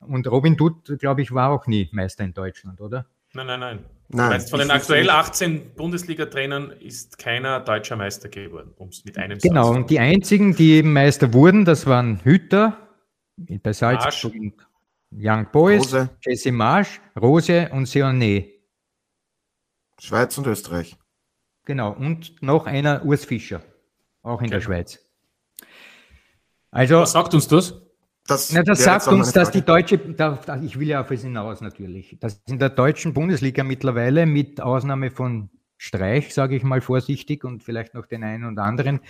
Und 0.00 0.26
Robin 0.26 0.56
Dutt, 0.56 0.98
glaube 0.98 1.22
ich, 1.22 1.32
war 1.32 1.50
auch 1.50 1.66
nie 1.66 1.88
Meister 1.92 2.24
in 2.24 2.34
Deutschland, 2.34 2.80
oder? 2.80 3.06
Nein, 3.36 3.46
nein, 3.46 3.60
nein. 3.60 3.84
Nein, 4.08 4.30
meinst, 4.30 4.50
von 4.50 4.60
den 4.60 4.70
aktuell 4.70 5.10
18 5.10 5.74
Bundesliga-Trainern 5.74 6.70
ist 6.70 7.18
keiner 7.18 7.60
deutscher 7.60 7.96
Meister 7.96 8.28
geworden, 8.28 8.72
um 8.76 8.88
es 8.88 9.04
mit 9.04 9.18
einem 9.18 9.38
Genau, 9.38 9.70
und 9.72 9.90
die 9.90 9.98
einzigen, 9.98 10.54
die 10.54 10.74
eben 10.74 10.92
Meister 10.92 11.34
wurden, 11.34 11.64
das 11.64 11.86
waren 11.86 12.24
Hütter 12.24 12.88
bei 13.36 13.72
Salzburg, 13.72 14.66
Young 15.10 15.48
Boys, 15.52 15.92
Rose. 15.92 16.10
Jesse 16.24 16.52
Marsch, 16.52 17.00
Rose 17.20 17.68
und 17.72 17.86
Seoné. 17.86 18.52
Schweiz 19.98 20.38
und 20.38 20.46
Österreich. 20.46 20.96
Genau, 21.64 21.92
und 21.92 22.40
noch 22.42 22.66
einer 22.66 23.04
Urs 23.04 23.24
Fischer, 23.24 23.60
auch 24.22 24.40
in 24.40 24.46
okay. 24.46 24.54
der 24.54 24.60
Schweiz. 24.62 25.04
Also, 26.70 27.00
Was 27.00 27.12
sagt 27.12 27.34
uns 27.34 27.48
das? 27.48 27.74
Das, 28.26 28.52
Na, 28.52 28.62
das 28.62 28.82
sagt 28.82 29.08
uns, 29.08 29.32
dass 29.32 29.50
die 29.50 29.62
deutsche, 29.62 29.98
da, 29.98 30.38
ich 30.62 30.78
will 30.78 30.88
ja 30.88 31.00
auf 31.00 31.10
es 31.10 31.22
hinaus 31.22 31.60
natürlich, 31.60 32.16
dass 32.20 32.42
in 32.46 32.58
der 32.58 32.70
deutschen 32.70 33.14
Bundesliga 33.14 33.62
mittlerweile 33.62 34.26
mit 34.26 34.60
Ausnahme 34.60 35.10
von 35.10 35.50
Streich, 35.78 36.32
sage 36.32 36.56
ich 36.56 36.62
mal 36.62 36.80
vorsichtig, 36.80 37.44
und 37.44 37.62
vielleicht 37.62 37.94
noch 37.94 38.06
den 38.06 38.24
einen 38.24 38.44
und 38.44 38.58
anderen, 38.58 39.00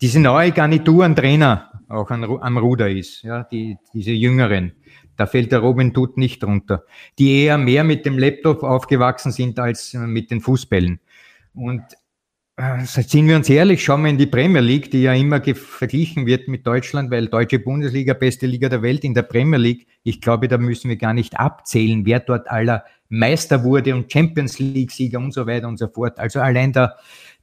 diese 0.00 0.20
neue 0.20 0.52
Garnitur 0.52 1.04
an 1.04 1.14
Trainer 1.14 1.70
auch 1.88 2.10
an, 2.10 2.24
am 2.24 2.58
Ruder 2.58 2.90
ist, 2.90 3.22
ja, 3.22 3.44
die, 3.44 3.78
diese 3.92 4.12
jüngeren. 4.12 4.72
Da 5.16 5.26
fällt 5.26 5.52
der 5.52 5.60
Robin 5.60 5.94
Tut 5.94 6.16
nicht 6.16 6.42
drunter, 6.42 6.84
die 7.18 7.44
eher 7.44 7.58
mehr 7.58 7.84
mit 7.84 8.04
dem 8.04 8.18
Laptop 8.18 8.62
aufgewachsen 8.62 9.32
sind 9.32 9.58
als 9.58 9.94
mit 9.94 10.30
den 10.30 10.40
Fußbällen. 10.40 11.00
Und 11.54 11.82
sind 12.84 13.28
wir 13.28 13.36
uns 13.36 13.50
ehrlich, 13.50 13.84
schauen 13.84 14.02
wir 14.02 14.08
in 14.08 14.16
die 14.16 14.24
Premier 14.24 14.62
League, 14.62 14.90
die 14.90 15.02
ja 15.02 15.12
immer 15.12 15.42
verglichen 15.42 16.24
wird 16.24 16.48
mit 16.48 16.66
Deutschland, 16.66 17.10
weil 17.10 17.26
deutsche 17.26 17.58
Bundesliga, 17.58 18.14
beste 18.14 18.46
Liga 18.46 18.70
der 18.70 18.80
Welt 18.80 19.04
in 19.04 19.12
der 19.12 19.24
Premier 19.24 19.58
League. 19.58 19.86
Ich 20.04 20.22
glaube, 20.22 20.48
da 20.48 20.56
müssen 20.56 20.88
wir 20.88 20.96
gar 20.96 21.12
nicht 21.12 21.38
abzählen, 21.38 22.06
wer 22.06 22.20
dort 22.20 22.50
aller 22.50 22.84
Meister 23.10 23.62
wurde 23.62 23.94
und 23.94 24.10
Champions 24.10 24.58
League 24.58 24.90
Sieger 24.90 25.18
und 25.18 25.32
so 25.32 25.46
weiter 25.46 25.68
und 25.68 25.78
so 25.78 25.86
fort. 25.88 26.18
Also 26.18 26.40
allein 26.40 26.72
der, 26.72 26.96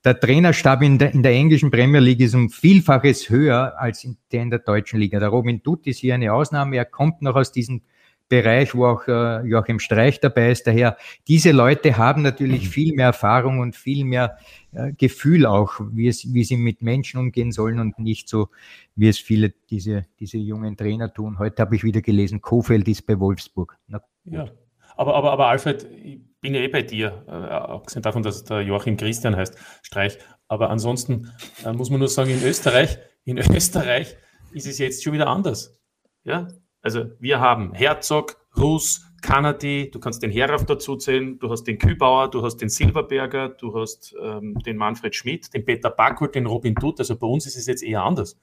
der 0.04 0.20
Trainerstab 0.20 0.82
in 0.82 0.98
der, 0.98 1.14
in 1.14 1.22
der 1.22 1.34
englischen 1.34 1.70
Premier 1.70 2.02
League 2.02 2.20
ist 2.20 2.34
um 2.34 2.50
Vielfaches 2.50 3.30
höher 3.30 3.80
als 3.80 4.04
in 4.04 4.18
der 4.32 4.42
in 4.42 4.50
der 4.50 4.60
deutschen 4.60 5.00
Liga. 5.00 5.20
Der 5.20 5.30
Robin 5.30 5.62
Dutt 5.62 5.86
ist 5.86 6.00
hier 6.00 6.16
eine 6.16 6.34
Ausnahme. 6.34 6.76
Er 6.76 6.86
kommt 6.86 7.22
noch 7.22 7.36
aus 7.36 7.52
diesem 7.52 7.84
Bereich, 8.30 8.74
wo 8.74 8.86
auch 8.88 9.08
äh, 9.08 9.46
Joachim 9.46 9.80
Streich 9.80 10.20
dabei 10.20 10.52
ist. 10.52 10.66
Daher, 10.66 10.98
diese 11.28 11.52
Leute 11.52 11.98
haben 11.98 12.22
natürlich 12.22 12.70
viel 12.70 12.96
mehr 12.96 13.08
Erfahrung 13.08 13.60
und 13.60 13.76
viel 13.76 14.06
mehr 14.06 14.38
äh, 14.72 14.94
Gefühl 14.94 15.46
auch, 15.46 15.80
wie, 15.92 16.08
es, 16.08 16.34
wie 16.34 16.44
sie 16.44 16.58
mit 16.58 16.82
Menschen 16.82 17.20
umgehen 17.20 17.52
sollen 17.52 17.80
und 17.80 18.00
nicht 18.00 18.30
so, 18.30 18.50
wie 18.96 19.08
es 19.08 19.20
viele 19.20 19.54
diese, 19.70 20.06
diese 20.20 20.38
jungen 20.38 20.78
Trainer 20.78 21.14
tun. 21.14 21.38
Heute 21.38 21.62
habe 21.62 21.76
ich 21.76 21.84
wieder 21.84 22.02
gelesen, 22.02 22.42
Kofeld 22.42 22.88
ist 22.88 23.06
bei 23.06 23.20
Wolfsburg. 23.20 23.78
ja, 24.26 24.48
aber, 24.96 25.16
aber, 25.16 25.32
aber 25.32 25.48
Alfred, 25.48 25.88
ich 26.04 26.22
bin 26.42 26.54
ja 26.54 26.62
eh 26.62 26.68
bei 26.68 26.82
dir, 26.82 27.24
äh, 27.28 27.32
abgesehen 27.32 28.04
davon, 28.04 28.24
dass 28.24 28.44
der 28.44 28.62
Joachim 28.62 28.98
Christian 28.98 29.36
heißt, 29.36 29.58
Streich. 29.82 30.18
Aber 30.48 30.70
ansonsten 30.70 31.32
äh, 31.66 31.74
muss 31.74 31.90
man 31.90 32.00
nur 32.00 32.10
sagen, 32.10 32.30
in 32.30 32.44
Österreich, 32.44 32.98
in 33.26 33.38
Österreich 33.56 34.16
ist 34.52 34.68
es 34.68 34.78
jetzt 34.78 35.04
schon 35.04 35.14
wieder 35.14 35.28
anders. 35.28 35.80
Ja, 36.24 36.48
also 36.84 37.06
wir 37.20 37.40
haben 37.40 37.74
Herzog, 37.74 38.38
Rus, 38.56 39.08
Kanadi, 39.24 39.90
du 39.90 40.00
kannst 40.00 40.22
den 40.22 40.30
Herauf 40.30 40.66
dazu 40.66 40.98
zählen, 40.98 41.40
du 41.40 41.50
hast 41.50 41.64
den 41.64 41.80
Kübauer, 41.80 42.30
du 42.30 42.44
hast 42.44 42.58
den 42.58 42.70
Silberberger, 42.70 43.50
du 43.50 43.80
hast 43.80 44.14
ähm, 44.22 44.60
den 44.66 44.78
Manfred 44.78 45.16
Schmidt, 45.16 45.52
den 45.54 45.66
Peter 45.66 45.90
Backholt, 45.90 46.36
den 46.36 46.46
Robin 46.46 46.76
Dutt. 46.76 47.00
Also 47.00 47.16
bei 47.16 47.26
uns 47.26 47.48
ist 47.48 47.58
es 47.58 47.66
jetzt 47.66 47.82
eher 47.82 48.04
anders. 48.04 48.38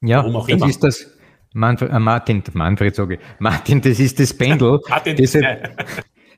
Ja, 0.00 0.18
Warum 0.18 0.36
auch 0.36 0.48
das 0.48 0.56
immer. 0.56 0.68
ist 0.68 0.82
das, 0.82 1.18
Manfred, 1.52 1.90
äh 1.92 1.98
Martin, 2.00 2.42
Manfred 2.54 2.94
sage 2.94 3.14
ich, 3.14 3.20
Martin, 3.38 3.80
das 3.80 4.00
ist 4.00 4.18
das 4.18 4.34
Pendel. 4.34 4.80
deshalb, 5.04 5.78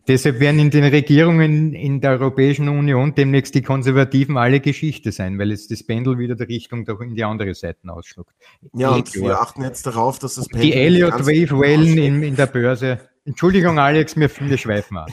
deshalb 0.09 0.41
werden 0.41 0.59
in 0.61 0.71
den 0.71 0.85
Regierungen 0.85 1.75
in 1.75 2.01
der 2.01 2.13
Europäischen 2.13 2.69
Union 2.69 3.15
demnächst 3.15 3.55
die 3.55 3.63
Konservativen 3.63 4.37
alle 4.37 4.61
Geschichte 4.61 5.13
sein, 5.13 5.39
weil 5.39 5.51
jetzt 5.51 5.71
das 5.71 5.83
Pendel 5.83 6.19
wieder 6.19 6.35
die 6.35 6.45
Richtung 6.45 6.87
in 6.87 7.15
die 7.15 7.25
andere 7.25 7.55
Seite 7.55 7.89
ausschluckt. 7.89 8.33
Ja, 8.75 8.91
und 8.91 9.15
wir 9.15 9.41
achten 9.41 9.63
jetzt 9.63 9.87
darauf, 9.87 10.19
dass 10.19 10.37
das 10.37 10.49
Pendel. 10.49 10.71
Die 10.71 10.75
Elliott 10.75 11.21
Wave 11.21 11.59
Wellen 11.59 11.99
in, 11.99 12.23
in 12.23 12.37
der 12.37 12.47
Börse. 12.47 13.01
Entschuldigung, 13.25 13.79
Alex, 13.79 14.17
wir, 14.17 14.31
wir 14.39 14.59
schweifen 14.59 14.97
ab. 14.97 15.11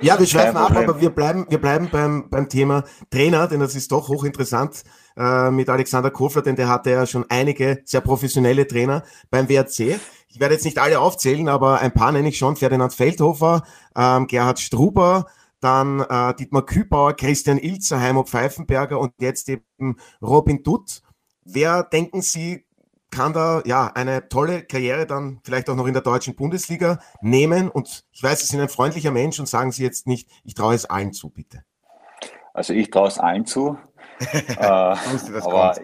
Ja, 0.00 0.18
wir 0.18 0.26
schweifen 0.26 0.56
ab, 0.56 0.76
aber 0.76 1.00
wir 1.00 1.10
bleiben, 1.10 1.46
wir 1.48 1.58
bleiben 1.58 1.88
beim, 1.90 2.28
beim 2.28 2.48
Thema 2.48 2.84
Trainer, 3.10 3.46
denn 3.46 3.60
das 3.60 3.76
ist 3.76 3.92
doch 3.92 4.08
hochinteressant 4.08 4.82
äh, 5.16 5.50
mit 5.50 5.68
Alexander 5.68 6.10
Kofler, 6.10 6.42
denn 6.42 6.56
der 6.56 6.68
hatte 6.68 6.90
ja 6.90 7.06
schon 7.06 7.24
einige 7.28 7.80
sehr 7.84 8.00
professionelle 8.00 8.66
Trainer 8.66 9.04
beim 9.30 9.48
WRC. 9.48 10.00
Ich 10.34 10.40
werde 10.40 10.54
jetzt 10.54 10.64
nicht 10.64 10.78
alle 10.78 10.98
aufzählen, 10.98 11.48
aber 11.48 11.78
ein 11.78 11.94
paar 11.94 12.10
nenne 12.10 12.28
ich 12.28 12.38
schon. 12.38 12.56
Ferdinand 12.56 12.92
Feldhofer, 12.92 13.62
ähm, 13.96 14.26
Gerhard 14.26 14.58
Struber, 14.58 15.26
dann 15.60 16.00
äh, 16.00 16.34
Dietmar 16.34 16.66
Kübauer, 16.66 17.14
Christian 17.14 17.56
Ilzer, 17.56 18.00
Heimo 18.00 18.24
Pfeifenberger 18.24 18.98
und 18.98 19.12
jetzt 19.20 19.48
eben 19.48 19.96
Robin 20.20 20.64
Dutt. 20.64 21.02
Wer 21.44 21.84
denken 21.84 22.20
Sie, 22.20 22.66
kann 23.12 23.32
da 23.32 23.62
ja 23.64 23.92
eine 23.94 24.28
tolle 24.28 24.64
Karriere 24.64 25.06
dann 25.06 25.38
vielleicht 25.44 25.70
auch 25.70 25.76
noch 25.76 25.86
in 25.86 25.92
der 25.92 26.02
deutschen 26.02 26.34
Bundesliga 26.34 26.98
nehmen. 27.20 27.68
Und 27.70 28.04
ich 28.10 28.20
weiß, 28.20 28.40
Sie 28.40 28.46
sind 28.46 28.60
ein 28.60 28.68
freundlicher 28.68 29.12
Mensch 29.12 29.38
und 29.38 29.46
sagen 29.46 29.70
Sie 29.70 29.84
jetzt 29.84 30.08
nicht, 30.08 30.28
ich 30.42 30.54
traue 30.54 30.74
es 30.74 30.84
allen 30.84 31.12
zu, 31.12 31.30
bitte. 31.30 31.62
Also 32.52 32.72
ich 32.72 32.90
traue 32.90 33.06
es 33.06 33.20
allen 33.20 33.46
zu. 33.46 33.78
äh, 34.18 34.56
aber 34.64 35.76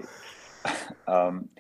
ähm, 1.06 1.50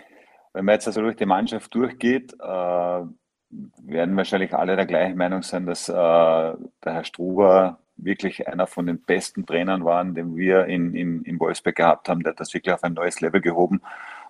wenn 0.52 0.64
man 0.64 0.74
jetzt 0.74 0.86
also 0.86 1.00
durch 1.00 1.16
die 1.16 1.26
Mannschaft 1.26 1.74
durchgeht, 1.74 2.34
äh, 2.34 3.02
werden 3.50 4.16
wahrscheinlich 4.16 4.54
alle 4.54 4.76
der 4.76 4.86
gleichen 4.86 5.16
Meinung 5.16 5.42
sein, 5.42 5.66
dass 5.66 5.88
äh, 5.88 5.92
der 5.92 6.56
Herr 6.84 7.04
Struber 7.04 7.78
wirklich 7.96 8.46
einer 8.48 8.66
von 8.66 8.86
den 8.86 9.00
besten 9.02 9.44
Trainern 9.44 9.84
war, 9.84 10.04
den 10.04 10.36
wir 10.36 10.66
in, 10.66 10.94
in, 10.94 11.22
in 11.22 11.38
Wolfsberg 11.38 11.76
gehabt 11.76 12.08
haben. 12.08 12.22
Der 12.22 12.32
hat 12.32 12.40
das 12.40 12.54
wirklich 12.54 12.72
auf 12.72 12.84
ein 12.84 12.94
neues 12.94 13.20
Level 13.20 13.40
gehoben. 13.40 13.82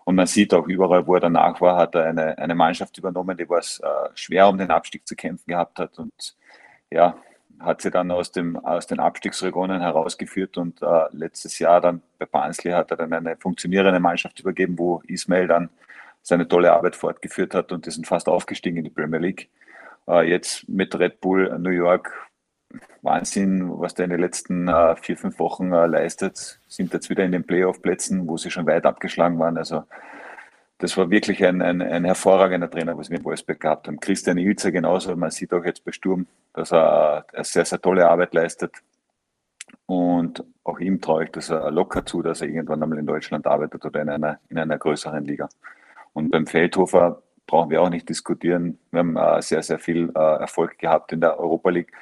Und 0.05 0.17
man 0.17 0.27
sieht 0.27 0.55
auch 0.55 0.67
überall, 0.67 1.07
wo 1.07 1.15
er 1.15 1.21
danach 1.21 1.61
war, 1.61 1.77
hat 1.77 1.95
er 1.95 2.07
eine, 2.07 2.37
eine 2.39 2.55
Mannschaft 2.55 2.97
übernommen, 2.99 3.37
die 3.37 3.49
was 3.49 3.81
äh, 3.81 4.09
schwer 4.15 4.49
um 4.49 4.59
den 4.59 4.71
Abstieg 4.71 5.07
zu 5.07 5.15
kämpfen 5.15 5.49
gehabt 5.49 5.79
hat. 5.79 5.99
Und 5.99 6.37
ja, 6.91 7.17
hat 7.61 7.83
sie 7.83 7.91
dann 7.91 8.11
aus, 8.11 8.33
dem, 8.33 8.57
aus 8.57 8.87
den 8.87 8.99
Abstiegsregionen 8.99 9.81
herausgeführt 9.83 10.57
und 10.57 10.81
äh, 10.83 11.05
letztes 11.13 11.59
Jahr 11.59 11.81
dann 11.81 12.03
bei 12.19 12.25
Barnsley 12.27 12.73
hat 12.73 12.91
er 12.91 12.97
dann 12.97 13.13
eine 13.13 13.37
funktionierende 13.37 14.01
Mannschaft 14.01 14.41
übergeben, 14.41 14.79
wo 14.79 15.03
Ismail 15.07 15.47
dann 15.47 15.69
seine 16.31 16.49
tolle 16.49 16.73
Arbeit 16.73 16.97
fortgeführt 16.97 17.55
hat 17.55 17.73
und 17.73 17.85
die 17.85 17.91
sind 17.91 18.07
fast 18.07 18.29
aufgestiegen 18.29 18.79
in 18.79 18.85
die 18.85 18.91
Premier 18.91 19.19
League. 19.19 19.51
Äh, 20.09 20.31
jetzt 20.31 20.69
mit 20.69 20.99
Red 20.99 21.21
Bull 21.21 21.59
New 21.59 21.71
York 21.71 22.13
Wahnsinn, 23.03 23.69
was 23.81 23.95
der 23.95 24.05
in 24.05 24.11
den 24.11 24.21
letzten 24.21 24.69
äh, 24.69 24.95
vier, 24.97 25.17
fünf 25.17 25.39
Wochen 25.41 25.73
äh, 25.73 25.87
leistet. 25.87 26.61
Sind 26.69 26.93
jetzt 26.93 27.11
wieder 27.11 27.25
in 27.25 27.33
den 27.33 27.45
Playoff-Plätzen, 27.45 28.29
wo 28.29 28.37
sie 28.37 28.51
schon 28.51 28.67
weit 28.67 28.87
abgeschlagen 28.87 29.41
waren. 29.41 29.59
Also 29.59 29.83
das 30.79 30.97
war 30.97 31.11
wirklich 31.11 31.45
ein, 31.45 31.63
ein, 31.63 31.83
ein 31.83 32.05
hervorragender 32.05 32.71
Trainer, 32.71 32.97
was 32.97 33.11
wir 33.11 33.19
in 33.19 33.25
Wolfsburg 33.25 33.59
gehabt 33.59 33.89
haben. 33.89 33.99
Christian 33.99 34.39
Ilzer 34.39 34.71
genauso. 34.71 35.17
Man 35.17 35.33
sieht 35.33 35.53
auch 35.53 35.65
jetzt 35.65 35.85
bei 35.85 35.91
Sturm, 35.91 36.29
dass 36.55 36.73
er 36.73 37.27
eine 37.33 37.45
sehr, 37.45 37.65
sehr 37.65 37.81
tolle 37.81 38.09
Arbeit 38.09 38.33
leistet. 38.35 38.73
Und 39.87 40.45
auch 40.63 40.79
ihm 40.79 41.01
traue 41.01 41.25
ich 41.25 41.31
das 41.33 41.49
locker 41.49 42.07
zu, 42.07 42.23
dass 42.23 42.41
er 42.41 42.49
irgendwann 42.49 42.83
einmal 42.83 42.99
in 42.99 43.07
Deutschland 43.07 43.49
arbeitet 43.49 43.85
oder 43.85 44.01
in 44.01 44.09
einer, 44.09 44.39
in 44.49 44.59
einer 44.59 44.79
größeren 44.79 45.25
Liga. 45.25 45.49
Und 46.13 46.31
beim 46.31 46.47
Feldhofer 46.47 47.23
brauchen 47.47 47.71
wir 47.71 47.83
auch 47.83 47.91
nicht 47.91 48.09
diskutieren. 48.09 48.79
Wir 48.91 49.01
haben 49.01 49.17
äh, 49.17 49.43
sehr, 49.43 49.63
sehr 49.63 49.79
viel 49.79 50.11
äh, 50.15 50.19
Erfolg 50.19 50.79
gehabt 50.79 51.13
in 51.13 51.21
der 51.21 51.39
Europa 51.39 51.71
League. 51.71 51.93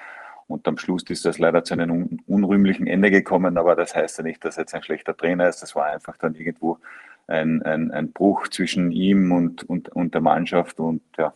Und 0.46 0.66
am 0.66 0.78
Schluss 0.78 1.02
ist 1.04 1.24
das 1.24 1.38
leider 1.38 1.62
zu 1.62 1.74
einem 1.74 2.20
unrühmlichen 2.26 2.86
Ende 2.86 3.10
gekommen, 3.10 3.58
aber 3.58 3.76
das 3.76 3.94
heißt 3.94 4.18
ja 4.18 4.24
nicht, 4.24 4.42
dass 4.44 4.56
er 4.56 4.62
jetzt 4.62 4.74
ein 4.74 4.82
schlechter 4.82 5.16
Trainer 5.16 5.48
ist. 5.48 5.62
Das 5.62 5.76
war 5.76 5.86
einfach 5.86 6.16
dann 6.16 6.34
irgendwo 6.34 6.78
ein, 7.26 7.62
ein, 7.62 7.90
ein 7.90 8.12
Bruch 8.12 8.48
zwischen 8.48 8.90
ihm 8.90 9.30
und, 9.30 9.68
und, 9.68 9.90
und 9.90 10.14
der 10.14 10.22
Mannschaft. 10.22 10.80
Und 10.80 11.02
ja, 11.18 11.34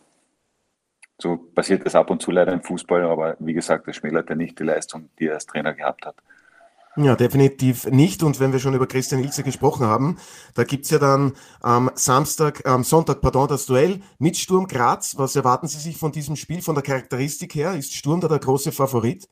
so 1.19 1.37
passiert 1.37 1.85
das 1.85 1.95
ab 1.95 2.09
und 2.09 2.21
zu 2.21 2.31
leider 2.31 2.53
im 2.53 2.63
Fußball, 2.63 3.03
aber 3.03 3.37
wie 3.39 3.53
gesagt, 3.53 3.87
das 3.87 3.97
schmälert 3.97 4.29
ja 4.29 4.35
nicht 4.35 4.59
die 4.59 4.63
Leistung, 4.63 5.09
die 5.19 5.27
er 5.27 5.35
als 5.35 5.45
Trainer 5.45 5.73
gehabt 5.73 6.05
hat. 6.05 6.15
Ja, 6.95 7.15
definitiv 7.15 7.87
nicht. 7.87 8.21
Und 8.21 8.39
wenn 8.39 8.51
wir 8.53 8.59
schon 8.59 8.75
über 8.75 8.85
Christian 8.85 9.23
Ilse 9.23 9.41
gesprochen 9.41 9.87
haben, 9.87 10.17
da 10.53 10.63
gibt's 10.63 10.91
ja 10.91 10.99
dann 10.99 11.33
am 11.59 11.89
Samstag, 11.95 12.67
am 12.67 12.83
Sonntag, 12.83 13.19
pardon, 13.19 13.47
das 13.47 13.65
Duell 13.65 14.01
mit 14.19 14.37
Sturm 14.37 14.67
Graz. 14.67 15.17
Was 15.17 15.35
erwarten 15.35 15.67
Sie 15.67 15.79
sich 15.79 15.97
von 15.97 16.11
diesem 16.11 16.35
Spiel, 16.35 16.61
von 16.61 16.75
der 16.75 16.83
Charakteristik 16.83 17.55
her? 17.55 17.73
Ist 17.73 17.95
Sturm 17.95 18.21
da 18.21 18.27
der 18.27 18.37
große 18.37 18.71
Favorit? 18.71 19.27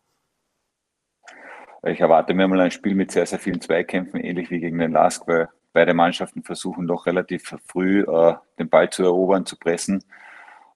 Ich 1.84 2.00
erwarte 2.00 2.34
mir 2.34 2.47
mal 2.47 2.62
ein 2.62 2.71
Spiel 2.71 2.95
mit 2.95 3.12
sehr, 3.12 3.28
sehr 3.28 3.39
vielen 3.39 3.62
Zweikämpfen, 3.62 4.19
ähnlich 4.19 4.50
wie 4.50 4.60
gegen 4.60 4.80
den 4.80 4.91
Lask, 4.91 5.28
weil 5.28 5.50
beide 5.71 5.93
Mannschaften 5.93 6.41
versuchen 6.41 6.88
doch 6.88 7.06
relativ 7.06 7.56
früh 7.67 8.02
äh, 8.02 8.36
den 8.58 8.69
Ball 8.69 8.89
zu 8.89 9.04
erobern, 9.04 9.45
zu 9.45 9.56
pressen. 9.56 10.04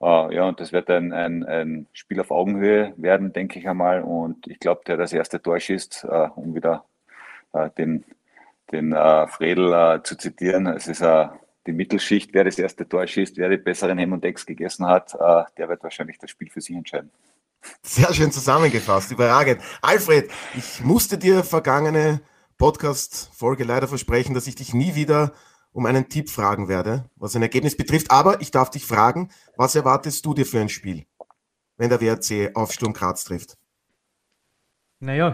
Äh, 0.01 0.35
ja, 0.35 0.43
und 0.43 0.59
das 0.59 0.71
wird 0.71 0.89
ein, 0.89 1.13
ein, 1.13 1.43
ein 1.43 1.87
Spiel 1.93 2.19
auf 2.19 2.31
Augenhöhe 2.31 2.93
werden, 2.97 3.33
denke 3.33 3.59
ich 3.59 3.67
einmal. 3.67 4.01
Und 4.03 4.47
ich 4.47 4.59
glaube, 4.59 4.81
der 4.87 4.97
das 4.97 5.13
erste 5.13 5.41
Tor 5.41 5.59
schießt, 5.59 6.05
äh, 6.09 6.29
um 6.35 6.55
wieder 6.55 6.85
äh, 7.53 7.69
den, 7.77 8.05
den 8.71 8.93
äh, 8.93 9.27
Fredel 9.27 10.01
zu 10.03 10.17
zitieren. 10.17 10.67
Es 10.67 10.87
ist 10.87 11.03
die 11.67 11.71
Mittelschicht, 11.71 12.33
wer 12.33 12.43
das 12.43 12.59
erste 12.59 12.87
Tor 12.87 13.07
schießt, 13.07 13.37
wer 13.37 13.49
die 13.49 13.57
besseren 13.57 13.97
Hem 13.97 14.13
und 14.13 14.23
Decks 14.23 14.45
gegessen 14.45 14.85
hat, 14.85 15.13
der 15.57 15.67
wird 15.67 15.81
wahrscheinlich 15.81 16.19
das 16.19 16.29
Spiel 16.29 16.49
für 16.49 16.61
sich 16.61 16.75
entscheiden. 16.75 17.09
Sehr 17.81 18.13
schön 18.13 18.31
zusammengefasst, 18.31 19.11
überragend. 19.11 19.61
Alfred, 19.81 20.29
ich 20.55 20.83
musste 20.83 21.17
dir 21.17 21.43
vergangene 21.43 22.21
Podcast-Folge 22.57 23.63
leider 23.63 23.87
versprechen, 23.87 24.33
dass 24.33 24.45
ich 24.45 24.55
dich 24.55 24.73
nie 24.73 24.93
wieder 24.95 25.33
um 25.75 25.85
einen 25.85 26.07
Tipp 26.07 26.29
fragen 26.29 26.69
werde, 26.69 27.09
was 27.17 27.35
ein 27.35 27.41
Ergebnis 27.41 27.75
betrifft. 27.75 28.09
Aber 28.09 28.39
ich 28.39 28.49
darf 28.49 28.69
dich 28.69 28.85
fragen, 28.85 29.27
was 29.57 29.75
erwartest 29.75 30.25
du 30.25 30.33
dir 30.33 30.45
für 30.45 30.61
ein 30.61 30.69
Spiel, 30.69 31.05
wenn 31.75 31.89
der 31.89 31.99
WRC 31.99 32.55
auf 32.55 32.71
Sturm 32.71 32.93
Graz 32.93 33.25
trifft? 33.25 33.57
Naja, 35.01 35.29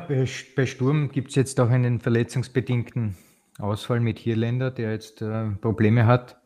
bei 0.55 0.65
Sturm 0.65 1.11
gibt 1.11 1.29
es 1.29 1.35
jetzt 1.35 1.59
auch 1.59 1.69
einen 1.69 1.99
verletzungsbedingten 1.99 3.15
Ausfall 3.59 3.99
mit 3.99 4.17
Hirländer, 4.17 4.71
der 4.71 4.93
jetzt 4.93 5.21
äh, 5.21 5.51
Probleme 5.61 6.07
hat, 6.07 6.41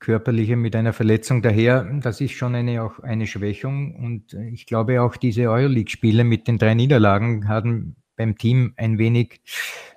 körperliche 0.00 0.56
mit 0.56 0.74
einer 0.74 0.92
Verletzung. 0.92 1.42
Daher, 1.42 1.84
das 2.02 2.20
ist 2.20 2.32
schon 2.32 2.56
eine, 2.56 2.82
auch 2.82 2.98
eine 2.98 3.28
Schwächung. 3.28 3.94
Und 3.94 4.34
ich 4.34 4.66
glaube 4.66 5.00
auch 5.00 5.16
diese 5.16 5.42
Euroleague-Spiele 5.42 6.24
mit 6.24 6.48
den 6.48 6.58
drei 6.58 6.74
Niederlagen 6.74 7.46
haben 7.46 7.94
beim 8.16 8.36
Team 8.36 8.74
ein 8.76 8.98
wenig 8.98 9.42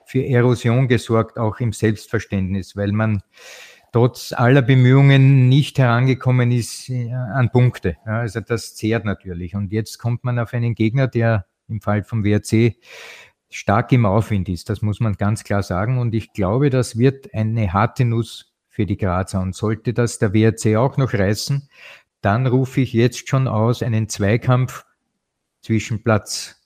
für 0.05 0.25
Erosion 0.25 0.87
gesorgt, 0.87 1.37
auch 1.37 1.59
im 1.59 1.73
Selbstverständnis, 1.73 2.75
weil 2.75 2.91
man 2.91 3.23
trotz 3.91 4.33
aller 4.33 4.61
Bemühungen 4.61 5.47
nicht 5.47 5.79
herangekommen 5.79 6.51
ist 6.51 6.89
äh, 6.89 7.13
an 7.13 7.49
Punkte. 7.49 7.95
Ja, 8.05 8.19
also 8.19 8.41
das 8.41 8.75
zehrt 8.75 9.05
natürlich. 9.05 9.55
Und 9.55 9.71
jetzt 9.71 9.99
kommt 9.99 10.23
man 10.25 10.37
auf 10.37 10.53
einen 10.53 10.75
Gegner, 10.75 11.07
der 11.07 11.45
im 11.69 11.79
Fall 11.79 12.03
vom 12.03 12.23
WRC 12.23 12.75
stark 13.49 13.93
im 13.93 14.05
Aufwind 14.05 14.49
ist. 14.49 14.69
Das 14.69 14.81
muss 14.81 14.99
man 14.99 15.13
ganz 15.13 15.45
klar 15.45 15.63
sagen. 15.63 15.97
Und 15.97 16.13
ich 16.13 16.33
glaube, 16.33 16.69
das 16.69 16.97
wird 16.97 17.33
eine 17.33 17.71
harte 17.71 18.03
Nuss 18.03 18.53
für 18.67 18.85
die 18.85 18.97
Grazer. 18.97 19.39
Und 19.39 19.55
sollte 19.55 19.93
das 19.93 20.19
der 20.19 20.33
WRC 20.33 20.75
auch 20.75 20.97
noch 20.97 21.13
reißen, 21.13 21.69
dann 22.19 22.47
rufe 22.47 22.81
ich 22.81 22.91
jetzt 22.91 23.29
schon 23.29 23.47
aus 23.47 23.81
einen 23.81 24.09
Zweikampf 24.09 24.85
zwischen 25.61 26.03
Platz 26.03 26.64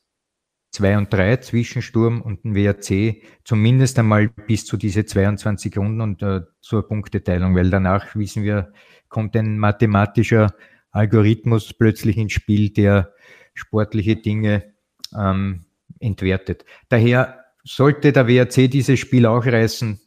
2 0.71 0.97
und 0.97 1.13
3 1.13 1.38
zwischen 1.38 1.82
Sturm 1.82 2.21
und 2.21 2.43
dem 2.43 2.55
WRC 2.55 3.23
zumindest 3.43 3.97
einmal 3.97 4.29
bis 4.29 4.65
zu 4.65 4.77
diese 4.77 5.05
22 5.05 5.77
Runden 5.77 6.01
und 6.01 6.21
äh, 6.21 6.41
zur 6.62 6.88
Punkteteilung, 6.88 7.55
weil 7.55 7.69
danach 7.69 8.15
wissen 8.15 8.43
wir, 8.43 8.71
kommt 9.08 9.36
ein 9.36 9.58
mathematischer 9.58 10.53
Algorithmus 10.91 11.73
plötzlich 11.73 12.17
ins 12.17 12.34
Spiel, 12.34 12.69
der 12.69 13.13
sportliche 13.53 14.15
Dinge 14.15 14.73
ähm, 15.15 15.65
entwertet. 15.99 16.65
Daher 16.89 17.45
sollte 17.63 18.12
der 18.12 18.27
WRC 18.27 18.69
dieses 18.69 18.99
Spiel 18.99 19.25
auch 19.25 19.45
reißen, 19.45 19.99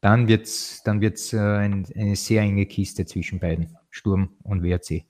dann 0.00 0.26
wird's, 0.26 0.82
dann 0.84 1.00
wird's 1.00 1.32
äh, 1.32 1.38
ein, 1.38 1.86
eine 1.94 2.16
sehr 2.16 2.42
enge 2.42 2.66
Kiste 2.66 3.06
zwischen 3.06 3.38
beiden, 3.38 3.76
Sturm 3.90 4.36
und 4.42 4.62
WRC. 4.62 5.04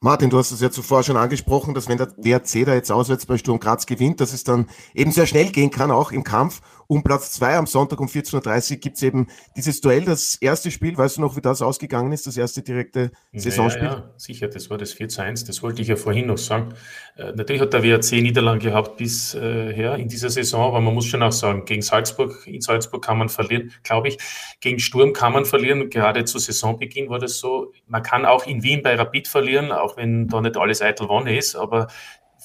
Martin, 0.00 0.28
du 0.28 0.36
hast 0.36 0.52
es 0.52 0.60
ja 0.60 0.70
zuvor 0.70 1.02
schon 1.02 1.16
angesprochen, 1.16 1.72
dass 1.72 1.88
wenn 1.88 1.96
der 1.96 2.12
WRC 2.18 2.66
da 2.66 2.74
jetzt 2.74 2.92
auswärts 2.92 3.24
bei 3.24 3.38
Sturm 3.38 3.58
Graz 3.58 3.86
gewinnt, 3.86 4.20
dass 4.20 4.34
es 4.34 4.44
dann 4.44 4.66
eben 4.94 5.10
sehr 5.10 5.26
schnell 5.26 5.50
gehen 5.50 5.70
kann, 5.70 5.90
auch 5.90 6.12
im 6.12 6.22
Kampf 6.22 6.60
um 6.86 7.02
Platz 7.02 7.32
zwei 7.32 7.56
am 7.56 7.66
Sonntag 7.66 8.00
um 8.00 8.06
14.30 8.06 8.72
Uhr 8.72 8.76
gibt 8.78 8.96
es 8.96 9.02
eben 9.02 9.26
dieses 9.56 9.80
Duell, 9.80 10.04
das 10.04 10.36
erste 10.36 10.70
Spiel. 10.70 10.96
Weißt 10.96 11.16
du 11.16 11.20
noch, 11.20 11.36
wie 11.36 11.40
das 11.40 11.62
ausgegangen 11.62 12.12
ist, 12.12 12.26
das 12.26 12.36
erste 12.36 12.62
direkte 12.62 13.10
Saisonspiel? 13.32 13.84
Ja, 13.84 13.94
ja, 13.94 14.10
sicher, 14.16 14.48
das 14.48 14.70
war 14.70 14.78
das 14.78 14.92
4 14.92 15.08
zu 15.08 15.22
1, 15.22 15.44
das 15.44 15.62
wollte 15.62 15.82
ich 15.82 15.88
ja 15.88 15.96
vorhin 15.96 16.26
noch 16.26 16.38
sagen. 16.38 16.74
Äh, 17.16 17.32
natürlich 17.32 17.62
hat 17.62 17.72
der 17.72 17.82
WRC 17.82 18.22
Niederlagen 18.22 18.60
gehabt 18.60 18.96
bisher 18.96 19.42
äh, 19.42 20.00
in 20.00 20.08
dieser 20.08 20.30
Saison, 20.30 20.68
aber 20.68 20.80
man 20.80 20.94
muss 20.94 21.06
schon 21.06 21.22
auch 21.22 21.32
sagen, 21.32 21.64
gegen 21.64 21.82
Salzburg, 21.82 22.46
in 22.46 22.60
Salzburg 22.60 23.04
kann 23.04 23.18
man 23.18 23.28
verlieren, 23.28 23.72
glaube 23.82 24.08
ich. 24.08 24.18
Gegen 24.60 24.78
Sturm 24.78 25.12
kann 25.12 25.32
man 25.32 25.44
verlieren, 25.44 25.90
gerade 25.90 26.24
zu 26.24 26.38
Saisonbeginn 26.38 27.08
war 27.08 27.18
das 27.18 27.38
so. 27.38 27.72
Man 27.86 28.02
kann 28.02 28.24
auch 28.24 28.46
in 28.46 28.62
Wien 28.62 28.82
bei 28.82 28.94
Rapid 28.94 29.28
verlieren, 29.28 29.72
auch 29.72 29.96
wenn 29.96 30.28
da 30.28 30.40
nicht 30.40 30.56
alles 30.56 30.82
eitel 30.82 31.08
Wonne 31.08 31.36
ist, 31.36 31.56
aber 31.56 31.88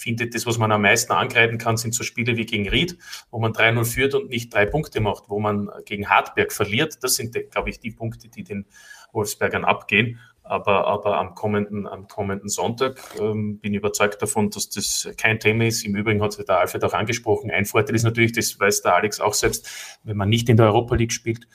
finde, 0.01 0.27
das, 0.27 0.45
was 0.45 0.57
man 0.57 0.71
am 0.71 0.81
meisten 0.81 1.13
angreifen 1.13 1.57
kann, 1.57 1.77
sind 1.77 1.93
so 1.93 2.03
Spiele 2.03 2.35
wie 2.35 2.45
gegen 2.45 2.67
Ried, 2.67 2.97
wo 3.29 3.39
man 3.39 3.53
3-0 3.53 3.85
führt 3.85 4.15
und 4.15 4.29
nicht 4.29 4.53
drei 4.53 4.65
Punkte 4.65 4.99
macht, 4.99 5.25
wo 5.27 5.39
man 5.39 5.69
gegen 5.85 6.09
Hartberg 6.09 6.51
verliert. 6.51 7.03
Das 7.03 7.15
sind, 7.15 7.37
glaube 7.51 7.69
ich, 7.69 7.79
die 7.79 7.91
Punkte, 7.91 8.27
die 8.27 8.43
den 8.43 8.65
Wolfsbergern 9.13 9.65
abgehen. 9.65 10.19
Aber, 10.43 10.87
aber 10.87 11.17
am, 11.17 11.35
kommenden, 11.35 11.87
am 11.87 12.07
kommenden 12.07 12.49
Sonntag 12.49 12.99
ähm, 13.19 13.59
bin 13.59 13.73
ich 13.73 13.77
überzeugt 13.77 14.21
davon, 14.21 14.49
dass 14.49 14.69
das 14.69 15.07
kein 15.15 15.39
Thema 15.39 15.65
ist. 15.65 15.85
Im 15.85 15.95
Übrigen 15.95 16.21
hat 16.21 16.37
der 16.37 16.57
Alfred 16.57 16.83
auch 16.83 16.93
angesprochen. 16.93 17.51
Ein 17.51 17.65
Vorteil 17.65 17.95
ist 17.95 18.03
natürlich, 18.03 18.31
das 18.31 18.59
weiß 18.59 18.81
der 18.81 18.95
Alex 18.95 19.21
auch 19.21 19.35
selbst, 19.35 19.99
wenn 20.03 20.17
man 20.17 20.29
nicht 20.29 20.49
in 20.49 20.57
der 20.57 20.65
Europa 20.65 20.95
League 20.95 21.13
spielt, 21.13 21.47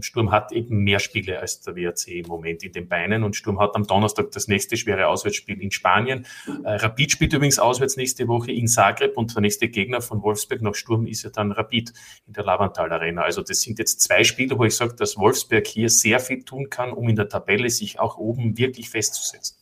Sturm 0.00 0.30
hat 0.30 0.50
eben 0.52 0.78
mehr 0.78 0.98
Spiele 0.98 1.38
als 1.38 1.60
der 1.60 1.76
WRC 1.76 2.08
im 2.08 2.26
Moment 2.26 2.62
in 2.62 2.72
den 2.72 2.88
Beinen 2.88 3.22
und 3.22 3.36
Sturm 3.36 3.60
hat 3.60 3.74
am 3.74 3.86
Donnerstag 3.86 4.30
das 4.30 4.48
nächste 4.48 4.78
schwere 4.78 5.08
Auswärtsspiel 5.08 5.60
in 5.60 5.70
Spanien. 5.70 6.26
Äh, 6.64 6.76
Rapid 6.76 7.12
spielt 7.12 7.34
übrigens 7.34 7.58
auswärts 7.58 7.96
nächste 7.96 8.28
Woche 8.28 8.50
in 8.50 8.66
Zagreb 8.66 9.16
und 9.16 9.34
der 9.34 9.42
nächste 9.42 9.68
Gegner 9.68 10.00
von 10.00 10.22
Wolfsberg 10.22 10.62
nach 10.62 10.74
Sturm 10.74 11.06
ist 11.06 11.22
ja 11.22 11.30
dann 11.30 11.52
Rapid 11.52 11.92
in 12.26 12.32
der 12.32 12.44
Lavantal 12.44 12.90
Arena. 12.90 13.22
Also 13.22 13.42
das 13.42 13.60
sind 13.60 13.78
jetzt 13.78 14.00
zwei 14.00 14.24
Spiele, 14.24 14.58
wo 14.58 14.64
ich 14.64 14.74
sage, 14.74 14.94
dass 14.94 15.18
Wolfsberg 15.18 15.66
hier 15.66 15.90
sehr 15.90 16.18
viel 16.18 16.44
tun 16.44 16.70
kann, 16.70 16.92
um 16.92 17.08
in 17.08 17.16
der 17.16 17.28
Tabelle 17.28 17.68
sich 17.68 18.00
auch 18.00 18.16
oben 18.16 18.56
wirklich 18.56 18.88
festzusetzen. 18.88 19.58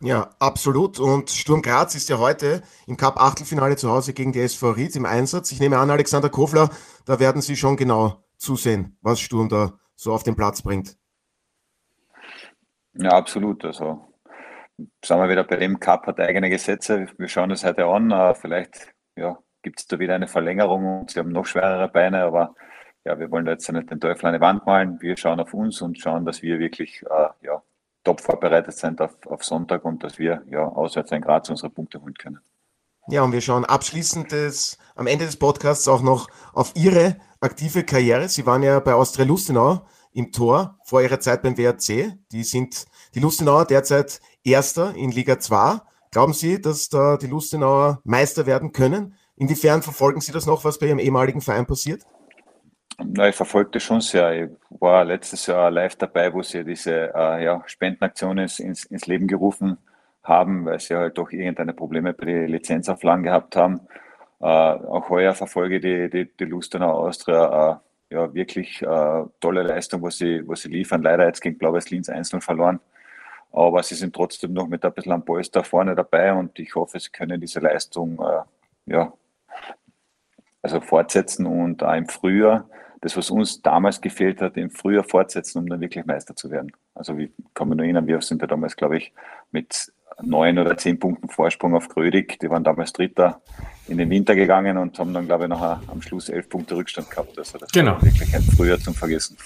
Ja, 0.00 0.30
absolut. 0.38 0.98
Und 0.98 1.30
Sturm 1.30 1.62
Graz 1.62 1.94
ist 1.94 2.08
ja 2.08 2.18
heute 2.18 2.62
im 2.86 2.96
Cup-Achtelfinale 2.96 3.76
zu 3.76 3.90
Hause 3.90 4.12
gegen 4.12 4.32
die 4.32 4.40
SV 4.40 4.72
Ried 4.72 4.96
im 4.96 5.06
Einsatz. 5.06 5.52
Ich 5.52 5.60
nehme 5.60 5.78
an, 5.78 5.90
Alexander 5.90 6.30
Kofler, 6.30 6.70
da 7.04 7.20
werden 7.20 7.40
Sie 7.42 7.56
schon 7.56 7.76
genau 7.76 8.23
zusehen, 8.44 8.96
was 9.00 9.20
Sturm 9.20 9.48
da 9.48 9.78
so 9.96 10.12
auf 10.12 10.22
den 10.22 10.36
Platz 10.36 10.62
bringt. 10.62 10.96
Ja, 12.94 13.10
absolut. 13.10 13.64
Also 13.64 14.14
sagen 15.04 15.22
wir 15.22 15.28
wieder 15.28 15.44
bei 15.44 15.56
dem 15.56 15.80
Cup 15.80 16.06
hat 16.06 16.20
eigene 16.20 16.50
Gesetze. 16.50 17.06
Wir 17.18 17.28
schauen 17.28 17.50
das 17.50 17.64
heute 17.64 17.86
an. 17.86 18.10
Äh, 18.10 18.34
vielleicht 18.34 18.94
ja, 19.16 19.38
gibt 19.62 19.80
es 19.80 19.86
da 19.86 19.98
wieder 19.98 20.14
eine 20.14 20.28
Verlängerung 20.28 21.00
und 21.00 21.10
sie 21.10 21.18
haben 21.18 21.32
noch 21.32 21.46
schwerere 21.46 21.88
Beine, 21.88 22.22
aber 22.22 22.54
ja, 23.04 23.18
wir 23.18 23.30
wollen 23.30 23.44
da 23.44 23.52
jetzt 23.52 23.70
nicht 23.70 23.90
den 23.90 24.00
Teufel 24.00 24.26
an 24.26 24.34
die 24.34 24.40
Wand 24.40 24.64
malen. 24.64 25.00
Wir 25.00 25.16
schauen 25.16 25.40
auf 25.40 25.52
uns 25.52 25.82
und 25.82 25.98
schauen, 25.98 26.24
dass 26.24 26.42
wir 26.42 26.58
wirklich 26.58 27.02
äh, 27.02 27.28
ja, 27.42 27.62
top 28.02 28.20
vorbereitet 28.20 28.76
sind 28.76 29.00
auf, 29.00 29.14
auf 29.26 29.44
Sonntag 29.44 29.84
und 29.84 30.02
dass 30.02 30.18
wir 30.18 30.42
ja 30.48 30.64
auswärts 30.64 31.12
in 31.12 31.20
Graz 31.20 31.50
unsere 31.50 31.70
Punkte 31.70 32.00
holen 32.00 32.14
können. 32.14 32.40
Ja, 33.08 33.22
und 33.22 33.32
wir 33.32 33.42
schauen 33.42 33.66
abschließend 33.66 34.32
des, 34.32 34.78
am 34.94 35.06
Ende 35.06 35.26
des 35.26 35.36
Podcasts 35.36 35.86
auch 35.88 36.00
noch 36.00 36.28
auf 36.54 36.72
Ihre 36.74 37.16
aktive 37.44 37.84
Karriere. 37.84 38.28
Sie 38.28 38.46
waren 38.46 38.62
ja 38.62 38.80
bei 38.80 38.94
Austria 38.94 39.24
Lustenau 39.24 39.86
im 40.12 40.32
Tor 40.32 40.78
vor 40.84 41.02
Ihrer 41.02 41.20
Zeit 41.20 41.42
beim 41.42 41.56
WRC. 41.56 42.16
Die 42.32 42.42
sind 42.42 42.86
die 43.14 43.20
Lustenauer 43.20 43.66
derzeit 43.66 44.20
Erster 44.42 44.94
in 44.94 45.10
Liga 45.10 45.38
2. 45.38 45.80
Glauben 46.10 46.32
Sie, 46.32 46.60
dass 46.60 46.88
da 46.88 47.16
die 47.16 47.26
Lustenauer 47.26 48.00
Meister 48.04 48.46
werden 48.46 48.72
können? 48.72 49.14
Inwiefern 49.36 49.82
verfolgen 49.82 50.20
Sie 50.20 50.32
das 50.32 50.46
noch, 50.46 50.64
was 50.64 50.78
bei 50.78 50.86
Ihrem 50.86 50.98
ehemaligen 50.98 51.40
Verein 51.40 51.66
passiert? 51.66 52.02
Na, 52.98 53.28
ich 53.28 53.36
das 53.36 53.82
schon 53.82 54.00
sehr. 54.00 54.44
Ich 54.44 54.50
war 54.80 55.04
letztes 55.04 55.46
Jahr 55.46 55.70
live 55.70 55.96
dabei, 55.96 56.32
wo 56.32 56.42
sie 56.42 56.64
diese 56.64 57.12
äh, 57.14 57.44
ja, 57.44 57.62
Spendenaktion 57.66 58.38
ins, 58.38 58.60
ins 58.60 59.06
Leben 59.06 59.26
gerufen 59.26 59.78
haben, 60.22 60.64
weil 60.64 60.78
sie 60.78 60.94
halt 60.94 61.18
doch 61.18 61.32
irgendeine 61.32 61.72
Probleme 61.72 62.14
bei 62.14 62.26
den 62.26 62.48
Lizenzauflagen 62.48 63.24
gehabt 63.24 63.56
haben. 63.56 63.80
Äh, 64.44 64.46
auch 64.46 65.08
heuer 65.08 65.32
verfolge 65.32 65.80
die, 65.80 66.10
die, 66.10 66.30
die 66.36 66.44
Lustenau 66.44 66.90
Austria 67.06 67.80
äh, 68.10 68.14
ja 68.14 68.34
wirklich 68.34 68.82
äh, 68.82 69.24
tolle 69.40 69.62
Leistung, 69.62 70.02
was 70.02 70.18
sie, 70.18 70.46
was 70.46 70.60
sie 70.60 70.68
liefern. 70.68 71.00
Leider 71.00 71.24
jetzt 71.24 71.40
gegen 71.40 71.56
Blaues 71.56 71.88
Linz 71.88 72.10
einzeln 72.10 72.42
verloren. 72.42 72.78
Aber 73.52 73.82
sie 73.82 73.94
sind 73.94 74.14
trotzdem 74.14 74.52
noch 74.52 74.68
mit 74.68 74.84
ein 74.84 74.92
bisschen 74.92 75.12
am 75.12 75.24
Polster 75.24 75.64
vorne 75.64 75.94
dabei 75.94 76.34
und 76.34 76.58
ich 76.58 76.74
hoffe, 76.74 77.00
sie 77.00 77.08
können 77.08 77.40
diese 77.40 77.60
Leistung 77.60 78.18
äh, 78.20 78.42
ja, 78.92 79.14
also 80.60 80.82
fortsetzen 80.82 81.46
und 81.46 81.82
auch 81.82 81.94
im 81.94 82.06
Frühjahr, 82.06 82.68
das, 83.00 83.16
was 83.16 83.30
uns 83.30 83.62
damals 83.62 83.98
gefehlt 83.98 84.42
hat, 84.42 84.58
im 84.58 84.70
Frühjahr 84.70 85.04
fortsetzen, 85.04 85.60
um 85.60 85.68
dann 85.70 85.80
wirklich 85.80 86.04
Meister 86.04 86.36
zu 86.36 86.50
werden. 86.50 86.70
Also 86.94 87.16
wie 87.16 87.32
kann 87.54 87.68
man 87.68 87.78
nur 87.78 87.86
erinnern, 87.86 88.06
wir 88.06 88.20
sind 88.20 88.42
ja 88.42 88.46
damals, 88.46 88.76
glaube 88.76 88.98
ich, 88.98 89.14
mit 89.52 89.90
neun 90.22 90.58
oder 90.58 90.76
zehn 90.76 90.98
Punkten 90.98 91.28
Vorsprung 91.28 91.74
auf 91.74 91.88
Grödig. 91.88 92.38
Die 92.40 92.50
waren 92.50 92.64
damals 92.64 92.92
Dritter 92.92 93.40
in 93.88 93.98
den 93.98 94.10
Winter 94.10 94.34
gegangen 94.34 94.78
und 94.78 94.98
haben 94.98 95.12
dann, 95.12 95.26
glaube 95.26 95.44
ich, 95.44 95.50
noch 95.50 95.62
am 95.62 96.02
Schluss 96.02 96.28
elf 96.28 96.48
Punkte 96.48 96.76
Rückstand 96.76 97.10
gehabt. 97.10 97.38
Also 97.38 97.58
das 97.58 97.70
genau. 97.72 97.92
war 97.92 98.02
wirklich 98.02 98.34
ein 98.34 98.42
Frühjahr 98.42 98.78
zum 98.78 98.94
Vergessen. 98.94 99.36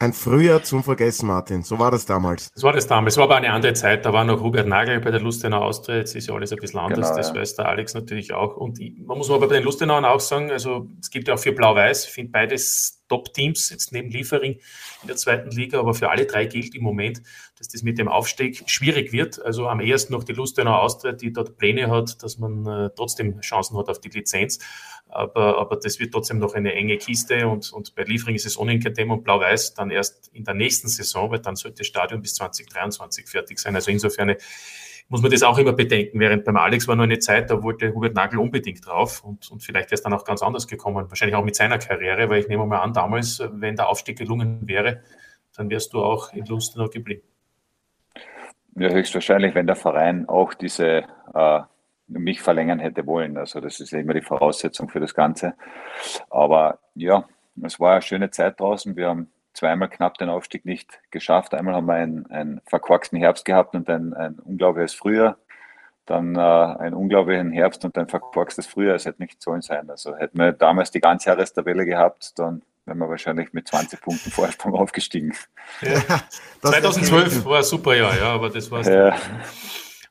Ein 0.00 0.12
Frühjahr 0.12 0.62
zum 0.62 0.84
Vergessen, 0.84 1.26
Martin. 1.26 1.64
So 1.64 1.80
war 1.80 1.90
das 1.90 2.06
damals. 2.06 2.52
So 2.54 2.68
war 2.68 2.72
das 2.72 2.86
damals. 2.86 3.14
Es 3.14 3.18
war 3.18 3.24
aber 3.24 3.34
eine 3.36 3.50
andere 3.50 3.72
Zeit. 3.72 4.06
Da 4.06 4.12
war 4.12 4.24
noch 4.24 4.40
Robert 4.40 4.68
Nagel 4.68 5.00
bei 5.00 5.10
der 5.10 5.18
Lustenau 5.18 5.58
Austria. 5.58 5.96
Jetzt 5.96 6.14
ist 6.14 6.28
ja 6.28 6.34
alles 6.34 6.52
ein 6.52 6.58
bisschen 6.58 6.78
anders. 6.78 7.08
Genau, 7.08 7.16
das 7.16 7.28
ja. 7.30 7.34
weiß 7.34 7.56
der 7.56 7.66
Alex 7.66 7.94
natürlich 7.94 8.32
auch. 8.32 8.56
Und 8.56 8.78
ich, 8.78 8.92
man 8.96 9.18
muss 9.18 9.28
aber 9.28 9.48
bei 9.48 9.56
den 9.56 9.64
Lustenauern 9.64 10.04
auch 10.04 10.20
sagen, 10.20 10.52
also 10.52 10.86
es 11.00 11.10
gibt 11.10 11.26
ja 11.26 11.34
auch 11.34 11.38
für 11.40 11.50
Blau-Weiß, 11.50 12.04
ich 12.04 12.10
finde 12.12 12.30
beides 12.30 13.02
Top-Teams, 13.08 13.70
jetzt 13.70 13.92
neben 13.92 14.10
Liefering 14.10 14.60
in 15.02 15.08
der 15.08 15.16
zweiten 15.16 15.50
Liga, 15.50 15.80
aber 15.80 15.94
für 15.94 16.10
alle 16.10 16.26
drei 16.26 16.44
gilt 16.46 16.76
im 16.76 16.84
Moment, 16.84 17.20
dass 17.58 17.68
das 17.68 17.82
mit 17.82 17.98
dem 17.98 18.08
Aufstieg 18.08 18.62
schwierig 18.66 19.12
wird. 19.12 19.44
Also 19.44 19.68
am 19.68 19.80
ehesten 19.80 20.12
noch 20.12 20.24
die 20.24 20.32
Lustenau 20.32 20.76
Austria, 20.76 21.12
die 21.12 21.32
dort 21.32 21.56
Pläne 21.56 21.90
hat, 21.90 22.22
dass 22.22 22.38
man 22.38 22.66
äh, 22.66 22.90
trotzdem 22.94 23.40
Chancen 23.40 23.76
hat 23.76 23.88
auf 23.88 24.00
die 24.00 24.10
Lizenz 24.10 24.58
aber, 25.08 25.58
aber 25.58 25.76
das 25.76 25.98
wird 25.98 26.12
trotzdem 26.12 26.38
noch 26.38 26.54
eine 26.54 26.74
enge 26.74 26.98
Kiste 26.98 27.48
und, 27.48 27.72
und 27.72 27.94
bei 27.94 28.02
Liefering 28.02 28.36
ist 28.36 28.46
es 28.46 28.58
ohnehin 28.58 28.80
kein 28.80 28.94
Thema 28.94 29.14
und 29.14 29.24
Blau-Weiß 29.24 29.74
dann 29.74 29.90
erst 29.90 30.28
in 30.34 30.44
der 30.44 30.54
nächsten 30.54 30.88
Saison, 30.88 31.30
weil 31.30 31.40
dann 31.40 31.56
sollte 31.56 31.78
das 31.78 31.86
Stadion 31.86 32.20
bis 32.20 32.34
2023 32.34 33.26
fertig 33.26 33.58
sein. 33.58 33.74
Also 33.74 33.90
insofern 33.90 34.34
muss 35.08 35.22
man 35.22 35.30
das 35.30 35.42
auch 35.42 35.56
immer 35.56 35.72
bedenken. 35.72 36.20
Während 36.20 36.44
beim 36.44 36.56
Alex 36.58 36.86
war 36.86 36.94
noch 36.94 37.04
eine 37.04 37.18
Zeit, 37.18 37.50
da 37.50 37.62
wollte 37.62 37.94
Hubert 37.94 38.14
Nagel 38.14 38.38
unbedingt 38.38 38.86
drauf 38.86 39.24
und, 39.24 39.50
und 39.50 39.62
vielleicht 39.62 39.88
wäre 39.88 39.94
es 39.94 40.02
dann 40.02 40.12
auch 40.12 40.24
ganz 40.24 40.42
anders 40.42 40.66
gekommen. 40.66 41.06
Wahrscheinlich 41.08 41.36
auch 41.36 41.44
mit 41.44 41.56
seiner 41.56 41.78
Karriere, 41.78 42.28
weil 42.28 42.40
ich 42.40 42.48
nehme 42.48 42.66
mal 42.66 42.80
an, 42.80 42.92
damals, 42.92 43.42
wenn 43.50 43.76
der 43.76 43.88
Aufstieg 43.88 44.18
gelungen 44.18 44.68
wäre, 44.68 45.02
dann 45.56 45.70
wärst 45.70 45.94
du 45.94 46.02
auch 46.02 46.34
in 46.34 46.44
Lustenau 46.44 46.88
geblieben. 46.88 47.22
Ja, 48.78 48.90
höchstwahrscheinlich, 48.90 49.56
wenn 49.56 49.66
der 49.66 49.74
Verein 49.74 50.28
auch 50.28 50.54
diese 50.54 51.04
äh, 51.34 51.60
mich 52.06 52.40
verlängern 52.40 52.78
hätte 52.78 53.06
wollen. 53.06 53.36
Also 53.36 53.60
das 53.60 53.80
ist 53.80 53.92
immer 53.92 54.14
die 54.14 54.22
Voraussetzung 54.22 54.88
für 54.88 55.00
das 55.00 55.14
Ganze. 55.14 55.54
Aber 56.30 56.78
ja, 56.94 57.24
es 57.64 57.80
war 57.80 57.92
eine 57.92 58.02
schöne 58.02 58.30
Zeit 58.30 58.60
draußen. 58.60 58.94
Wir 58.96 59.08
haben 59.08 59.32
zweimal 59.52 59.88
knapp 59.88 60.16
den 60.18 60.28
Aufstieg 60.28 60.64
nicht 60.64 61.00
geschafft. 61.10 61.54
Einmal 61.54 61.74
haben 61.74 61.86
wir 61.86 61.94
einen, 61.94 62.30
einen 62.30 62.60
verkorksten 62.66 63.18
Herbst 63.18 63.44
gehabt 63.44 63.74
und 63.74 63.90
ein, 63.90 64.14
ein 64.14 64.38
unglaubliches 64.38 64.94
Frühjahr. 64.94 65.38
Dann 66.06 66.36
äh, 66.36 66.38
einen 66.38 66.94
unglaublichen 66.94 67.50
Herbst 67.50 67.84
und 67.84 67.98
ein 67.98 68.06
verkorkstes 68.06 68.68
Frühjahr. 68.68 68.94
Es 68.94 69.06
hätte 69.06 69.20
nicht 69.20 69.42
sollen 69.42 69.60
sein. 69.60 69.90
Also 69.90 70.16
hätten 70.16 70.38
wir 70.38 70.52
damals 70.52 70.92
die 70.92 71.00
ganze 71.00 71.30
Jahrestabelle 71.30 71.84
gehabt, 71.84 72.38
dann 72.38 72.62
wären 72.88 72.98
wir 72.98 73.08
wahrscheinlich 73.08 73.52
mit 73.52 73.68
20 73.68 74.00
Punkten 74.00 74.30
Vorsprung 74.30 74.74
aufgestiegen. 74.74 75.34
Ja, 75.82 76.02
2012 76.62 77.44
war 77.44 77.58
ein 77.58 77.62
super 77.62 77.94
Jahr, 77.94 78.16
ja, 78.16 78.32
aber 78.32 78.50
das 78.50 78.70
war 78.70 78.80
es. 78.80 78.88
Ja. 78.88 79.16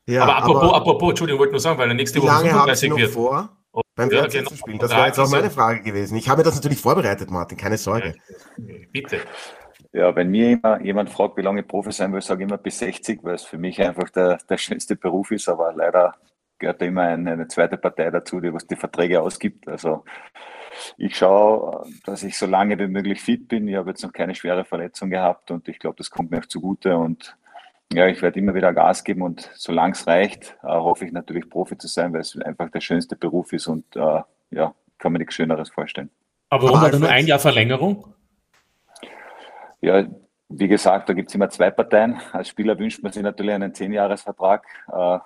Ja, 0.05 0.23
aber 0.23 0.37
apropos, 0.37 0.63
aber 0.63 0.75
apropos, 0.77 1.09
Entschuldigung, 1.09 1.39
wollte 1.39 1.51
nur 1.51 1.59
sagen, 1.59 1.77
weil 1.77 1.93
nächste 1.93 2.21
Woche 2.21 2.45
35 2.45 2.95
wird. 2.95 3.11
Vor? 3.11 3.49
beim 3.95 4.11
ja, 4.11 4.27
genau. 4.27 4.51
Spielen. 4.51 4.79
Das 4.79 4.91
wäre 4.91 5.07
jetzt 5.07 5.19
auch 5.19 5.29
meine 5.29 5.49
Frage 5.49 5.81
gewesen. 5.81 6.17
Ich 6.17 6.29
habe 6.29 6.39
mir 6.39 6.43
das 6.45 6.55
natürlich 6.55 6.79
vorbereitet, 6.79 7.29
Martin, 7.29 7.57
keine 7.57 7.77
Sorge. 7.77 8.15
Bitte. 8.91 9.21
Ja, 9.91 10.15
wenn 10.15 10.29
mir 10.29 10.59
jemand 10.83 11.09
fragt, 11.09 11.37
wie 11.37 11.41
lange 11.41 11.61
ich 11.61 11.67
Profi 11.67 11.91
sein 11.91 12.13
will, 12.13 12.21
sage 12.21 12.43
ich 12.43 12.49
immer 12.49 12.57
bis 12.57 12.79
60, 12.79 13.23
weil 13.23 13.35
es 13.35 13.43
für 13.43 13.57
mich 13.57 13.81
einfach 13.81 14.09
der, 14.09 14.37
der 14.49 14.57
schönste 14.57 14.95
Beruf 14.95 15.31
ist, 15.31 15.49
aber 15.49 15.73
leider 15.73 16.15
gehört 16.59 16.81
da 16.81 16.85
immer 16.85 17.03
eine, 17.03 17.31
eine 17.31 17.47
zweite 17.47 17.77
Partei 17.77 18.09
dazu, 18.11 18.39
die 18.39 18.53
was 18.53 18.67
die 18.67 18.75
Verträge 18.75 19.21
ausgibt. 19.21 19.67
Also 19.67 20.03
ich 20.97 21.15
schaue, 21.15 21.85
dass 22.05 22.23
ich 22.23 22.37
so 22.37 22.45
lange 22.45 22.77
wie 22.79 22.87
möglich 22.87 23.21
fit 23.21 23.47
bin. 23.47 23.67
Ich 23.67 23.75
habe 23.75 23.89
jetzt 23.89 24.03
noch 24.03 24.13
keine 24.13 24.35
schwere 24.35 24.65
Verletzung 24.65 25.09
gehabt 25.09 25.51
und 25.51 25.67
ich 25.67 25.79
glaube, 25.79 25.95
das 25.97 26.09
kommt 26.09 26.31
mir 26.31 26.39
auch 26.39 26.45
zugute 26.45 26.97
und 26.97 27.37
ja, 27.93 28.07
ich 28.07 28.21
werde 28.21 28.39
immer 28.39 28.53
wieder 28.53 28.73
Gas 28.73 29.03
geben 29.03 29.21
und 29.21 29.49
solange 29.55 29.93
es 29.93 30.07
reicht, 30.07 30.57
äh, 30.63 30.67
hoffe 30.67 31.05
ich 31.05 31.11
natürlich 31.11 31.49
Profi 31.49 31.77
zu 31.77 31.87
sein, 31.87 32.11
weil 32.13 32.21
es 32.21 32.37
einfach 32.37 32.69
der 32.69 32.81
schönste 32.81 33.15
Beruf 33.15 33.53
ist 33.53 33.67
und 33.67 33.95
äh, 33.95 34.21
ja, 34.51 34.73
kann 34.97 35.13
mir 35.13 35.19
nichts 35.19 35.35
Schöneres 35.35 35.69
vorstellen. 35.69 36.09
Aber 36.49 36.63
warum 36.67 36.81
war 36.81 36.91
da 36.91 36.99
nur 36.99 37.09
ein 37.09 37.27
Jahr 37.27 37.39
Verlängerung? 37.39 38.13
Ja, 39.81 40.05
wie 40.49 40.67
gesagt, 40.67 41.09
da 41.09 41.13
gibt 41.13 41.29
es 41.29 41.35
immer 41.35 41.49
zwei 41.49 41.69
Parteien. 41.71 42.19
Als 42.31 42.49
Spieler 42.49 42.77
wünscht 42.79 43.03
man 43.03 43.11
sich 43.11 43.21
natürlich 43.21 43.53
einen 43.53 43.73
Zehnjahresvertrag. 43.73 44.65
Äh, 44.91 45.19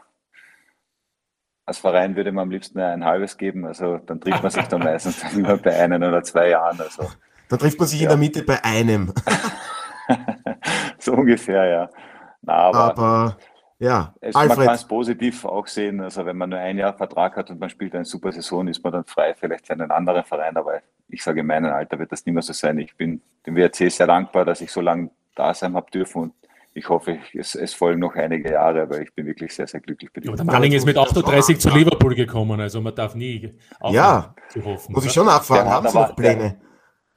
als 1.71 1.79
Verein 1.79 2.17
würde 2.17 2.33
man 2.33 2.43
am 2.43 2.51
liebsten 2.51 2.79
ein 2.79 3.05
halbes 3.05 3.37
geben. 3.37 3.65
Also 3.65 3.97
dann 3.97 4.19
trifft 4.19 4.43
man 4.43 4.51
sich 4.51 4.67
dann 4.67 4.81
meistens 4.81 5.23
immer 5.33 5.57
bei 5.57 5.79
einem 5.79 6.03
oder 6.03 6.21
zwei 6.21 6.49
Jahren. 6.49 6.79
Also, 6.81 7.09
dann 7.47 7.59
trifft 7.59 7.79
man 7.79 7.87
sich 7.87 8.01
ja. 8.01 8.05
in 8.05 8.09
der 8.09 8.17
Mitte 8.17 8.43
bei 8.43 8.61
einem. 8.61 9.13
so 10.99 11.13
ungefähr, 11.13 11.65
ja. 11.65 11.89
Na, 12.41 12.53
aber, 12.53 12.79
aber 12.79 13.37
ja, 13.79 14.13
es, 14.19 14.35
man 14.35 14.49
kann 14.49 14.75
es 14.75 14.83
positiv 14.83 15.45
auch 15.45 15.65
sehen. 15.65 16.01
Also 16.01 16.25
wenn 16.25 16.35
man 16.35 16.49
nur 16.49 16.59
ein 16.59 16.77
Jahr 16.77 16.93
Vertrag 16.93 17.37
hat 17.37 17.49
und 17.49 17.59
man 17.59 17.69
spielt 17.69 17.95
eine 17.95 18.03
super 18.03 18.33
Saison, 18.33 18.67
ist 18.67 18.83
man 18.83 18.91
dann 18.91 19.05
frei, 19.05 19.33
vielleicht 19.33 19.67
für 19.67 19.73
einen 19.73 19.91
anderen 19.91 20.23
Verein. 20.25 20.57
Aber 20.57 20.81
ich 21.07 21.23
sage, 21.23 21.39
in 21.39 21.47
meinem 21.47 21.71
Alter 21.71 21.97
wird 21.99 22.11
das 22.11 22.25
nicht 22.25 22.33
mehr 22.33 22.43
so 22.43 22.51
sein. 22.51 22.79
Ich 22.79 22.97
bin 22.97 23.21
dem 23.45 23.55
WRC 23.55 23.89
sehr 23.89 24.07
dankbar, 24.07 24.43
dass 24.43 24.59
ich 24.59 24.71
so 24.71 24.81
lange 24.81 25.09
da 25.35 25.53
sein 25.53 25.73
habe 25.73 25.89
dürfen 25.89 26.21
und 26.23 26.33
ich 26.73 26.87
hoffe, 26.87 27.19
es, 27.33 27.55
es, 27.55 27.73
folgen 27.73 27.99
noch 27.99 28.15
einige 28.15 28.51
Jahre, 28.51 28.83
aber 28.83 29.01
ich 29.01 29.13
bin 29.13 29.25
wirklich 29.25 29.53
sehr, 29.53 29.67
sehr 29.67 29.81
glücklich 29.81 30.11
bei 30.13 30.21
dir. 30.21 30.29
Ja, 30.29 30.35
der 30.35 30.45
Manning 30.45 30.71
ist 30.71 30.85
mit 30.85 30.97
38 30.97 31.59
zu 31.59 31.69
Liverpool 31.69 32.15
gekommen, 32.15 32.59
also 32.59 32.79
man 32.81 32.95
darf 32.95 33.13
nie 33.15 33.53
aufhören 33.79 33.95
ja, 33.95 34.35
zu 34.49 34.63
hoffen. 34.63 34.93
Muss 34.93 35.05
ich 35.05 35.11
schon 35.11 35.25
nachfragen, 35.25 35.69
haben 35.69 35.87
Sie 35.87 35.97
noch 35.97 36.15
Pläne? 36.15 36.61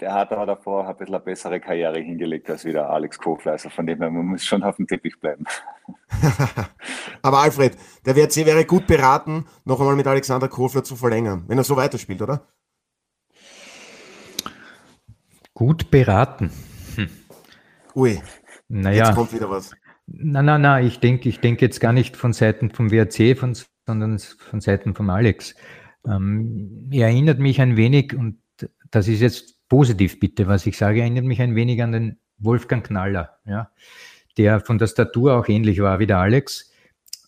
Der, 0.01 0.09
der 0.09 0.15
hat 0.15 0.33
aber 0.33 0.47
davor 0.47 0.89
ein 0.89 0.97
bisschen 0.97 1.15
eine 1.15 1.25
bessere 1.25 1.61
Karriere 1.61 2.01
hingelegt 2.01 2.51
als 2.51 2.65
wieder 2.65 2.91
Alex 2.91 3.19
Kofler. 3.19 3.53
Also 3.53 3.69
von 3.69 3.87
dem 3.87 4.01
her, 4.01 4.11
man 4.11 4.27
muss 4.27 4.45
schon 4.45 4.65
auf 4.65 4.77
dem 4.77 4.89
Teppich 4.89 5.21
bleiben. 5.21 5.45
aber 7.23 7.39
Alfred, 7.39 7.77
der 8.05 8.17
WRC 8.17 8.45
wäre 8.45 8.65
gut 8.65 8.89
beraten, 8.89 9.47
noch 9.65 9.79
einmal 9.79 9.95
mit 9.95 10.07
Alexander 10.07 10.49
Kofler 10.49 10.83
zu 10.83 10.97
verlängern, 10.97 11.45
wenn 11.47 11.59
er 11.59 11.65
so 11.65 11.77
weiterspielt, 11.77 12.23
oder? 12.23 12.49
Gut 15.53 15.93
beraten. 15.93 16.51
Hm. 16.97 17.09
Ui, 17.95 18.21
naja. 18.69 19.07
jetzt 19.07 19.15
kommt 19.15 19.33
wieder 19.33 19.51
was. 19.51 19.73
Nein, 20.07 20.45
nein, 20.45 20.61
nein, 20.61 20.87
ich 20.87 21.01
denke 21.01 21.29
ich 21.29 21.41
denk 21.41 21.63
jetzt 21.63 21.81
gar 21.81 21.93
nicht 21.93 22.17
von 22.17 22.33
Seiten 22.33 22.71
vom 22.71 22.91
WRC, 22.91 23.37
von, 23.39 23.57
sondern 23.87 24.19
von 24.19 24.61
Seiten 24.61 24.95
von 24.95 25.09
Alex. 25.11 25.55
Ähm, 26.07 26.89
er 26.93 27.09
erinnert 27.09 27.39
mich 27.39 27.61
ein 27.61 27.77
wenig, 27.77 28.15
und 28.15 28.39
das 28.91 29.09
ist 29.09 29.21
jetzt 29.21 29.69
positiv 29.69 30.21
bitte, 30.21 30.47
was 30.47 30.67
ich 30.67 30.77
sage, 30.77 31.01
erinnert 31.01 31.25
mich 31.25 31.41
ein 31.41 31.55
wenig 31.55 31.83
an 31.83 31.93
den 31.93 32.19
Wolfgang 32.39 32.87
Knaller, 32.87 33.39
ja, 33.47 33.71
der 34.37 34.61
von 34.61 34.79
der 34.79 34.89
Statur 34.89 35.35
auch 35.35 35.49
ähnlich 35.49 35.81
war 35.81 35.99
wie 35.99 36.07
der 36.07 36.19
Alex. 36.19 36.71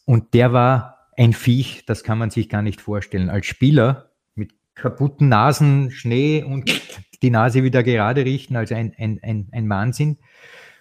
Und 0.05 0.35
der 0.35 0.53
war 0.53 1.09
ein 1.17 1.33
Viech, 1.33 1.85
das 1.87 2.05
kann 2.05 2.19
man 2.19 2.31
sich 2.31 2.49
gar 2.49 2.63
nicht 2.63 2.81
vorstellen. 2.81 3.31
Als 3.31 3.47
Spieler 3.47 4.11
mit 4.35 4.53
kaputten 4.75 5.29
Nasen, 5.29 5.91
Schnee 5.91 6.43
und 6.43 6.71
die 7.23 7.31
Nase 7.31 7.63
wieder 7.63 7.83
gerade 7.83 8.25
richten, 8.25 8.57
also 8.57 8.75
ein, 8.75 8.93
ein, 8.99 9.19
ein, 9.23 9.49
ein 9.53 9.69
Wahnsinn. 9.69 10.19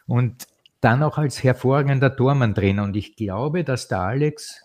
Und 0.07 0.47
dann 0.81 1.03
auch 1.03 1.17
als 1.17 1.43
hervorragender 1.43 2.15
Tormann-Trainer. 2.15 2.83
Und 2.83 2.95
ich 2.95 3.15
glaube, 3.15 3.63
dass 3.63 3.87
der 3.87 4.01
Alex 4.01 4.61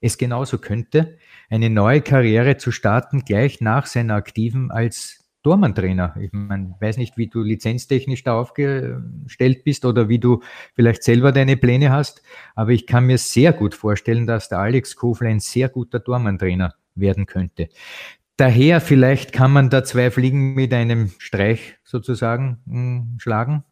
es 0.00 0.18
genauso 0.18 0.58
könnte, 0.58 1.18
eine 1.48 1.70
neue 1.70 2.00
Karriere 2.00 2.56
zu 2.56 2.72
starten, 2.72 3.24
gleich 3.24 3.60
nach 3.60 3.86
seiner 3.86 4.14
aktiven 4.14 4.70
als 4.70 5.26
Tormann-Trainer. 5.46 6.16
Ich 6.20 6.32
meine, 6.32 6.74
weiß 6.80 6.96
nicht, 6.96 7.16
wie 7.16 7.28
du 7.28 7.40
lizenztechnisch 7.40 8.24
da 8.24 8.38
aufgestellt 8.38 9.62
bist 9.62 9.84
oder 9.84 10.08
wie 10.08 10.18
du 10.18 10.42
vielleicht 10.74 11.04
selber 11.04 11.30
deine 11.30 11.56
Pläne 11.56 11.92
hast, 11.92 12.22
aber 12.56 12.72
ich 12.72 12.86
kann 12.86 13.06
mir 13.06 13.18
sehr 13.18 13.52
gut 13.52 13.74
vorstellen, 13.74 14.26
dass 14.26 14.48
der 14.48 14.58
Alex 14.58 14.96
Kofler 14.96 15.28
ein 15.28 15.38
sehr 15.38 15.68
guter 15.68 16.02
Tormann-Trainer 16.02 16.74
werden 16.96 17.26
könnte. 17.26 17.68
Daher 18.36 18.80
vielleicht 18.80 19.32
kann 19.32 19.52
man 19.52 19.70
da 19.70 19.84
zwei 19.84 20.10
Fliegen 20.10 20.54
mit 20.54 20.74
einem 20.74 21.12
Streich 21.18 21.78
sozusagen 21.84 22.58
mh, 22.66 22.74
hm, 22.74 23.16
schlagen. 23.18 23.64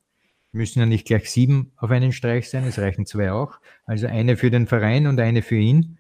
Müssen 0.55 0.79
ja 0.79 0.87
nicht 0.87 1.07
gleich 1.07 1.31
sieben 1.31 1.73
auf 1.77 1.91
einen 1.91 2.13
Streich 2.13 2.49
sein, 2.49 2.65
es 2.65 2.79
reichen 2.79 3.07
zwei 3.07 3.33
auch. 3.33 3.59
Also 3.87 4.07
eine 4.07 4.37
für 4.37 4.51
den 4.51 4.69
Verein 4.69 5.09
und 5.09 5.19
eine 5.19 5.43
für 5.43 5.57
ihn. 5.57 5.99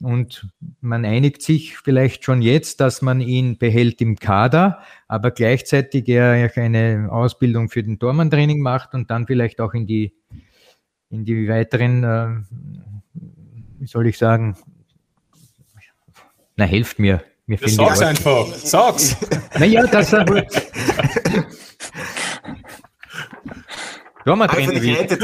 Und 0.00 0.48
man 0.80 1.04
einigt 1.04 1.42
sich 1.42 1.78
vielleicht 1.78 2.24
schon 2.24 2.42
jetzt, 2.42 2.80
dass 2.80 3.02
man 3.02 3.20
ihn 3.20 3.58
behält 3.58 4.00
im 4.00 4.16
Kader, 4.16 4.80
aber 5.06 5.30
gleichzeitig 5.30 6.08
er 6.08 6.34
eine 6.56 7.08
Ausbildung 7.12 7.68
für 7.68 7.84
den 7.84 8.00
Tormann-Training 8.00 8.58
macht 8.58 8.94
und 8.94 9.12
dann 9.12 9.28
vielleicht 9.28 9.60
auch 9.60 9.74
in 9.74 9.86
die, 9.86 10.12
in 11.08 11.24
die 11.24 11.48
weiteren, 11.48 12.02
äh, 12.02 12.28
wie 13.78 13.86
soll 13.86 14.08
ich 14.08 14.18
sagen, 14.18 14.56
na, 16.56 16.64
helft 16.64 16.98
mir. 16.98 17.22
mir 17.46 17.58
sag's 17.64 18.00
einfach, 18.00 18.52
sag's. 18.54 19.16
Naja, 19.56 19.86
das 19.86 20.12
er 20.12 20.24
Tormann-Training. 24.24 24.96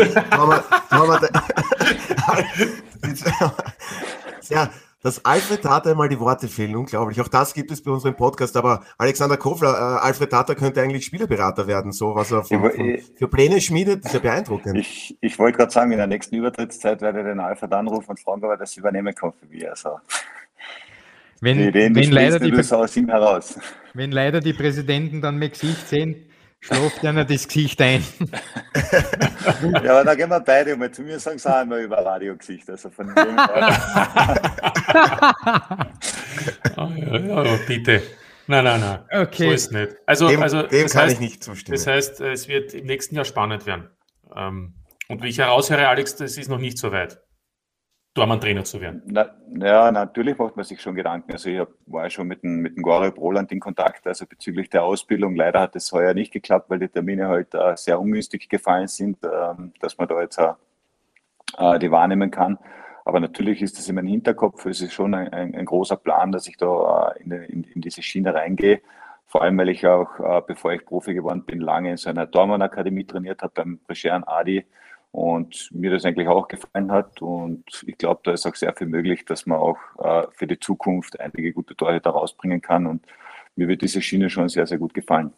Ja, 4.50 4.70
dass 5.02 5.24
Alfred 5.24 5.62
Tata 5.62 5.94
mal 5.94 6.08
die 6.08 6.18
Worte 6.18 6.48
fehlen, 6.48 6.74
unglaublich. 6.74 7.20
Auch 7.20 7.28
das 7.28 7.54
gibt 7.54 7.70
es 7.70 7.82
bei 7.82 7.90
unserem 7.90 8.16
Podcast. 8.16 8.56
Aber 8.56 8.82
Alexander 8.96 9.36
Kofler, 9.36 9.74
äh, 9.74 10.06
Alfred 10.06 10.30
Tata 10.30 10.54
könnte 10.54 10.82
eigentlich 10.82 11.04
Spielerberater 11.04 11.66
werden, 11.66 11.92
so 11.92 12.14
was 12.14 12.32
er 12.32 12.42
von, 12.42 12.70
von, 12.70 12.98
für 13.16 13.28
Pläne 13.28 13.60
schmiedet, 13.60 14.04
ist 14.04 14.14
ja 14.14 14.20
beeindruckend. 14.20 14.76
Ich, 14.76 15.16
ich 15.20 15.38
wollte 15.38 15.58
gerade 15.58 15.70
sagen, 15.70 15.92
in 15.92 15.98
der 15.98 16.06
nächsten 16.06 16.34
Übertrittszeit 16.34 17.00
werde 17.00 17.20
ich 17.20 17.26
den 17.26 17.40
Alfred 17.40 17.72
anrufen 17.72 18.10
und 18.10 18.20
fragen, 18.20 18.42
ob 18.44 18.50
er 18.50 18.56
das 18.56 18.76
übernehmen 18.76 19.14
kann 19.14 19.32
für 19.32 19.46
mich. 19.46 19.68
Also. 19.68 20.00
Wenn, 21.40 21.58
die 21.58 21.68
Ideen, 21.68 21.94
wenn, 21.94 22.10
leider 22.10 22.40
die, 22.40 22.50
heraus. 22.50 23.60
wenn 23.94 24.10
leider 24.10 24.40
die 24.40 24.52
Präsidenten 24.52 25.20
dann 25.20 25.38
mein 25.38 25.50
Gesicht 25.50 25.88
sehen, 25.88 26.27
Schlaft 26.60 27.04
einer 27.04 27.24
das 27.24 27.46
Gesicht 27.46 27.80
ein. 27.80 28.04
ja, 29.62 29.92
aber 29.92 30.04
da 30.04 30.14
gehen 30.14 30.28
wir 30.28 30.40
beide 30.40 30.76
mal. 30.76 30.90
Zu 30.90 31.02
mir 31.02 31.20
sagen 31.20 31.38
sie 31.38 31.48
auch 31.54 31.62
immer 31.62 31.78
über 31.78 32.04
Radiogesicht. 32.04 32.68
Also 32.68 32.90
von 32.90 33.06
dem 33.06 33.14
oh, 33.16 33.20
ja, 36.76 37.44
ja, 37.44 37.58
bitte. 37.66 38.02
Nein, 38.48 38.64
nein, 38.64 38.80
nein. 38.80 39.00
Okay. 39.22 39.46
So 39.46 39.52
ist 39.52 39.66
es 39.66 39.70
nicht. 39.70 39.96
Also, 40.06 40.28
dem, 40.28 40.42
also, 40.42 40.62
dem 40.62 40.88
kann 40.88 41.02
heißt, 41.02 41.14
ich 41.14 41.20
nicht 41.20 41.44
zustimmen. 41.44 41.76
Das 41.76 41.86
heißt, 41.86 42.20
es 42.22 42.48
wird 42.48 42.74
im 42.74 42.86
nächsten 42.86 43.14
Jahr 43.14 43.24
spannend 43.24 43.66
werden. 43.66 43.90
Ähm, 44.34 44.74
und 45.08 45.22
wie 45.22 45.28
ich 45.28 45.38
heraushöre, 45.38 45.86
Alex, 45.88 46.16
das 46.16 46.36
ist 46.36 46.48
noch 46.48 46.58
nicht 46.58 46.78
so 46.78 46.90
weit. 46.90 47.20
Dormann-Trainer 48.18 48.64
zu 48.64 48.80
werden? 48.80 49.02
Na, 49.06 49.30
ja, 49.58 49.90
natürlich 49.90 50.36
macht 50.36 50.56
man 50.56 50.64
sich 50.64 50.80
schon 50.80 50.94
Gedanken. 50.94 51.32
Also 51.32 51.48
ich 51.48 51.58
hab, 51.58 51.68
war 51.86 52.04
ja 52.04 52.10
schon 52.10 52.28
mit 52.28 52.42
dem, 52.42 52.60
mit 52.60 52.76
dem 52.76 52.82
Gore 52.82 53.10
Broland 53.12 53.50
in 53.52 53.60
Kontakt, 53.60 54.06
also 54.06 54.26
bezüglich 54.26 54.68
der 54.68 54.84
Ausbildung. 54.84 55.36
Leider 55.36 55.60
hat 55.60 55.76
es 55.76 55.92
heuer 55.92 56.14
nicht 56.14 56.32
geklappt, 56.32 56.68
weil 56.70 56.80
die 56.80 56.88
Termine 56.88 57.28
halt 57.28 57.54
äh, 57.54 57.76
sehr 57.76 57.98
ungünstig 58.00 58.48
gefallen 58.48 58.88
sind, 58.88 59.24
äh, 59.24 59.28
dass 59.80 59.96
man 59.98 60.08
da 60.08 60.20
jetzt 60.20 60.38
äh, 60.38 61.78
die 61.78 61.90
wahrnehmen 61.90 62.30
kann. 62.30 62.58
Aber 63.04 63.20
natürlich 63.20 63.62
ist 63.62 63.78
das 63.78 63.88
in 63.88 63.94
meinem 63.94 64.08
Hinterkopf, 64.08 64.66
es 64.66 64.82
ist 64.82 64.92
schon 64.92 65.14
ein, 65.14 65.32
ein, 65.32 65.54
ein 65.54 65.64
großer 65.64 65.96
Plan, 65.96 66.30
dass 66.30 66.46
ich 66.46 66.58
da 66.58 67.12
äh, 67.16 67.22
in, 67.22 67.32
in, 67.32 67.64
in, 67.64 67.80
diese 67.80 68.02
Schiene 68.02 68.34
reingehe. 68.34 68.82
Vor 69.24 69.42
allem, 69.42 69.56
weil 69.58 69.70
ich 69.70 69.86
auch, 69.86 70.20
äh, 70.20 70.42
bevor 70.46 70.72
ich 70.72 70.84
Profi 70.84 71.14
geworden 71.14 71.44
bin, 71.44 71.60
lange 71.60 71.92
in 71.92 71.96
so 71.96 72.10
einer 72.10 72.26
Dormann-Akademie 72.26 73.04
trainiert 73.04 73.42
habe 73.42 73.52
beim 73.54 73.78
Brigian 73.86 74.24
Adi 74.24 74.66
und 75.12 75.70
mir 75.72 75.90
das 75.90 76.04
eigentlich 76.04 76.28
auch 76.28 76.48
gefallen 76.48 76.92
hat. 76.92 77.22
Und 77.22 77.64
ich 77.86 77.98
glaube, 77.98 78.20
da 78.24 78.32
ist 78.32 78.46
auch 78.46 78.54
sehr 78.54 78.74
viel 78.74 78.86
möglich, 78.86 79.24
dass 79.24 79.46
man 79.46 79.58
auch 79.58 79.78
äh, 79.98 80.26
für 80.32 80.46
die 80.46 80.60
Zukunft 80.60 81.18
einige 81.20 81.52
gute 81.52 81.74
Torhüter 81.74 82.10
rausbringen 82.10 82.60
kann. 82.60 82.86
Und 82.86 83.04
mir 83.56 83.68
wird 83.68 83.82
diese 83.82 84.02
Schiene 84.02 84.30
schon 84.30 84.48
sehr, 84.48 84.66
sehr 84.66 84.78
gut 84.78 84.94
gefallen. 84.94 85.32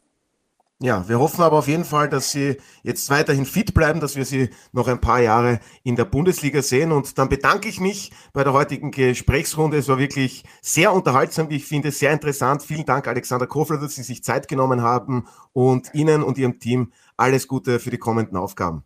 Ja, 0.82 1.06
wir 1.10 1.20
hoffen 1.20 1.42
aber 1.42 1.58
auf 1.58 1.68
jeden 1.68 1.84
Fall, 1.84 2.08
dass 2.08 2.32
Sie 2.32 2.56
jetzt 2.82 3.10
weiterhin 3.10 3.44
fit 3.44 3.74
bleiben, 3.74 4.00
dass 4.00 4.16
wir 4.16 4.24
Sie 4.24 4.48
noch 4.72 4.88
ein 4.88 4.98
paar 4.98 5.20
Jahre 5.20 5.60
in 5.82 5.94
der 5.94 6.06
Bundesliga 6.06 6.62
sehen. 6.62 6.90
Und 6.90 7.18
dann 7.18 7.28
bedanke 7.28 7.68
ich 7.68 7.80
mich 7.80 8.12
bei 8.32 8.44
der 8.44 8.54
heutigen 8.54 8.90
Gesprächsrunde. 8.90 9.76
Es 9.76 9.88
war 9.88 9.98
wirklich 9.98 10.42
sehr 10.62 10.94
unterhaltsam, 10.94 11.50
wie 11.50 11.56
ich 11.56 11.66
finde, 11.66 11.90
sehr 11.90 12.12
interessant. 12.12 12.62
Vielen 12.62 12.86
Dank, 12.86 13.08
Alexander 13.08 13.46
Kofler, 13.46 13.76
dass 13.76 13.94
Sie 13.94 14.02
sich 14.02 14.24
Zeit 14.24 14.48
genommen 14.48 14.80
haben 14.80 15.28
und 15.52 15.92
Ihnen 15.92 16.22
und 16.22 16.38
Ihrem 16.38 16.58
Team 16.58 16.92
alles 17.18 17.46
Gute 17.46 17.78
für 17.78 17.90
die 17.90 17.98
kommenden 17.98 18.38
Aufgaben. 18.38 18.84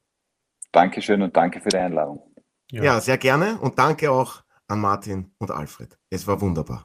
Dankeschön 0.75 1.23
und 1.23 1.37
danke 1.37 1.61
für 1.61 1.69
die 1.69 1.77
Einladung. 1.77 2.21
Ja. 2.71 2.83
ja, 2.83 3.01
sehr 3.01 3.17
gerne 3.17 3.59
und 3.61 3.79
danke 3.79 4.11
auch 4.11 4.43
an 4.67 4.81
Martin 4.81 5.33
und 5.39 5.51
Alfred. 5.51 5.97
Es 6.11 6.27
war 6.27 6.41
wunderbar. 6.41 6.85